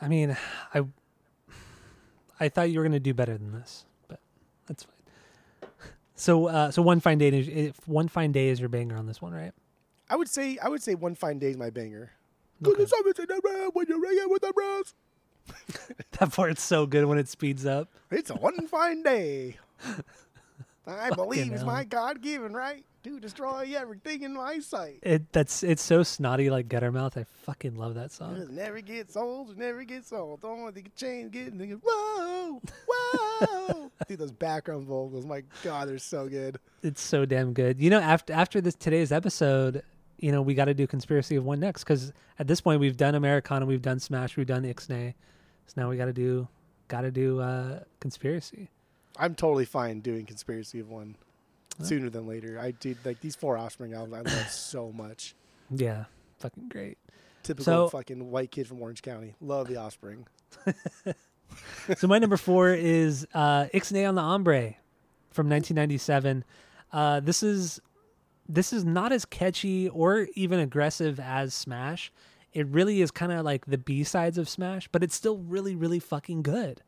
I 0.00 0.08
mean, 0.08 0.36
I 0.74 0.84
I 2.38 2.48
thought 2.50 2.70
you 2.70 2.78
were 2.78 2.84
gonna 2.84 3.00
do 3.00 3.14
better 3.14 3.36
than 3.38 3.52
this, 3.52 3.84
but 4.08 4.20
that's 4.66 4.84
fine. 4.84 5.70
So, 6.14 6.46
uh, 6.48 6.70
so 6.70 6.80
one 6.82 7.00
fine 7.00 7.18
day, 7.18 7.28
is, 7.28 7.74
one 7.86 8.08
fine 8.08 8.32
day 8.32 8.48
is 8.48 8.60
your 8.60 8.68
banger 8.68 8.96
on 8.96 9.06
this 9.06 9.20
one, 9.20 9.32
right? 9.32 9.52
I 10.08 10.16
would 10.16 10.28
say 10.28 10.58
I 10.62 10.68
would 10.68 10.82
say 10.82 10.94
one 10.94 11.14
fine 11.14 11.38
day 11.38 11.50
is 11.50 11.56
my 11.56 11.70
banger. 11.70 12.12
Okay. 12.66 12.84
When 13.72 13.86
you 13.88 14.02
ring 14.02 14.18
it 14.18 14.30
with 14.30 14.42
the 14.42 14.52
brass. 14.52 14.94
That 16.18 16.32
part's 16.32 16.62
so 16.62 16.86
good 16.86 17.04
when 17.04 17.18
it 17.18 17.28
speeds 17.28 17.66
up. 17.66 17.88
It's 18.10 18.30
a 18.30 18.34
one 18.34 18.66
fine 18.68 19.02
day. 19.02 19.58
I 20.86 21.10
believe 21.10 21.52
it's 21.52 21.64
my 21.64 21.84
God 21.84 22.22
given 22.22 22.54
right 22.54 22.84
to 23.02 23.20
destroy 23.20 23.72
everything 23.76 24.22
in 24.22 24.34
my 24.34 24.60
sight. 24.60 24.98
It 25.02 25.32
that's 25.32 25.62
it's 25.62 25.82
so 25.82 26.02
snotty 26.02 26.48
like 26.48 26.68
Guttermouth. 26.68 27.16
I 27.16 27.24
fucking 27.44 27.76
love 27.76 27.94
that 27.94 28.12
song. 28.12 28.36
It 28.36 28.50
never 28.50 28.80
gets 28.80 29.16
old, 29.16 29.50
it 29.50 29.58
never 29.58 29.84
gets 29.84 30.12
old. 30.12 30.40
The 30.42 30.48
only 30.48 30.72
thing 30.72 30.84
can 30.84 30.92
change 30.96 31.32
getting 31.32 31.58
niggas. 31.58 31.80
Whoa, 31.84 32.60
whoa. 32.88 33.90
Dude, 34.08 34.18
those 34.18 34.32
background 34.32 34.86
vocals, 34.86 35.26
my 35.26 35.42
God, 35.62 35.88
they're 35.88 35.98
so 35.98 36.28
good. 36.28 36.58
It's 36.82 37.02
so 37.02 37.24
damn 37.24 37.52
good. 37.52 37.80
You 37.80 37.90
know, 37.90 38.00
after 38.00 38.32
after 38.32 38.60
this 38.60 38.74
today's 38.74 39.12
episode, 39.12 39.82
you 40.18 40.32
know, 40.32 40.42
we 40.42 40.54
got 40.54 40.66
to 40.66 40.74
do 40.74 40.86
Conspiracy 40.86 41.36
of 41.36 41.44
One 41.44 41.60
next 41.60 41.84
because 41.84 42.12
at 42.38 42.46
this 42.46 42.60
point 42.60 42.80
we've 42.80 42.96
done 42.96 43.14
Americana, 43.14 43.66
we've 43.66 43.82
done 43.82 44.00
Smash, 44.00 44.36
we've 44.36 44.46
done 44.46 44.62
Ixnay, 44.64 45.14
so 45.66 45.74
now 45.80 45.88
we 45.90 45.96
got 45.96 46.06
to 46.06 46.12
do 46.12 46.48
got 46.88 47.02
to 47.02 47.10
do 47.10 47.40
uh 47.40 47.80
Conspiracy. 48.00 48.70
I'm 49.18 49.34
totally 49.34 49.64
fine 49.64 50.00
doing 50.00 50.26
Conspiracy 50.26 50.78
of 50.80 50.88
One 50.90 51.16
Yeah. 51.78 51.86
sooner 51.86 52.10
than 52.10 52.26
later. 52.26 52.58
I 52.60 52.70
did 52.72 52.98
like 53.04 53.20
these 53.20 53.34
four 53.36 53.56
Offspring 53.58 53.94
albums. 53.94 54.14
I 54.14 54.36
love 54.36 54.48
so 54.50 54.92
much. 54.92 55.34
Yeah, 55.70 56.04
fucking 56.38 56.68
great. 56.68 56.98
Typical 57.42 57.64
So- 57.64 57.88
fucking 57.88 58.30
white 58.30 58.50
kid 58.50 58.66
from 58.66 58.80
Orange 58.82 59.02
County. 59.02 59.34
Love 59.40 59.68
the 59.68 59.76
Offspring. 59.76 60.26
so 61.96 62.06
my 62.06 62.18
number 62.18 62.36
four 62.36 62.70
is 62.72 63.26
uh, 63.34 63.66
Ixnay 63.74 64.08
on 64.08 64.14
the 64.14 64.22
Hombre 64.22 64.74
from 65.30 65.48
1997. 65.48 66.44
Uh, 66.92 67.20
this 67.20 67.42
is 67.42 67.80
this 68.48 68.72
is 68.72 68.84
not 68.84 69.12
as 69.12 69.24
catchy 69.24 69.88
or 69.88 70.28
even 70.34 70.58
aggressive 70.60 71.18
as 71.20 71.54
Smash. 71.54 72.12
It 72.52 72.66
really 72.68 73.00
is 73.02 73.10
kind 73.10 73.32
of 73.32 73.44
like 73.44 73.66
the 73.66 73.78
B 73.78 74.04
sides 74.04 74.38
of 74.38 74.48
Smash, 74.48 74.88
but 74.88 75.02
it's 75.02 75.14
still 75.14 75.38
really, 75.38 75.74
really 75.74 75.98
fucking 75.98 76.42
good. 76.42 76.82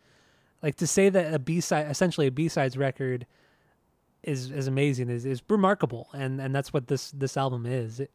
Like 0.62 0.76
to 0.76 0.86
say 0.86 1.08
that 1.08 1.34
a 1.34 1.38
B 1.38 1.60
side, 1.60 1.90
essentially 1.90 2.26
a 2.26 2.32
B 2.32 2.48
sides 2.48 2.76
record, 2.76 3.26
is 4.22 4.50
is 4.50 4.66
amazing 4.66 5.08
is 5.08 5.24
is 5.24 5.42
remarkable, 5.48 6.08
and 6.12 6.40
and 6.40 6.54
that's 6.54 6.72
what 6.72 6.88
this 6.88 7.10
this 7.12 7.36
album 7.36 7.66
is. 7.66 8.00
It, 8.00 8.10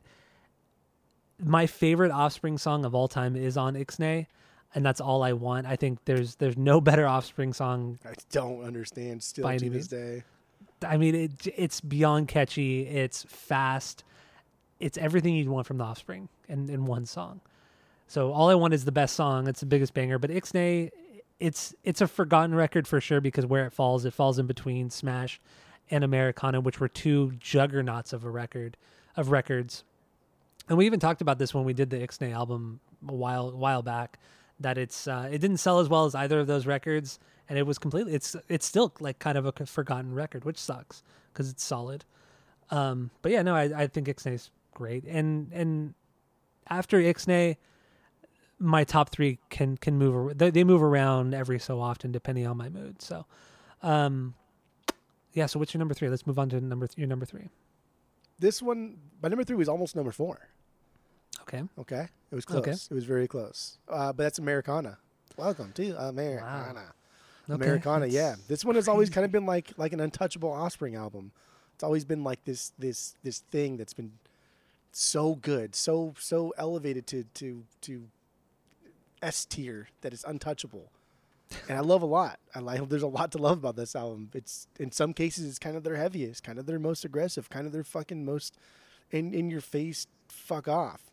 my 1.39 1.65
favorite 1.65 2.11
Offspring 2.11 2.57
song 2.57 2.85
of 2.85 2.93
all 2.93 3.07
time 3.07 3.35
is 3.35 3.57
on 3.57 3.75
Ixnay, 3.75 4.27
and 4.75 4.85
that's 4.85 5.01
all 5.01 5.23
I 5.23 5.33
want. 5.33 5.67
I 5.67 5.75
think 5.75 5.99
there's 6.05 6.35
there's 6.35 6.57
no 6.57 6.81
better 6.89 7.07
Offspring 7.07 7.53
song. 7.53 7.99
I 8.05 8.13
don't 8.31 8.63
understand 8.63 9.23
still 9.23 9.57
to 9.57 9.69
this 9.69 9.87
day. 9.87 10.23
I 10.83 10.97
mean, 10.97 11.15
it 11.15 11.47
it's 11.55 11.81
beyond 11.81 12.27
catchy. 12.27 12.87
It's 12.87 13.23
fast. 13.23 14.03
It's 14.79 14.97
everything 14.97 15.35
you'd 15.35 15.49
want 15.49 15.67
from 15.67 15.77
the 15.77 15.83
Offspring 15.83 16.29
in 16.47 16.69
in 16.69 16.85
one 16.85 17.05
song. 17.05 17.41
So 18.07 18.31
all 18.31 18.49
I 18.49 18.55
want 18.55 18.73
is 18.73 18.85
the 18.85 18.91
best 18.91 19.15
song. 19.15 19.47
It's 19.47 19.61
the 19.61 19.65
biggest 19.65 19.93
banger. 19.93 20.19
But 20.19 20.29
Ixnay, 20.29 20.91
it's 21.39 21.73
it's 21.83 22.01
a 22.01 22.07
forgotten 22.07 22.53
record 22.53 22.87
for 22.87 23.01
sure 23.01 23.21
because 23.21 23.45
where 23.45 23.65
it 23.65 23.73
falls, 23.73 24.05
it 24.05 24.13
falls 24.13 24.39
in 24.39 24.45
between 24.45 24.89
Smash 24.89 25.39
and 25.89 26.03
Americana, 26.03 26.61
which 26.61 26.79
were 26.79 26.87
two 26.87 27.33
juggernauts 27.39 28.13
of 28.13 28.23
a 28.23 28.29
record 28.29 28.77
of 29.15 29.31
records. 29.31 29.83
and 30.69 30.77
we 30.77 30.85
even 30.85 30.99
talked 30.99 31.21
about 31.21 31.37
this 31.37 31.53
when 31.53 31.65
we 31.65 31.73
did 31.73 31.89
the 31.89 31.97
Ixnay 31.97 32.33
album 32.33 32.79
a 33.07 33.13
while 33.13 33.51
while 33.51 33.81
back 33.81 34.17
that 34.59 34.77
it's 34.77 35.07
uh, 35.07 35.29
it 35.31 35.39
didn't 35.39 35.57
sell 35.57 35.79
as 35.79 35.89
well 35.89 36.05
as 36.05 36.15
either 36.15 36.39
of 36.39 36.47
those 36.47 36.65
records 36.65 37.19
and 37.49 37.57
it 37.57 37.65
was 37.65 37.77
completely 37.77 38.13
it's 38.13 38.35
it's 38.49 38.65
still 38.65 38.93
like 38.99 39.19
kind 39.19 39.37
of 39.37 39.45
a 39.45 39.65
forgotten 39.65 40.13
record 40.13 40.45
which 40.45 40.57
sucks 40.57 41.03
because 41.31 41.49
it's 41.49 41.63
solid 41.63 42.05
um, 42.71 43.09
but 43.21 43.31
yeah 43.31 43.41
no 43.41 43.55
I, 43.55 43.63
I 43.83 43.87
think 43.87 44.07
Ixnay's 44.07 44.49
great 44.73 45.03
and 45.05 45.51
and 45.53 45.93
after 46.69 46.99
Ixnay 46.99 47.57
my 48.59 48.83
top 48.83 49.09
three 49.09 49.39
can 49.49 49.77
can 49.77 49.97
move 49.97 50.37
they, 50.37 50.49
they 50.49 50.63
move 50.63 50.81
around 50.81 51.33
every 51.33 51.59
so 51.59 51.79
often 51.81 52.11
depending 52.11 52.47
on 52.47 52.55
my 52.57 52.69
mood 52.69 53.01
so 53.01 53.25
um 53.81 54.33
yeah 55.33 55.45
so 55.45 55.59
what's 55.59 55.73
your 55.73 55.79
number 55.79 55.93
three 55.93 56.09
let's 56.09 56.25
move 56.25 56.39
on 56.39 56.49
to 56.49 56.61
number 56.61 56.87
th- 56.87 56.97
your 56.97 57.07
number 57.07 57.25
three 57.25 57.49
This 58.39 58.61
one, 58.61 58.97
my 59.21 59.29
number 59.29 59.43
three 59.43 59.55
was 59.57 59.69
almost 59.69 59.95
number 59.95 60.11
four. 60.11 60.49
okay 61.41 61.63
Okay, 61.77 62.07
it 62.31 62.35
was 62.35 62.45
close. 62.45 62.59
Okay. 62.59 62.71
It 62.71 62.93
was 62.93 63.05
very 63.05 63.27
close. 63.27 63.77
Uh, 63.87 64.11
but 64.13 64.23
that's 64.23 64.39
Americana. 64.39 64.97
Welcome 65.37 65.71
to 65.73 65.95
Americana. 66.07 66.93
Okay, 67.49 67.55
Americana, 67.55 68.05
that's 68.05 68.13
yeah. 68.13 68.35
This 68.47 68.63
one 68.63 68.75
has 68.75 68.87
always 68.87 69.09
kind 69.09 69.25
of 69.25 69.31
been 69.31 69.45
like 69.45 69.71
like 69.77 69.93
an 69.93 69.99
untouchable 69.99 70.51
Offspring 70.51 70.95
album. 70.95 71.31
It's 71.75 71.83
always 71.83 72.05
been 72.05 72.23
like 72.23 72.43
this 72.45 72.71
this 72.79 73.15
this 73.23 73.39
thing 73.39 73.77
that's 73.77 73.93
been 73.93 74.13
so 74.91 75.35
good, 75.35 75.75
so 75.75 76.13
so 76.19 76.53
elevated 76.57 77.07
to 77.07 77.23
to 77.35 77.63
to 77.81 78.07
S 79.21 79.45
tier 79.45 79.89
that 80.01 80.13
it's 80.13 80.23
untouchable. 80.23 80.91
And 81.67 81.77
I 81.77 81.81
love 81.81 82.01
a 82.01 82.07
lot. 82.07 82.39
I 82.55 82.59
like 82.59 82.87
there's 82.89 83.03
a 83.03 83.07
lot 83.07 83.31
to 83.33 83.37
love 83.37 83.57
about 83.57 83.75
this 83.75 83.95
album. 83.95 84.29
It's 84.33 84.67
in 84.79 84.91
some 84.91 85.13
cases 85.13 85.47
it's 85.47 85.59
kind 85.59 85.75
of 85.75 85.83
their 85.83 85.95
heaviest, 85.95 86.43
kind 86.43 86.57
of 86.59 86.65
their 86.65 86.79
most 86.79 87.05
aggressive, 87.05 87.49
kind 87.49 87.65
of 87.65 87.73
their 87.73 87.83
fucking 87.83 88.23
most 88.23 88.57
in 89.11 89.33
in 89.33 89.49
your 89.49 89.61
face 89.61 90.07
fuck 90.27 90.67
off. 90.67 91.11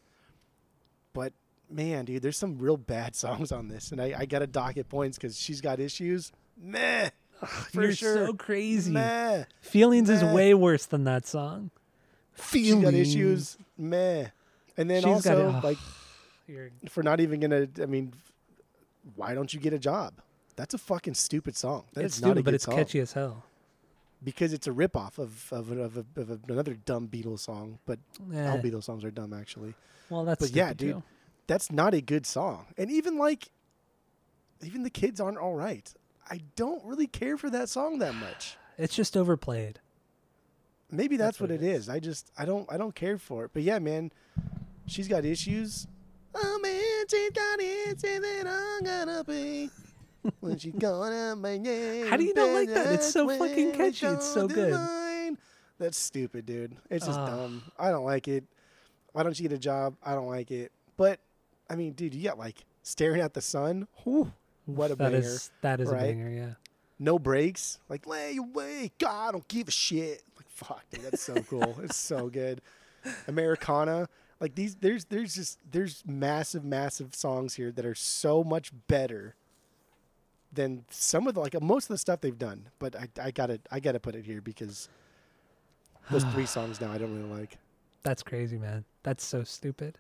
But 1.13 1.33
man, 1.71 2.05
dude, 2.05 2.23
there's 2.23 2.37
some 2.39 2.59
real 2.59 2.77
bad 2.77 3.15
songs 3.25 3.53
on 3.53 3.69
this, 3.69 3.93
and 3.93 4.01
I, 4.01 4.15
I 4.19 4.27
got 4.27 4.41
to 4.41 4.47
dock 4.47 4.75
docket 4.75 4.89
points 4.89 5.17
because 5.19 5.39
she's 5.39 5.61
got 5.61 5.81
issues. 5.81 6.33
Meh, 6.61 7.11
for 7.71 7.83
You're 7.83 7.93
sure. 7.93 8.27
so 8.27 8.33
crazy. 8.35 8.93
Meh, 8.93 9.45
Feelings 9.63 10.11
is 10.11 10.23
way 10.23 10.53
worse 10.55 10.87
than 10.87 11.05
that 11.05 11.27
song. 11.27 11.71
she's 12.51 12.75
got 12.75 12.95
issues. 12.95 13.57
Meh, 13.79 14.27
and 14.77 14.91
then 14.91 15.03
She's 15.03 15.23
got 15.23 15.37
also 15.39 15.49
it- 15.51 15.55
ugh. 15.57 15.65
like 15.65 15.79
You're, 16.47 16.71
for 16.89 17.03
not 17.03 17.21
even 17.21 17.41
gonna. 17.41 17.69
I 17.83 17.87
mean, 17.87 18.13
why 19.17 19.35
don't 19.35 19.53
you 19.53 19.61
get 19.61 19.73
a 19.73 19.79
job? 19.79 20.15
That's 20.57 20.75
a 20.75 20.79
fucking 20.79 21.15
stupid 21.15 21.57
song. 21.57 21.85
That 21.95 22.05
it's 22.05 22.17
is 22.17 22.23
not 22.23 22.29
a 22.29 22.31
stupid, 22.33 22.45
but 22.45 22.55
it's 22.55 22.65
song. 22.65 22.75
catchy 22.77 23.01
as 23.01 23.13
hell. 23.15 23.45
because 24.23 24.53
it's 24.53 24.67
a 24.67 24.71
ripoff 24.73 25.17
of 25.19 25.51
of, 25.53 25.71
of, 25.71 25.97
of, 25.97 26.07
of 26.31 26.41
another 26.49 26.75
dumb 26.75 27.09
Beatles 27.09 27.39
song. 27.41 27.79
But 27.87 27.99
all 28.21 28.35
Eh, 28.37 28.61
Beatles 28.61 28.85
songs 28.85 29.03
are 29.05 29.11
dumb, 29.11 29.33
actually. 29.33 29.73
well, 30.11 30.25
that's 30.27 30.41
but 30.47 30.55
yeah, 30.55 30.75
dude. 30.75 30.97
too. 30.97 31.03
That's 31.51 31.73
not 31.73 31.95
a 31.95 32.01
good 32.01 32.27
song. 32.27 32.67
And 32.79 32.93
even 32.93 33.19
like, 33.19 33.49
even 34.65 34.85
the 34.85 34.91
kids 34.91 35.21
aren't 35.21 35.37
all 35.37 35.55
right. 35.57 35.93
I 36.31 36.43
don't 36.55 36.85
really 36.85 37.09
care 37.09 37.37
for 37.37 37.51
that 37.51 37.69
song 37.69 37.99
that 37.99 38.15
much. 38.15 38.57
It's 38.79 38.95
just 38.95 39.15
overplayed. 39.15 39.79
Maybe 40.91 41.19
that's, 41.19 41.37
That's 41.37 41.41
what, 41.43 41.51
it 41.51 41.63
it 41.63 41.67
is. 41.69 41.91
I 41.91 41.99
just 42.01 42.31
I 42.39 42.47
don't 42.47 42.67
I 42.73 42.79
don't 42.79 42.95
care 42.95 43.19
for 43.19 43.45
it. 43.45 43.51
But 43.53 43.63
yeah, 43.63 43.79
man, 43.79 44.11
she's 44.87 45.07
got 45.07 45.27
issues. 45.27 45.87
Oh 46.35 46.59
man, 46.63 47.05
she's 47.11 47.31
got 47.31 47.61
issues 47.61 48.01
that 48.01 48.47
I'm 48.47 48.85
gonna 48.85 49.23
be. 49.25 49.69
When 50.41 50.57
she's 50.57 50.73
gonna 50.75 51.37
my 51.37 51.59
name. 51.59 52.07
How 52.07 52.17
do 52.17 52.25
you 52.25 52.33
not 52.33 52.51
like 52.53 52.69
that? 52.71 52.95
It's 52.95 53.11
so 53.13 53.29
fucking 53.29 53.73
catchy. 53.73 54.07
It's 54.07 54.33
so 54.33 54.49
good. 54.49 54.73
line. 54.73 55.37
That's 55.79 55.99
stupid, 55.99 56.47
dude. 56.47 56.75
It's 56.89 57.05
just 57.05 57.19
Ah. 57.19 57.27
dumb. 57.27 57.63
I 57.79 57.91
don't 57.91 58.07
like 58.07 58.29
it. 58.29 58.45
Why 59.13 59.25
don't 59.25 59.39
you 59.39 59.47
get 59.47 59.55
a 59.55 59.61
job? 59.61 59.97
I 60.03 60.15
don't 60.15 60.29
like 60.29 60.51
it. 60.51 60.73
But 60.97 61.21
I 61.71 61.77
mean, 61.77 61.93
dude, 61.93 62.15
you 62.15 62.25
got 62.25 62.39
like 62.39 62.65
staring 62.83 63.21
at 63.21 63.33
the 63.33 63.41
sun. 63.41 63.87
Whew, 64.05 64.33
what 64.67 64.91
a 64.91 64.97
That 64.97 65.13
banger. 65.13 65.19
is 65.19 65.51
that 65.63 65.81
is 65.81 65.89
right? 65.89 66.03
a 66.03 66.07
banger. 66.07 66.29
Yeah. 66.31 66.55
no 66.99 67.19
breaks. 67.19 67.79
Like 67.89 68.07
lay 68.07 68.37
away. 68.37 68.91
God, 68.99 69.29
I 69.29 69.33
don't 69.33 69.49
give 69.49 69.69
a 69.69 69.71
shit. 69.71 70.23
Like 70.37 70.49
fuck, 70.49 70.85
dude, 70.91 71.03
that's 71.03 71.23
so 71.23 71.35
cool. 71.49 71.79
it's 71.83 71.97
so 71.97 72.29
good. 72.29 72.61
Americana. 73.29 74.09
Like 74.41 74.55
these, 74.55 74.75
there's 74.77 75.05
there's 75.07 75.35
just 75.35 75.59
there's 75.71 76.03
massive 76.07 76.65
massive 76.65 77.15
songs 77.15 77.55
here 77.55 77.71
that 77.73 77.85
are 77.85 77.95
so 77.95 78.43
much 78.43 78.73
better 78.89 79.35
than 80.53 80.85
some 80.91 81.29
of 81.29 81.35
the 81.35 81.41
like 81.41 81.61
most 81.63 81.85
of 81.85 81.89
the 81.89 81.99
stuff 81.99 82.21
they've 82.23 82.39
done. 82.39 82.69
But 82.79 82.97
I 82.97 83.09
I 83.23 83.31
gotta 83.31 83.61
I 83.71 83.81
gotta 83.81 84.01
put 84.01 84.15
it 84.15 84.25
here 84.25 84.41
because 84.41 84.89
those 86.11 86.25
three 86.25 86.47
songs 86.57 86.81
now 86.81 86.91
I 86.91 86.99
don't 86.99 87.15
really 87.15 87.41
like. 87.41 87.59
That's 88.03 88.23
crazy, 88.23 88.57
man. 88.59 88.85
That's 89.03 89.23
so 89.25 89.45
stupid. 89.45 89.99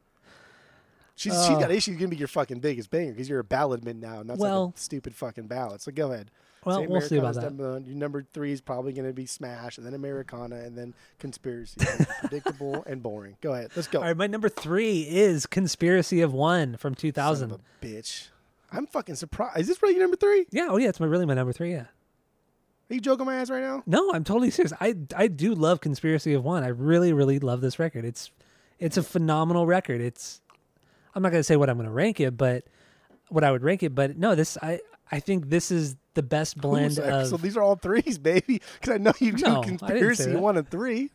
She's 1.20 1.34
oh. 1.36 1.48
she's 1.48 1.58
got 1.58 1.70
issues 1.70 1.98
gonna 1.98 2.08
be 2.08 2.16
your 2.16 2.28
fucking 2.28 2.60
biggest 2.60 2.88
banger 2.88 3.12
because 3.12 3.28
you're 3.28 3.40
a 3.40 3.44
ballad 3.44 3.82
balladman 3.82 4.00
now, 4.00 4.20
and 4.20 4.30
that's 4.30 4.40
like 4.40 4.50
Well- 4.50 4.72
a 4.74 4.80
stupid 4.80 5.14
fucking 5.14 5.48
ballad. 5.48 5.82
So 5.82 5.92
go 5.92 6.12
ahead. 6.12 6.30
Well, 6.64 6.80
Say 6.80 6.86
we'll 6.86 7.00
see 7.02 7.16
about 7.16 7.34
that. 7.34 7.44
number. 7.44 7.78
Your 7.86 7.96
number 7.96 8.26
three 8.32 8.52
is 8.52 8.60
probably 8.62 8.92
going 8.94 9.06
to 9.06 9.14
be 9.14 9.24
Smash, 9.24 9.78
and 9.78 9.86
then 9.86 9.94
Americana, 9.94 10.56
and 10.56 10.76
then 10.76 10.92
Conspiracy. 11.18 11.80
Predictable 12.20 12.84
and 12.86 13.02
boring. 13.02 13.36
Go 13.40 13.54
ahead. 13.54 13.70
Let's 13.76 13.88
go. 13.88 13.98
All 14.00 14.04
right, 14.06 14.16
my 14.16 14.26
number 14.26 14.48
three 14.48 15.02
is 15.02 15.44
"Conspiracy 15.46 16.20
of 16.22 16.32
One" 16.32 16.76
from 16.76 16.92
Son 16.94 17.00
2000. 17.00 17.50
of 17.52 17.60
a 17.60 17.84
bitch. 17.84 18.28
I'm 18.72 18.86
fucking 18.86 19.16
surprised. 19.16 19.58
Is 19.58 19.68
this 19.68 19.82
really 19.82 19.94
your 19.94 20.04
number 20.04 20.16
three? 20.16 20.46
Yeah, 20.50 20.68
oh 20.70 20.76
yeah, 20.78 20.88
it's 20.88 21.00
my 21.00 21.06
really 21.06 21.26
my 21.26 21.34
number 21.34 21.52
three. 21.52 21.72
Yeah. 21.72 21.86
Are 22.90 22.94
you 22.94 23.00
joking 23.00 23.24
my 23.26 23.36
ass 23.36 23.50
right 23.50 23.62
now? 23.62 23.82
No, 23.86 24.12
I'm 24.12 24.24
totally 24.24 24.50
serious. 24.50 24.72
I 24.80 24.96
I 25.16 25.28
do 25.28 25.54
love 25.54 25.80
Conspiracy 25.80 26.34
of 26.34 26.44
One. 26.44 26.62
I 26.62 26.68
really 26.68 27.12
really 27.12 27.38
love 27.38 27.60
this 27.60 27.78
record. 27.78 28.04
It's 28.04 28.30
it's 28.78 28.96
a 28.96 29.02
phenomenal 29.02 29.66
record. 29.66 30.00
It's 30.00 30.40
I'm 31.14 31.22
not 31.22 31.30
gonna 31.32 31.42
say 31.42 31.56
what 31.56 31.68
I'm 31.70 31.76
gonna 31.76 31.90
rank 31.92 32.20
it, 32.20 32.36
but 32.36 32.64
what 33.28 33.44
I 33.44 33.50
would 33.52 33.62
rank 33.62 33.82
it. 33.82 33.94
But 33.94 34.16
no, 34.16 34.34
this 34.34 34.56
I 34.62 34.80
I 35.10 35.20
think 35.20 35.48
this 35.50 35.70
is 35.70 35.96
the 36.14 36.22
best 36.22 36.56
blend 36.60 36.98
of 36.98 37.28
so 37.28 37.36
these 37.36 37.56
are 37.56 37.62
all 37.62 37.76
threes, 37.76 38.18
baby. 38.32 38.60
Because 38.80 38.94
I 38.94 38.98
know 38.98 39.12
you 39.18 39.32
do 39.32 39.44
No, 39.44 39.60
Conspiracy 39.62 40.34
one 40.36 40.56
and 40.56 40.68
three. 40.70 41.10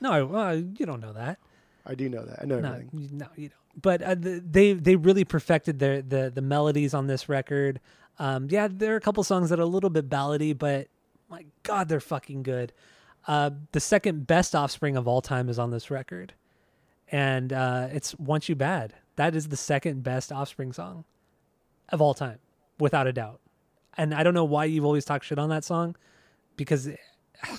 no. 0.00 0.12
I- 0.12 0.22
Well, 0.22 0.56
you 0.56 0.86
don't 0.86 1.00
know 1.00 1.12
that. 1.12 1.38
I 1.86 1.94
do 1.94 2.08
know 2.08 2.24
that. 2.24 2.40
I 2.42 2.44
know 2.46 2.60
No, 2.60 2.72
everything. 2.72 3.00
you- 3.00 3.08
no, 3.12 3.26
you 3.36 3.48
don't. 3.48 3.58
But 3.80 4.02
uh, 4.02 4.14
the, 4.16 4.42
they 4.44 4.72
they 4.72 4.96
really 4.96 5.24
perfected 5.24 5.78
their 5.78 6.02
the 6.02 6.30
the 6.34 6.42
melodies 6.42 6.94
on 6.94 7.06
this 7.06 7.28
record. 7.28 7.80
Um, 8.18 8.48
yeah, 8.50 8.66
there 8.68 8.94
are 8.94 8.96
a 8.96 9.00
couple 9.00 9.22
songs 9.22 9.50
that 9.50 9.60
are 9.60 9.62
a 9.62 9.66
little 9.66 9.90
bit 9.90 10.08
ballady, 10.10 10.56
but 10.58 10.88
my 11.30 11.44
God, 11.62 11.88
they're 11.88 12.00
fucking 12.00 12.42
good. 12.42 12.72
Uh, 13.28 13.50
the 13.70 13.78
second 13.80 14.26
best 14.26 14.56
Offspring 14.56 14.96
of 14.96 15.06
all 15.06 15.20
time 15.20 15.48
is 15.48 15.58
on 15.60 15.70
this 15.70 15.90
record, 15.92 16.32
and 17.12 17.52
uh, 17.52 17.88
it's 17.92 18.14
"Want 18.18 18.48
You 18.48 18.56
Bad." 18.56 18.94
That 19.18 19.34
is 19.34 19.48
the 19.48 19.56
second 19.56 20.04
best 20.04 20.30
Offspring 20.30 20.72
song 20.72 21.04
of 21.88 22.00
all 22.00 22.14
time, 22.14 22.38
without 22.78 23.08
a 23.08 23.12
doubt. 23.12 23.40
And 23.96 24.14
I 24.14 24.22
don't 24.22 24.32
know 24.32 24.44
why 24.44 24.66
you've 24.66 24.84
always 24.84 25.04
talked 25.04 25.24
shit 25.24 25.40
on 25.40 25.48
that 25.48 25.64
song, 25.64 25.96
because 26.56 26.88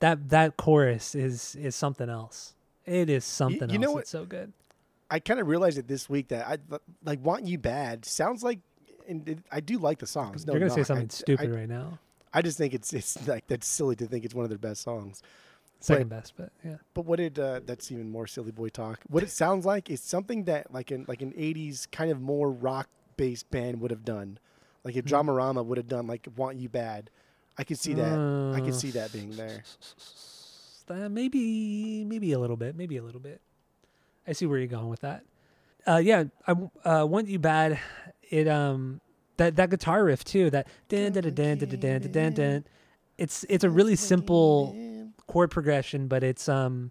that 0.00 0.28
that 0.28 0.56
chorus 0.58 1.14
is 1.14 1.54
is 1.56 1.74
something 1.74 2.08
else. 2.10 2.54
It 2.84 3.08
is 3.08 3.24
something 3.24 3.70
you 3.70 3.78
know 3.78 3.86
else. 3.88 3.94
what- 3.94 4.00
It's 4.02 4.10
so 4.10 4.24
good. 4.26 4.52
I 5.10 5.20
kind 5.20 5.38
of 5.40 5.46
realized 5.46 5.78
it 5.78 5.86
this 5.88 6.10
week 6.10 6.28
that 6.28 6.46
I 6.46 6.58
like 7.04 7.24
"Want 7.24 7.46
You 7.46 7.58
Bad" 7.58 8.04
sounds 8.04 8.42
like, 8.42 8.58
and 9.08 9.26
it, 9.28 9.38
I 9.52 9.60
do 9.60 9.78
like 9.78 10.00
the 10.00 10.06
songs. 10.06 10.46
No 10.46 10.52
You're 10.52 10.60
gonna 10.60 10.70
say 10.70 10.80
knock. 10.80 10.84
I- 10.84 10.88
something 10.88 11.10
stupid 11.10 11.50
I, 11.50 11.56
right 11.56 11.68
now. 11.68 11.98
I 12.34 12.42
just 12.42 12.58
think 12.58 12.74
it's 12.74 12.92
it's 12.92 13.26
like 13.26 13.46
that's 13.46 13.66
silly 13.66 13.96
to 13.96 14.06
think 14.06 14.24
it's 14.26 14.34
one 14.34 14.44
of 14.44 14.50
their 14.50 14.58
best 14.58 14.82
songs. 14.82 15.22
Second 15.80 16.08
but, 16.08 16.16
best, 16.16 16.34
but 16.36 16.52
yeah. 16.64 16.76
But 16.94 17.04
what 17.04 17.18
did 17.18 17.38
uh, 17.38 17.60
that's 17.64 17.92
even 17.92 18.08
more 18.10 18.26
silly 18.26 18.50
boy 18.50 18.68
talk. 18.70 19.00
What 19.08 19.22
it 19.22 19.30
sounds 19.30 19.66
like 19.66 19.90
is 19.90 20.00
something 20.00 20.44
that 20.44 20.72
like 20.72 20.90
an 20.90 21.04
like 21.06 21.22
an 21.22 21.32
'80s 21.32 21.90
kind 21.90 22.10
of 22.10 22.20
more 22.20 22.50
rock 22.50 22.88
based 23.16 23.50
band 23.50 23.80
would 23.80 23.90
have 23.90 24.04
done, 24.04 24.38
like 24.84 24.96
if 24.96 25.04
mm-hmm. 25.04 25.30
Dramarama 25.30 25.64
would 25.64 25.78
have 25.78 25.88
done 25.88 26.06
like 26.06 26.26
"Want 26.36 26.56
You 26.58 26.68
Bad." 26.68 27.10
I 27.58 27.64
could 27.64 27.78
see 27.78 27.94
that. 27.94 28.18
Uh, 28.18 28.52
I 28.52 28.60
could 28.60 28.74
see 28.74 28.90
that 28.92 29.12
being 29.12 29.30
there. 29.30 29.62
that 30.86 31.02
uh, 31.04 31.08
maybe, 31.08 32.04
maybe 32.04 32.32
a 32.32 32.38
little 32.38 32.56
bit. 32.56 32.76
Maybe 32.76 32.96
a 32.98 33.02
little 33.02 33.20
bit. 33.20 33.40
I 34.26 34.32
see 34.32 34.46
where 34.46 34.58
you're 34.58 34.66
going 34.66 34.88
with 34.88 35.00
that. 35.00 35.24
Uh, 35.86 35.98
yeah, 35.98 36.24
I 36.46 36.52
uh, 36.84 37.06
want 37.06 37.28
you 37.28 37.38
bad. 37.38 37.78
It 38.28 38.48
um 38.48 39.00
that 39.36 39.56
that 39.56 39.70
guitar 39.70 40.04
riff 40.04 40.24
too. 40.24 40.50
That 40.50 40.66
dan 40.88 41.12
dan 41.12 41.34
dan 41.34 41.58
dan 41.58 41.80
dan 41.80 42.10
dan 42.10 42.32
dan. 42.32 42.64
It's 43.18 43.44
it's 43.48 43.64
a 43.64 43.70
really 43.70 43.96
simple 43.96 44.74
chord 45.26 45.50
progression, 45.50 46.08
but 46.08 46.22
it's 46.22 46.48
um, 46.48 46.90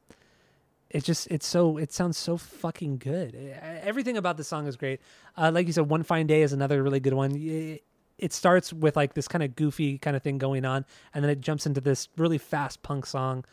it's 0.89 1.05
just 1.05 1.27
it's 1.31 1.45
so 1.45 1.77
it 1.77 1.91
sounds 1.91 2.17
so 2.17 2.37
fucking 2.37 2.97
good. 2.97 3.35
E- 3.35 3.51
Everything 3.83 4.17
about 4.17 4.37
the 4.37 4.43
song 4.43 4.67
is 4.67 4.75
great. 4.75 5.01
Uh, 5.37 5.51
like 5.53 5.67
you 5.67 5.73
said, 5.73 5.89
one 5.89 6.03
fine 6.03 6.27
day 6.27 6.41
is 6.41 6.53
another 6.53 6.81
really 6.83 6.99
good 6.99 7.13
one. 7.13 7.35
It, 7.35 7.83
it 8.17 8.31
starts 8.33 8.71
with 8.71 8.95
like 8.95 9.13
this 9.13 9.27
kind 9.27 9.43
of 9.43 9.55
goofy 9.55 9.97
kind 9.97 10.15
of 10.15 10.23
thing 10.23 10.37
going 10.37 10.63
on, 10.65 10.85
and 11.13 11.23
then 11.23 11.29
it 11.29 11.41
jumps 11.41 11.65
into 11.65 11.81
this 11.81 12.07
really 12.17 12.37
fast 12.37 12.81
punk 12.81 13.05
song. 13.05 13.43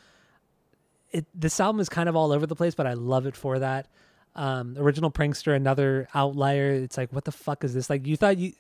It 1.11 1.27
this 1.35 1.59
album 1.61 1.81
is 1.81 1.89
kind 1.89 2.09
of 2.09 2.17
all 2.17 2.33
over 2.33 2.47
the 2.47 2.57
place, 2.57 2.75
but 2.75 2.87
I 2.87 2.95
love 2.95 3.27
it 3.27 3.37
for 3.37 3.59
that. 3.59 3.89
Um, 4.35 4.77
original 4.79 5.11
prankster, 5.11 5.55
another 5.55 6.09
outlier. 6.15 6.71
It's 6.71 6.97
like, 6.97 7.13
what 7.13 7.25
the 7.27 7.33
fuck 7.33 7.65
is 7.65 7.75
this? 7.75 7.91
Like, 7.91 8.07
you 8.07 8.17
thought 8.17 8.39
you, 8.39 8.55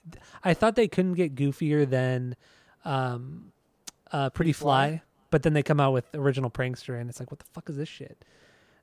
I 0.45 0.53
thought 0.53 0.77
they 0.77 0.87
couldn't 0.87 1.14
get 1.14 1.35
goofier 1.35 1.89
than, 1.89 2.37
um, 2.85 3.53
uh, 4.12 4.29
Pretty 4.29 4.53
Fly? 4.53 5.01
But 5.33 5.43
then 5.45 5.55
they 5.55 5.62
come 5.62 5.80
out 5.80 5.95
with 5.95 6.05
original 6.14 6.51
prankster, 6.51 7.01
and 7.01 7.09
it's 7.09 7.18
like, 7.18 7.30
what 7.30 7.41
the 7.41 7.47
fuck 7.47 7.70
is 7.70 7.76
this 7.78 7.89
shit? 7.89 8.22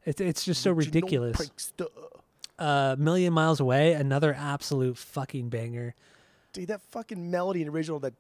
It's 0.04 0.20
it's 0.20 0.44
just 0.44 0.64
so 0.64 0.72
ridiculous. 0.72 1.38
Prankster. 1.38 1.88
Uh, 2.58 2.96
Million 2.98 3.32
Miles 3.34 3.60
Away, 3.60 3.94
another 3.94 4.34
absolute 4.34 4.98
fucking 4.98 5.50
banger. 5.50 5.94
Dude, 6.52 6.70
that 6.70 6.82
fucking 6.82 7.30
melody 7.30 7.62
and 7.62 7.70
original 7.70 8.00
that 8.00 8.20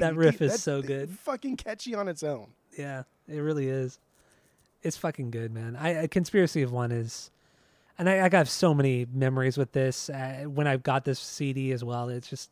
that 0.00 0.14
riff 0.16 0.40
is 0.40 0.62
so 0.62 0.80
good. 0.80 1.10
Fucking 1.10 1.58
catchy 1.58 1.94
on 1.94 2.08
its 2.08 2.22
own. 2.22 2.46
Yeah, 2.78 3.02
it 3.28 3.38
really 3.38 3.68
is. 3.68 3.98
It's 4.82 4.96
fucking 4.96 5.30
good, 5.30 5.52
man. 5.52 5.76
I, 5.76 6.06
Conspiracy 6.06 6.62
of 6.62 6.72
One 6.72 6.90
is, 6.90 7.30
and 7.98 8.08
I, 8.08 8.24
I 8.24 8.28
got 8.30 8.48
so 8.48 8.72
many 8.72 9.06
memories 9.12 9.58
with 9.58 9.72
this. 9.72 10.08
Uh, 10.08 10.44
when 10.46 10.66
I 10.66 10.78
got 10.78 11.04
this 11.04 11.20
CD 11.20 11.72
as 11.72 11.84
well, 11.84 12.08
it's 12.08 12.30
just 12.30 12.48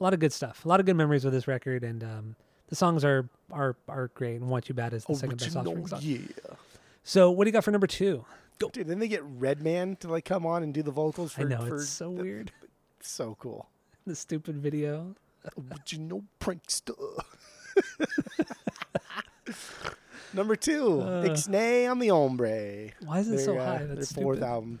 a 0.00 0.02
lot 0.02 0.14
of 0.14 0.20
good 0.20 0.32
stuff. 0.32 0.64
A 0.64 0.68
lot 0.68 0.80
of 0.80 0.86
good 0.86 0.96
memories 0.96 1.24
with 1.24 1.32
this 1.34 1.46
record, 1.48 1.82
and 1.84 2.02
um, 2.04 2.36
the 2.68 2.76
songs 2.76 3.04
are 3.04 3.28
are 3.52 3.76
are 3.88 4.08
great. 4.14 4.36
And 4.40 4.48
"Want 4.50 4.68
You 4.68 4.74
Bad" 4.74 4.92
is 4.92 5.04
the 5.04 5.14
second 5.14 5.38
best 5.38 5.56
offspring 5.56 5.86
song. 5.86 6.00
yeah. 6.02 6.18
So, 7.04 7.30
what 7.30 7.44
do 7.44 7.48
you 7.48 7.52
got 7.52 7.64
for 7.64 7.70
number 7.70 7.86
two? 7.86 8.24
Go, 8.58 8.70
Dude, 8.70 8.86
then 8.86 9.00
they 9.00 9.08
get 9.08 9.22
Redman 9.24 9.96
to 9.96 10.08
like 10.08 10.24
come 10.24 10.46
on 10.46 10.62
and 10.62 10.72
do 10.72 10.82
the 10.82 10.92
vocals 10.92 11.32
for 11.32 11.42
I 11.42 11.44
know 11.44 11.66
for 11.66 11.76
it's 11.76 11.88
so 11.88 12.10
weird. 12.10 12.52
so 13.00 13.36
cool. 13.40 13.68
The 14.06 14.14
stupid 14.14 14.58
video. 14.58 15.14
Original 15.72 16.24
prankster. 16.40 16.94
Number 20.32 20.56
two, 20.56 21.00
Uh. 21.00 21.24
Ixnay 21.24 21.88
on 21.90 21.98
the 22.00 22.08
Hombre. 22.08 22.90
Why 23.04 23.20
is 23.20 23.28
it 23.30 23.38
so 23.44 23.52
Their, 23.52 23.60
uh, 23.60 23.64
high? 23.66 23.78
their 23.84 23.96
That's 23.96 24.12
fourth 24.12 24.38
stupid. 24.38 24.48
album. 24.50 24.80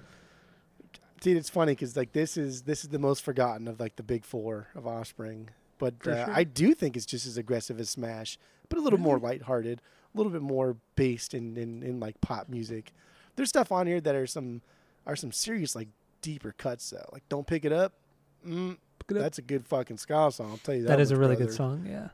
Dude, 1.24 1.38
it's 1.38 1.48
funny 1.48 1.72
because 1.72 1.96
like 1.96 2.12
this 2.12 2.36
is 2.36 2.62
this 2.62 2.84
is 2.84 2.90
the 2.90 2.98
most 2.98 3.22
forgotten 3.22 3.66
of 3.66 3.80
like 3.80 3.96
the 3.96 4.02
big 4.02 4.26
four 4.26 4.68
of 4.74 4.86
Offspring, 4.86 5.48
but 5.78 5.94
uh, 6.06 6.26
sure. 6.26 6.34
I 6.34 6.44
do 6.44 6.74
think 6.74 6.96
it's 6.98 7.06
just 7.06 7.26
as 7.26 7.38
aggressive 7.38 7.80
as 7.80 7.88
Smash, 7.88 8.36
but 8.68 8.78
a 8.78 8.82
little 8.82 8.98
more 9.00 9.18
lighthearted, 9.18 9.80
a 10.14 10.16
little 10.18 10.30
bit 10.30 10.42
more 10.42 10.76
based 10.96 11.32
in, 11.32 11.56
in 11.56 11.82
in 11.82 11.98
like 11.98 12.20
pop 12.20 12.50
music. 12.50 12.92
There's 13.36 13.48
stuff 13.48 13.72
on 13.72 13.86
here 13.86 14.02
that 14.02 14.14
are 14.14 14.26
some 14.26 14.60
are 15.06 15.16
some 15.16 15.32
serious 15.32 15.74
like 15.74 15.88
deeper 16.20 16.52
cuts 16.58 16.90
though. 16.90 17.08
Like 17.10 17.26
Don't 17.30 17.46
Pick 17.46 17.64
It 17.64 17.72
Up. 17.72 17.94
Mm, 18.46 18.76
Pick 18.98 19.12
It 19.12 19.16
Up. 19.16 19.22
that's 19.22 19.38
a 19.38 19.42
good 19.42 19.66
fucking 19.66 19.96
ska 19.96 20.30
song. 20.30 20.50
I'll 20.50 20.58
tell 20.58 20.74
you 20.74 20.82
that. 20.82 20.88
that 20.88 21.00
is 21.00 21.10
a 21.10 21.16
really 21.16 21.36
brother. 21.36 21.46
good 21.46 21.54
song. 21.56 21.86
Yeah, 21.88 22.08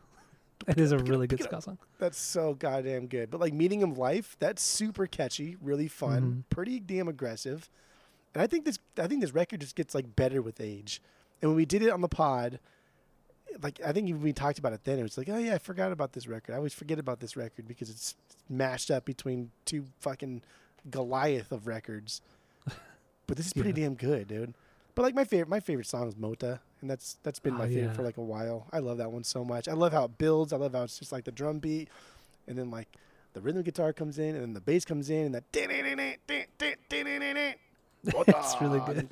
it 0.69 0.79
is 0.79 0.93
a 0.93 0.97
pick 0.97 1.01
it 1.01 1.09
up, 1.09 1.11
really 1.11 1.27
good 1.27 1.43
ska 1.43 1.61
song. 1.61 1.79
That's 1.99 2.17
so 2.17 2.55
goddamn 2.55 3.09
good. 3.09 3.29
But 3.29 3.41
like 3.41 3.55
Meaning 3.55 3.83
of 3.83 3.99
Life, 3.99 4.37
that's 4.39 4.63
super 4.63 5.09
catchy, 5.09 5.57
really 5.61 5.89
fun, 5.89 6.45
Mhm. 6.49 6.55
pretty 6.55 6.79
damn 6.79 7.09
aggressive. 7.09 7.69
And 8.35 8.43
I 8.43 8.47
think 8.47 8.65
this 8.65 8.79
I 8.99 9.07
think 9.07 9.21
this 9.21 9.35
record 9.35 9.61
just 9.61 9.75
gets 9.77 9.95
like 9.95 10.15
better 10.17 10.41
with 10.43 10.61
age. 10.61 11.01
And 11.43 11.51
when 11.51 11.57
we 11.57 11.65
did 11.67 11.83
it 11.83 11.91
on 11.91 12.01
the 12.01 12.09
pod, 12.09 12.59
like 13.63 13.81
I 13.85 13.93
think 13.93 14.09
even 14.09 14.23
we 14.23 14.33
talked 14.33 14.59
about 14.59 14.73
it 14.73 14.85
then, 14.85 14.99
it 14.99 15.03
was 15.03 15.19
like, 15.19 15.29
oh 15.29 15.39
yeah, 15.39 15.55
I 15.55 15.59
forgot 15.59 15.91
about 15.93 16.13
this 16.13 16.27
record. 16.29 16.53
I 16.55 16.57
always 16.57 16.75
forget 16.75 16.99
about 16.99 17.21
this 17.21 17.37
record 17.37 17.67
because 17.67 17.91
it's 17.91 18.15
mashed 18.49 18.91
up 18.91 19.05
between 19.05 19.51
two 19.65 19.85
fucking 20.01 20.43
Goliath 20.91 21.53
of 21.53 21.67
records. 21.67 22.21
But 23.27 23.37
this 23.37 23.47
is 23.47 23.53
pretty 23.53 23.71
Yeah. 23.81 23.87
damn 23.87 23.95
good, 23.95 24.27
dude. 24.27 24.55
But 24.97 25.03
like 25.03 25.15
my 25.15 25.25
favorite 25.25 25.49
my 25.49 25.61
favorite 25.61 25.87
song 25.87 26.09
is 26.09 26.17
Mota, 26.17 26.59
and 26.81 26.91
that's 26.91 27.17
that's 27.23 27.39
been 27.39 27.55
Oh, 27.55 27.59
my 27.59 27.69
favorite 27.69 27.83
yeah. 27.87 27.93
for 27.93 28.03
like 28.03 28.17
a 28.17 28.23
while. 28.23 28.67
I 28.73 28.81
love 28.81 28.99
that 28.99 29.13
one 29.13 29.23
so 29.23 29.45
much. 29.45 29.69
I 29.69 29.73
love 29.73 29.93
how 29.93 30.05
it 30.07 30.19
builds. 30.19 30.53
I 30.53 30.57
love 30.57 30.73
how 30.73 30.83
it's 30.83 30.99
just 30.99 31.13
like 31.13 31.25
the 31.25 31.31
drum 31.31 31.59
beat, 31.61 31.89
and 32.49 32.59
then 32.59 32.71
like 32.73 32.89
the 33.33 33.41
rhythm 33.41 33.63
guitar 33.63 33.93
comes 33.93 34.19
in, 34.19 34.35
and 34.35 34.43
then 34.43 34.53
the 34.55 34.61
bass 34.61 34.85
comes 34.85 35.11
in, 35.11 35.27
and 35.27 35.35
that. 35.37 35.45
It's 38.27 38.61
really 38.61 38.81
good. 38.81 39.11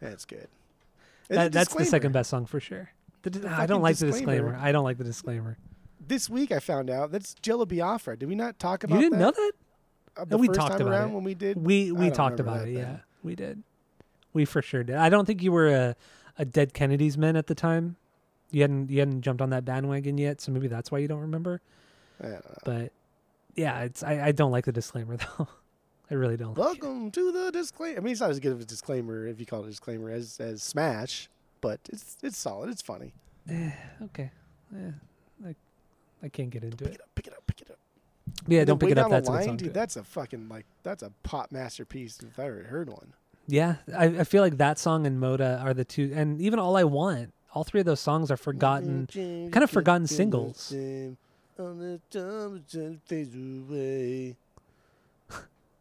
That's 0.00 0.24
good. 0.24 0.48
That, 1.28 1.52
that's 1.52 1.74
the 1.74 1.84
second 1.84 2.12
best 2.12 2.30
song 2.30 2.46
for 2.46 2.60
sure. 2.60 2.90
The 3.22 3.30
The 3.30 3.50
I 3.50 3.66
don't 3.66 3.82
like 3.82 3.96
the 3.96 4.06
disclaimer. 4.06 4.50
disclaimer. 4.50 4.58
I 4.64 4.72
don't 4.72 4.84
like 4.84 4.98
the 4.98 5.04
disclaimer. 5.04 5.58
This 6.06 6.30
week 6.30 6.52
I 6.52 6.60
found 6.60 6.88
out 6.90 7.10
that's 7.10 7.34
Jello 7.34 7.66
Biafra. 7.66 8.16
Did 8.16 8.28
we 8.28 8.36
not 8.36 8.58
talk 8.58 8.84
about 8.84 8.96
You 8.96 9.02
didn't 9.02 9.18
that? 9.18 9.24
know 9.24 9.30
that? 9.32 9.52
uh, 10.18 10.24
No, 10.30 10.36
we 10.36 10.48
talked 10.48 10.80
about 10.80 11.08
it. 11.08 11.12
when 11.12 11.24
we 11.24 11.34
did. 11.34 11.56
We 11.64 11.90
we 11.90 12.10
talked 12.10 12.38
about 12.38 12.68
it. 12.68 12.74
that 12.74 12.80
Yeah, 12.80 12.96
we 13.24 13.34
did. 13.34 13.62
We 14.32 14.44
for 14.44 14.62
sure 14.62 14.84
did. 14.84 14.96
I 14.96 15.08
don't 15.08 15.24
think 15.24 15.42
you 15.42 15.50
were 15.50 15.68
a, 15.68 15.96
a 16.38 16.44
dead 16.44 16.74
Kennedys 16.74 17.18
man 17.18 17.34
at 17.36 17.46
the 17.48 17.54
time. 17.56 17.96
You 18.52 18.60
hadn't 18.62 18.90
you 18.90 19.00
hadn't 19.00 19.22
jumped 19.22 19.42
on 19.42 19.50
that 19.50 19.64
bandwagon 19.64 20.18
yet, 20.18 20.40
so 20.40 20.52
maybe 20.52 20.68
that's 20.68 20.92
why 20.92 20.98
you 20.98 21.08
don't 21.08 21.20
remember. 21.22 21.60
Don't. 22.22 22.44
But 22.64 22.92
yeah, 23.56 23.80
it's 23.80 24.04
I, 24.04 24.26
I 24.26 24.32
don't 24.32 24.52
like 24.52 24.66
the 24.66 24.72
disclaimer 24.72 25.16
though. 25.38 25.48
I 26.10 26.14
really 26.14 26.36
don't. 26.36 26.56
Welcome 26.56 27.10
to 27.12 27.32
the 27.32 27.50
disclaimer. 27.50 27.98
I 27.98 28.00
mean, 28.00 28.12
it's 28.12 28.20
not 28.20 28.30
as 28.30 28.38
good 28.38 28.52
of 28.52 28.60
a 28.60 28.64
disclaimer 28.64 29.26
if 29.26 29.40
you 29.40 29.46
call 29.46 29.62
it 29.62 29.66
a 29.66 29.70
disclaimer 29.70 30.10
as 30.10 30.38
as 30.38 30.62
Smash, 30.62 31.28
but 31.60 31.80
it's 31.92 32.16
it's 32.22 32.38
solid. 32.38 32.70
It's 32.70 32.82
funny. 32.82 33.12
Okay. 34.02 34.30
Yeah, 34.74 34.90
I, 35.44 35.54
I 36.22 36.28
can't 36.28 36.50
get 36.50 36.64
into 36.64 36.84
it. 36.84 36.88
Pick 36.88 36.94
it. 36.94 36.94
it 36.94 37.00
up, 37.02 37.08
pick 37.14 37.26
it 37.26 37.32
up, 37.32 37.46
pick 37.46 37.60
it 37.62 37.70
up. 37.70 37.78
Yeah, 38.46 38.60
And 38.60 38.66
don't 38.68 38.78
pick 38.78 38.90
it 38.90 38.98
up. 38.98 39.10
That's 39.10 39.28
the 39.28 39.34
a 39.34 39.38
good 39.38 39.46
line, 39.46 39.56
dude. 39.56 39.74
That's 39.74 39.96
a 39.96 40.04
fucking 40.04 40.48
like 40.48 40.66
that's 40.82 41.02
a 41.02 41.12
pop 41.22 41.50
masterpiece 41.50 42.18
if 42.20 42.38
I 42.38 42.46
ever 42.46 42.64
heard 42.64 42.88
one. 42.88 43.12
Yeah, 43.48 43.76
I, 43.96 44.06
I 44.06 44.24
feel 44.24 44.42
like 44.42 44.58
that 44.58 44.78
song 44.78 45.06
and 45.06 45.20
Mota 45.20 45.60
are 45.62 45.72
the 45.74 45.84
two, 45.84 46.12
and 46.14 46.40
even 46.40 46.58
All 46.58 46.76
I 46.76 46.84
Want. 46.84 47.32
All 47.52 47.64
three 47.64 47.80
of 47.80 47.86
those 47.86 48.00
songs 48.00 48.30
are 48.30 48.36
forgotten. 48.36 49.06
kind 49.14 49.62
of 49.62 49.70
forgotten 49.70 50.06
singles. 50.06 50.74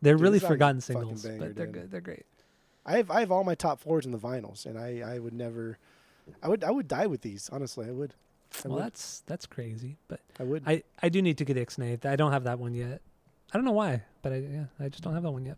They're 0.05 0.15
Dude, 0.15 0.21
really 0.21 0.33
this 0.33 0.43
song's 0.43 0.51
a 0.51 0.53
forgotten 0.53 0.81
singles, 0.81 1.23
banger, 1.23 1.37
but 1.39 1.55
they're 1.55 1.65
dude. 1.65 1.73
good. 1.75 1.91
They're 1.91 2.01
great. 2.01 2.25
I 2.85 2.97
have 2.97 3.11
I 3.11 3.19
have 3.21 3.31
all 3.31 3.43
my 3.43 3.55
top 3.55 3.79
fours 3.79 4.05
in 4.05 4.11
the 4.11 4.17
vinyls, 4.17 4.65
and 4.65 4.77
I 4.79 5.01
I 5.15 5.19
would 5.19 5.33
never, 5.33 5.77
I 6.43 6.47
would 6.47 6.63
I 6.63 6.71
would 6.71 6.87
die 6.87 7.07
with 7.07 7.21
these. 7.21 7.49
Honestly, 7.51 7.87
I 7.87 7.91
would. 7.91 8.13
I 8.63 8.67
Well, 8.67 8.75
would. 8.77 8.85
that's 8.85 9.21
that's 9.25 9.45
crazy, 9.45 9.97
but 10.07 10.21
I 10.39 10.43
would. 10.43 10.63
I 10.67 10.83
I 11.01 11.09
do 11.09 11.21
need 11.21 11.37
to 11.39 11.45
get 11.45 11.57
Ixnay. 11.57 12.05
I 12.05 12.15
don't 12.15 12.31
have 12.31 12.43
that 12.45 12.59
one 12.59 12.73
yet. 12.73 13.01
I 13.53 13.57
don't 13.57 13.65
know 13.65 13.71
why, 13.71 14.03
but 14.21 14.31
I 14.33 14.37
yeah, 14.37 14.65
I 14.79 14.89
just 14.89 15.03
don't 15.03 15.13
have 15.13 15.23
that 15.23 15.31
one 15.31 15.45
yet. 15.45 15.57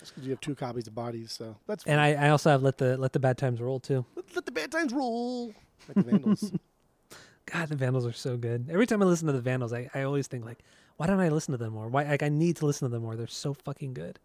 Just 0.00 0.14
'cause 0.14 0.24
you 0.24 0.30
have 0.30 0.40
two 0.40 0.54
copies 0.54 0.86
of 0.86 0.94
bodies, 0.94 1.32
so 1.32 1.56
that's. 1.66 1.84
And 1.86 2.00
I, 2.00 2.14
I 2.14 2.28
also 2.30 2.50
have 2.50 2.62
let 2.62 2.78
the 2.78 2.96
let 2.98 3.12
the 3.12 3.20
bad 3.20 3.38
times 3.38 3.60
roll 3.60 3.78
too. 3.80 4.04
let, 4.16 4.34
let 4.34 4.46
the 4.46 4.52
bad 4.52 4.70
times 4.72 4.92
roll. 4.92 5.54
Like 5.88 5.94
the 5.94 6.02
Vandals. 6.10 6.52
God, 7.46 7.68
the 7.68 7.76
Vandals 7.76 8.06
are 8.06 8.12
so 8.12 8.36
good. 8.36 8.66
Every 8.70 8.86
time 8.86 9.02
I 9.02 9.06
listen 9.06 9.26
to 9.28 9.32
the 9.32 9.40
Vandals, 9.40 9.72
I, 9.72 9.88
I 9.94 10.02
always 10.02 10.26
think 10.26 10.44
like, 10.46 10.58
why 10.96 11.06
don't 11.06 11.20
I 11.20 11.28
listen 11.28 11.52
to 11.52 11.58
them 11.58 11.72
more? 11.72 11.88
Why 11.88 12.04
like 12.04 12.22
I 12.22 12.28
need 12.28 12.56
to 12.56 12.66
listen 12.66 12.88
to 12.88 12.92
them 12.92 13.02
more. 13.02 13.16
They're 13.16 13.26
so 13.26 13.54
fucking 13.54 13.94
good. 13.94 14.18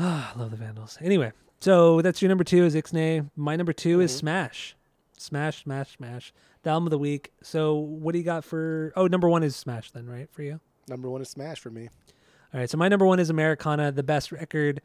Ah, 0.00 0.32
I 0.34 0.38
love 0.38 0.52
the 0.52 0.56
Vandals. 0.56 0.96
Anyway, 1.00 1.32
so 1.60 2.00
that's 2.02 2.22
your 2.22 2.28
number 2.28 2.44
two 2.44 2.64
is 2.64 2.76
Ixnay. 2.76 3.28
My 3.34 3.56
number 3.56 3.72
2 3.72 4.00
is 4.00 4.12
Mhm. 4.12 4.18
Smash. 4.18 4.76
Smash, 5.16 5.64
smash, 5.64 5.96
smash. 5.96 6.32
The 6.62 6.70
album 6.70 6.86
of 6.86 6.90
the 6.92 6.98
week. 6.98 7.32
So 7.42 7.74
what 7.74 8.12
do 8.12 8.18
you 8.18 8.24
got 8.24 8.44
for 8.44 8.92
oh 8.94 9.08
number 9.08 9.28
one 9.28 9.42
is 9.42 9.56
Smash 9.56 9.90
then, 9.90 10.06
right? 10.06 10.28
For 10.30 10.42
you? 10.42 10.60
Number 10.88 11.10
one 11.10 11.20
is 11.20 11.28
Smash 11.28 11.58
for 11.58 11.70
me. 11.70 11.88
All 12.54 12.60
right, 12.60 12.70
so 12.70 12.78
my 12.78 12.88
number 12.88 13.04
one 13.06 13.18
is 13.18 13.28
Americana, 13.28 13.90
the 13.90 14.04
best 14.04 14.30
record. 14.30 14.80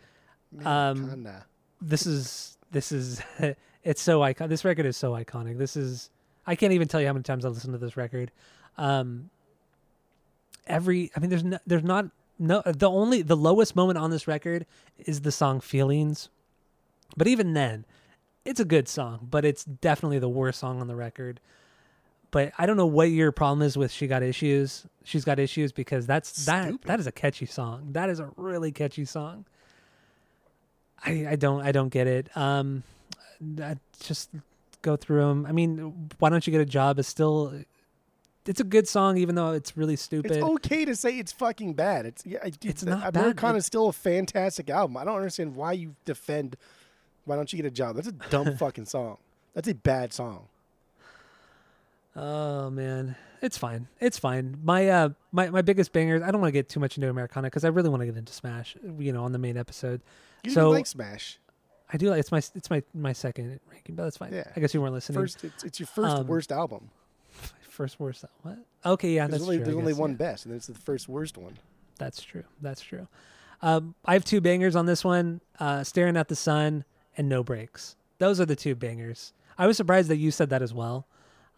Um, 0.66 0.98
Americana. 1.04 1.46
This 1.80 2.08
is 2.08 2.58
this 2.72 2.92
is 2.92 3.22
it's 3.84 4.02
so 4.02 4.22
iconic. 4.22 4.50
This 4.50 4.66
record 4.66 4.88
is 4.88 4.98
so 4.98 5.12
iconic. 5.12 5.60
This 5.60 5.76
is 5.78 6.10
I 6.48 6.56
can't 6.56 6.74
even 6.74 6.88
tell 6.88 7.00
you 7.02 7.06
how 7.08 7.14
many 7.14 7.24
times 7.24 7.46
I 7.46 7.50
listened 7.50 7.74
to 7.74 7.78
this 7.78 7.96
record. 7.96 8.32
Um, 8.80 9.30
every 10.68 11.12
I 11.16 11.20
mean, 11.20 11.30
there's 11.30 11.44
no, 11.44 11.60
there's 11.66 11.84
not 11.84 12.08
no 12.40 12.62
the 12.66 12.90
only 12.90 13.22
the 13.22 13.38
lowest 13.38 13.76
moment 13.76 13.98
on 13.98 14.10
this 14.10 14.28
record 14.28 14.66
is 14.98 15.22
the 15.22 15.32
song 15.32 15.60
"Feelings," 15.60 16.30
but 17.16 17.28
even 17.28 17.54
then, 17.54 17.86
it's 18.46 18.60
a 18.60 18.66
good 18.66 18.88
song. 18.88 19.28
But 19.30 19.46
it's 19.46 19.64
definitely 19.64 20.20
the 20.20 20.30
worst 20.30 20.60
song 20.60 20.82
on 20.82 20.88
the 20.88 20.96
record. 20.96 21.40
But 22.32 22.52
I 22.58 22.66
don't 22.66 22.78
know 22.78 22.88
what 22.88 23.12
your 23.12 23.32
problem 23.32 23.62
is 23.62 23.78
with 23.78 23.92
"She 23.92 24.08
Got 24.08 24.24
Issues." 24.24 24.86
She's 25.04 25.26
got 25.26 25.38
issues 25.38 25.72
because 25.72 26.08
that's 26.08 26.46
that 26.46 26.82
that 26.84 27.00
is 27.00 27.08
a 27.08 27.12
catchy 27.12 27.46
song. 27.46 27.90
That 27.92 28.10
is 28.10 28.20
a 28.20 28.32
really 28.38 28.72
catchy 28.72 29.06
song. 29.06 29.46
I, 31.06 31.28
I 31.32 31.36
don't 31.36 31.62
I 31.62 31.72
don't 31.72 31.90
get 31.90 32.08
it. 32.08 32.36
Um, 32.38 32.84
I 33.62 33.76
just 34.00 34.30
go 34.82 34.96
through 34.96 35.22
them. 35.22 35.46
I 35.46 35.52
mean, 35.52 36.10
why 36.20 36.30
don't 36.30 36.46
you 36.46 36.52
get 36.52 36.62
a 36.62 36.66
job? 36.66 37.00
Is 37.00 37.08
still, 37.08 37.54
it's 38.46 38.60
a 38.60 38.64
good 38.64 38.88
song, 38.88 39.18
even 39.18 39.36
though 39.36 39.52
it's 39.52 39.76
really 39.78 39.96
stupid. 39.96 40.32
It's 40.32 40.44
okay 40.44 40.86
to 40.86 40.96
say 40.96 41.18
it's 41.18 41.32
fucking 41.32 41.74
bad. 41.74 42.06
It's 42.06 42.26
yeah. 42.26 42.40
It's 42.44 42.82
the- 42.82 42.90
not 42.92 43.14
bad. 43.14 43.16
Americana 43.22 43.58
is 43.58 43.66
still 43.66 43.88
a 43.88 43.94
fantastic 43.94 44.70
album. 44.70 44.98
I 44.98 45.04
don't 45.06 45.16
understand 45.16 45.56
why 45.56 45.74
you 45.74 45.96
defend. 46.06 46.56
Why 47.26 47.36
don't 47.36 47.52
you 47.54 47.58
get 47.58 47.66
a 47.66 47.72
job? 47.72 47.96
That's 47.96 48.08
a 48.08 48.12
dumb 48.12 48.58
fucking 48.58 48.86
song. 48.86 49.18
That's 49.54 49.68
a 49.68 49.74
bad 49.74 50.12
song. 50.14 50.48
Oh 52.16 52.70
man, 52.70 53.16
it's 53.42 53.58
fine. 53.58 53.88
It's 54.00 54.20
fine. 54.20 54.58
My 54.64 54.88
uh 54.88 55.10
my 55.32 55.50
my 55.50 55.62
biggest 55.64 55.92
bangers. 55.94 56.22
I 56.22 56.30
don't 56.32 56.42
want 56.42 56.50
to 56.50 56.54
get 56.54 56.70
too 56.70 56.80
much 56.80 56.98
into 56.98 57.10
Americana 57.10 57.48
because 57.48 57.64
I 57.64 57.70
really 57.70 57.90
want 57.90 58.02
to 58.02 58.06
get 58.06 58.16
into 58.16 58.34
Smash. 58.34 58.76
You 59.00 59.14
know, 59.14 59.24
on 59.24 59.32
the 59.32 59.40
main 59.40 59.58
episode. 59.58 60.02
You 60.44 60.52
So- 60.52 60.70
like 60.70 60.86
Smash. 60.86 61.40
I 61.92 61.98
do 61.98 62.10
like 62.10 62.20
it's 62.20 62.32
my 62.32 62.40
it's 62.56 62.70
my 62.70 62.82
my 62.94 63.14
second 63.14 63.60
ranking, 63.72 63.96
but 63.96 64.04
that's 64.04 64.18
fine. 64.18 64.34
Yeah. 64.34 64.46
I 64.56 64.60
guess 64.60 64.74
you 64.74 64.82
weren't 64.82 64.94
listening. 64.94 65.20
First, 65.20 65.44
it's, 65.44 65.64
it's 65.64 65.80
your 65.80 65.86
first 65.88 66.16
Um, 66.16 66.28
worst 66.28 66.52
album. 66.52 66.90
First 67.74 68.00
worst. 68.00 68.24
What? 68.44 68.60
Okay, 68.86 69.16
yeah, 69.16 69.26
There's 69.26 69.32
that's 69.32 69.44
only 69.44 69.58
true. 69.58 69.64
I 69.64 69.66
there's 69.66 69.78
only 69.78 69.94
guess, 69.94 70.00
one 70.00 70.12
yeah. 70.12 70.18
best, 70.18 70.46
and 70.46 70.52
then 70.52 70.58
it's 70.58 70.68
the 70.68 70.76
first 70.76 71.10
worst 71.10 71.38
one. 71.40 71.58
That's 71.98 72.22
true. 72.22 72.44
That's 72.62 72.82
true. 72.82 73.08
Um, 73.64 73.96
I 74.06 74.14
have 74.14 74.24
two 74.24 74.42
bangers 74.42 74.76
on 74.76 74.86
this 74.86 75.04
one: 75.04 75.42
uh, 75.60 75.84
"Staring 75.84 76.16
at 76.16 76.28
the 76.28 76.36
Sun" 76.36 76.86
and 77.18 77.28
"No 77.28 77.44
Breaks." 77.44 77.96
Those 78.20 78.40
are 78.40 78.46
the 78.46 78.56
two 78.56 78.76
bangers. 78.76 79.34
I 79.58 79.66
was 79.66 79.76
surprised 79.76 80.10
that 80.10 80.18
you 80.18 80.30
said 80.30 80.52
that 80.52 80.62
as 80.62 80.72
well. 80.72 81.08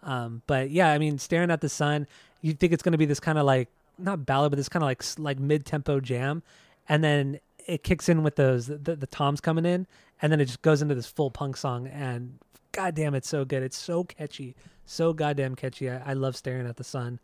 Um, 0.03 0.41
but 0.47 0.69
yeah, 0.69 0.91
I 0.91 0.97
mean, 0.99 1.17
staring 1.17 1.51
at 1.51 1.61
the 1.61 1.69
sun, 1.69 2.07
you 2.41 2.53
think 2.53 2.71
it's 2.71 2.83
going 2.83 2.93
to 2.93 2.97
be 2.97 3.05
this 3.05 3.19
kind 3.19 3.37
of 3.37 3.45
like 3.45 3.67
not 3.97 4.25
ballad, 4.25 4.51
but 4.51 4.57
this 4.57 4.69
kind 4.69 4.83
of 4.83 4.87
like 4.87 5.03
like 5.17 5.39
mid 5.39 5.65
tempo 5.65 5.99
jam, 5.99 6.43
and 6.87 7.03
then 7.03 7.39
it 7.67 7.83
kicks 7.83 8.07
in 8.07 8.23
with 8.23 8.35
those 8.35 8.67
the, 8.67 8.95
the 8.95 9.07
toms 9.07 9.41
coming 9.41 9.65
in, 9.65 9.85
and 10.21 10.31
then 10.31 10.39
it 10.39 10.45
just 10.45 10.61
goes 10.61 10.81
into 10.81 10.95
this 10.95 11.07
full 11.07 11.31
punk 11.31 11.57
song, 11.57 11.87
and 11.87 12.39
goddamn, 12.71 13.15
it's 13.15 13.27
so 13.27 13.43
good. 13.45 13.63
It's 13.63 13.77
so 13.77 14.03
catchy, 14.03 14.55
so 14.85 15.13
goddamn 15.13 15.55
catchy. 15.55 15.89
I, 15.89 16.11
I 16.11 16.13
love 16.13 16.35
staring 16.35 16.67
at 16.67 16.77
the 16.77 16.83
sun. 16.83 17.19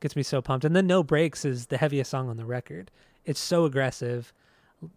Gets 0.00 0.16
me 0.16 0.22
so 0.22 0.42
pumped. 0.42 0.64
And 0.64 0.74
then 0.76 0.86
No 0.86 1.02
Breaks 1.02 1.44
is 1.44 1.66
the 1.66 1.78
heaviest 1.78 2.10
song 2.10 2.28
on 2.28 2.36
the 2.36 2.44
record. 2.44 2.90
It's 3.24 3.40
so 3.40 3.64
aggressive. 3.64 4.32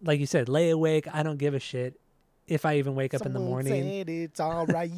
Like 0.02 0.20
you 0.20 0.26
said, 0.26 0.48
lay 0.48 0.70
awake. 0.70 1.06
I 1.12 1.22
don't 1.22 1.38
give 1.38 1.54
a 1.54 1.60
shit 1.60 1.98
if 2.46 2.66
I 2.66 2.76
even 2.76 2.94
wake 2.94 3.14
up 3.14 3.24
in 3.24 3.32
the 3.32 3.40
morning. 3.40 3.82
said 3.82 4.08
it's 4.08 4.40
all 4.40 4.66
right. 4.68 4.90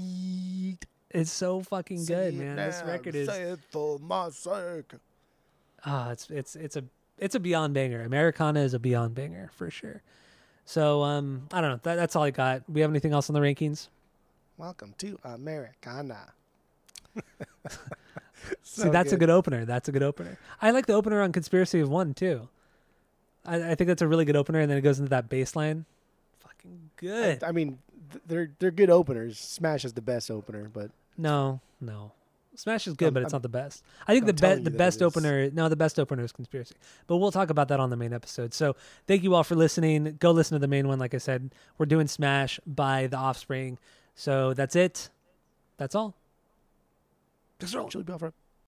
It's 1.10 1.30
so 1.30 1.60
fucking 1.60 1.98
Say 1.98 2.14
good, 2.14 2.34
man. 2.34 2.56
This 2.56 2.82
record 2.86 3.14
is 3.14 3.28
say 3.28 3.42
it 3.42 3.60
for 3.70 3.98
my 3.98 4.30
sake. 4.30 4.92
ah, 5.84 6.10
it's 6.10 6.30
it's 6.30 6.56
it's 6.56 6.76
a 6.76 6.84
it's 7.18 7.34
a 7.34 7.40
beyond 7.40 7.74
banger. 7.74 8.02
Americana 8.02 8.60
is 8.60 8.74
a 8.74 8.78
beyond 8.78 9.14
banger 9.14 9.50
for 9.54 9.70
sure. 9.70 10.02
So 10.64 11.02
um, 11.02 11.48
I 11.52 11.60
don't 11.60 11.70
know. 11.70 11.80
That, 11.82 11.96
that's 11.96 12.16
all 12.16 12.22
I 12.22 12.30
got. 12.30 12.62
We 12.68 12.80
have 12.80 12.90
anything 12.90 13.12
else 13.12 13.28
on 13.28 13.34
the 13.34 13.40
rankings? 13.40 13.88
Welcome 14.56 14.94
to 14.98 15.18
Americana. 15.24 16.32
See, 18.62 18.88
that's 18.88 19.12
a 19.12 19.16
good 19.16 19.30
opener. 19.30 19.64
That's 19.64 19.88
a 19.88 19.92
good 19.92 20.02
opener. 20.02 20.38
I 20.62 20.70
like 20.70 20.86
the 20.86 20.94
opener 20.94 21.20
on 21.22 21.32
Conspiracy 21.32 21.80
of 21.80 21.88
One 21.88 22.14
too. 22.14 22.48
I, 23.44 23.72
I 23.72 23.74
think 23.74 23.88
that's 23.88 24.02
a 24.02 24.08
really 24.08 24.24
good 24.24 24.36
opener, 24.36 24.60
and 24.60 24.70
then 24.70 24.78
it 24.78 24.82
goes 24.82 24.98
into 24.98 25.10
that 25.10 25.28
bass 25.28 25.54
line. 25.56 25.84
Fucking 26.40 26.90
good. 26.96 27.42
I, 27.42 27.48
I 27.48 27.52
mean, 27.52 27.78
th- 28.12 28.22
they're 28.26 28.50
they're 28.58 28.70
good 28.70 28.90
openers. 28.90 29.38
Smash 29.38 29.84
is 29.84 29.92
the 29.92 30.02
best 30.02 30.30
opener, 30.30 30.68
but 30.72 30.90
No, 31.18 31.60
no. 31.80 32.12
Smash 32.56 32.86
is 32.86 32.94
good, 32.94 33.06
I'm- 33.06 33.14
but 33.14 33.22
it's 33.22 33.32
I'm- 33.32 33.38
not 33.38 33.42
the 33.42 33.48
best. 33.48 33.82
I 34.06 34.12
think 34.12 34.24
I'm 34.24 34.26
the 34.28 34.32
be- 34.34 34.38
telling 34.40 34.64
the 34.64 34.70
best 34.70 35.02
opener. 35.02 35.50
No, 35.50 35.68
the 35.68 35.76
best 35.76 35.98
opener 35.98 36.22
is 36.24 36.32
Conspiracy. 36.32 36.74
But 37.06 37.16
we'll 37.18 37.32
talk 37.32 37.50
about 37.50 37.68
that 37.68 37.80
on 37.80 37.90
the 37.90 37.96
main 37.96 38.12
episode. 38.12 38.52
So 38.54 38.76
thank 39.06 39.22
you 39.22 39.34
all 39.34 39.44
for 39.44 39.54
listening. 39.54 40.16
Go 40.18 40.30
listen 40.32 40.54
to 40.56 40.58
the 40.58 40.68
main 40.68 40.88
one. 40.88 40.98
Like 40.98 41.14
I 41.14 41.18
said, 41.18 41.54
we're 41.78 41.86
doing 41.86 42.08
Smash 42.08 42.58
by 42.66 43.06
The 43.06 43.16
Offspring. 43.16 43.78
So 44.14 44.52
that's 44.54 44.76
it. 44.76 45.08
That's 45.78 45.94
all. 45.94 46.14
All. 47.74 47.88
Chili 47.88 48.04
Belfry. 48.04 48.30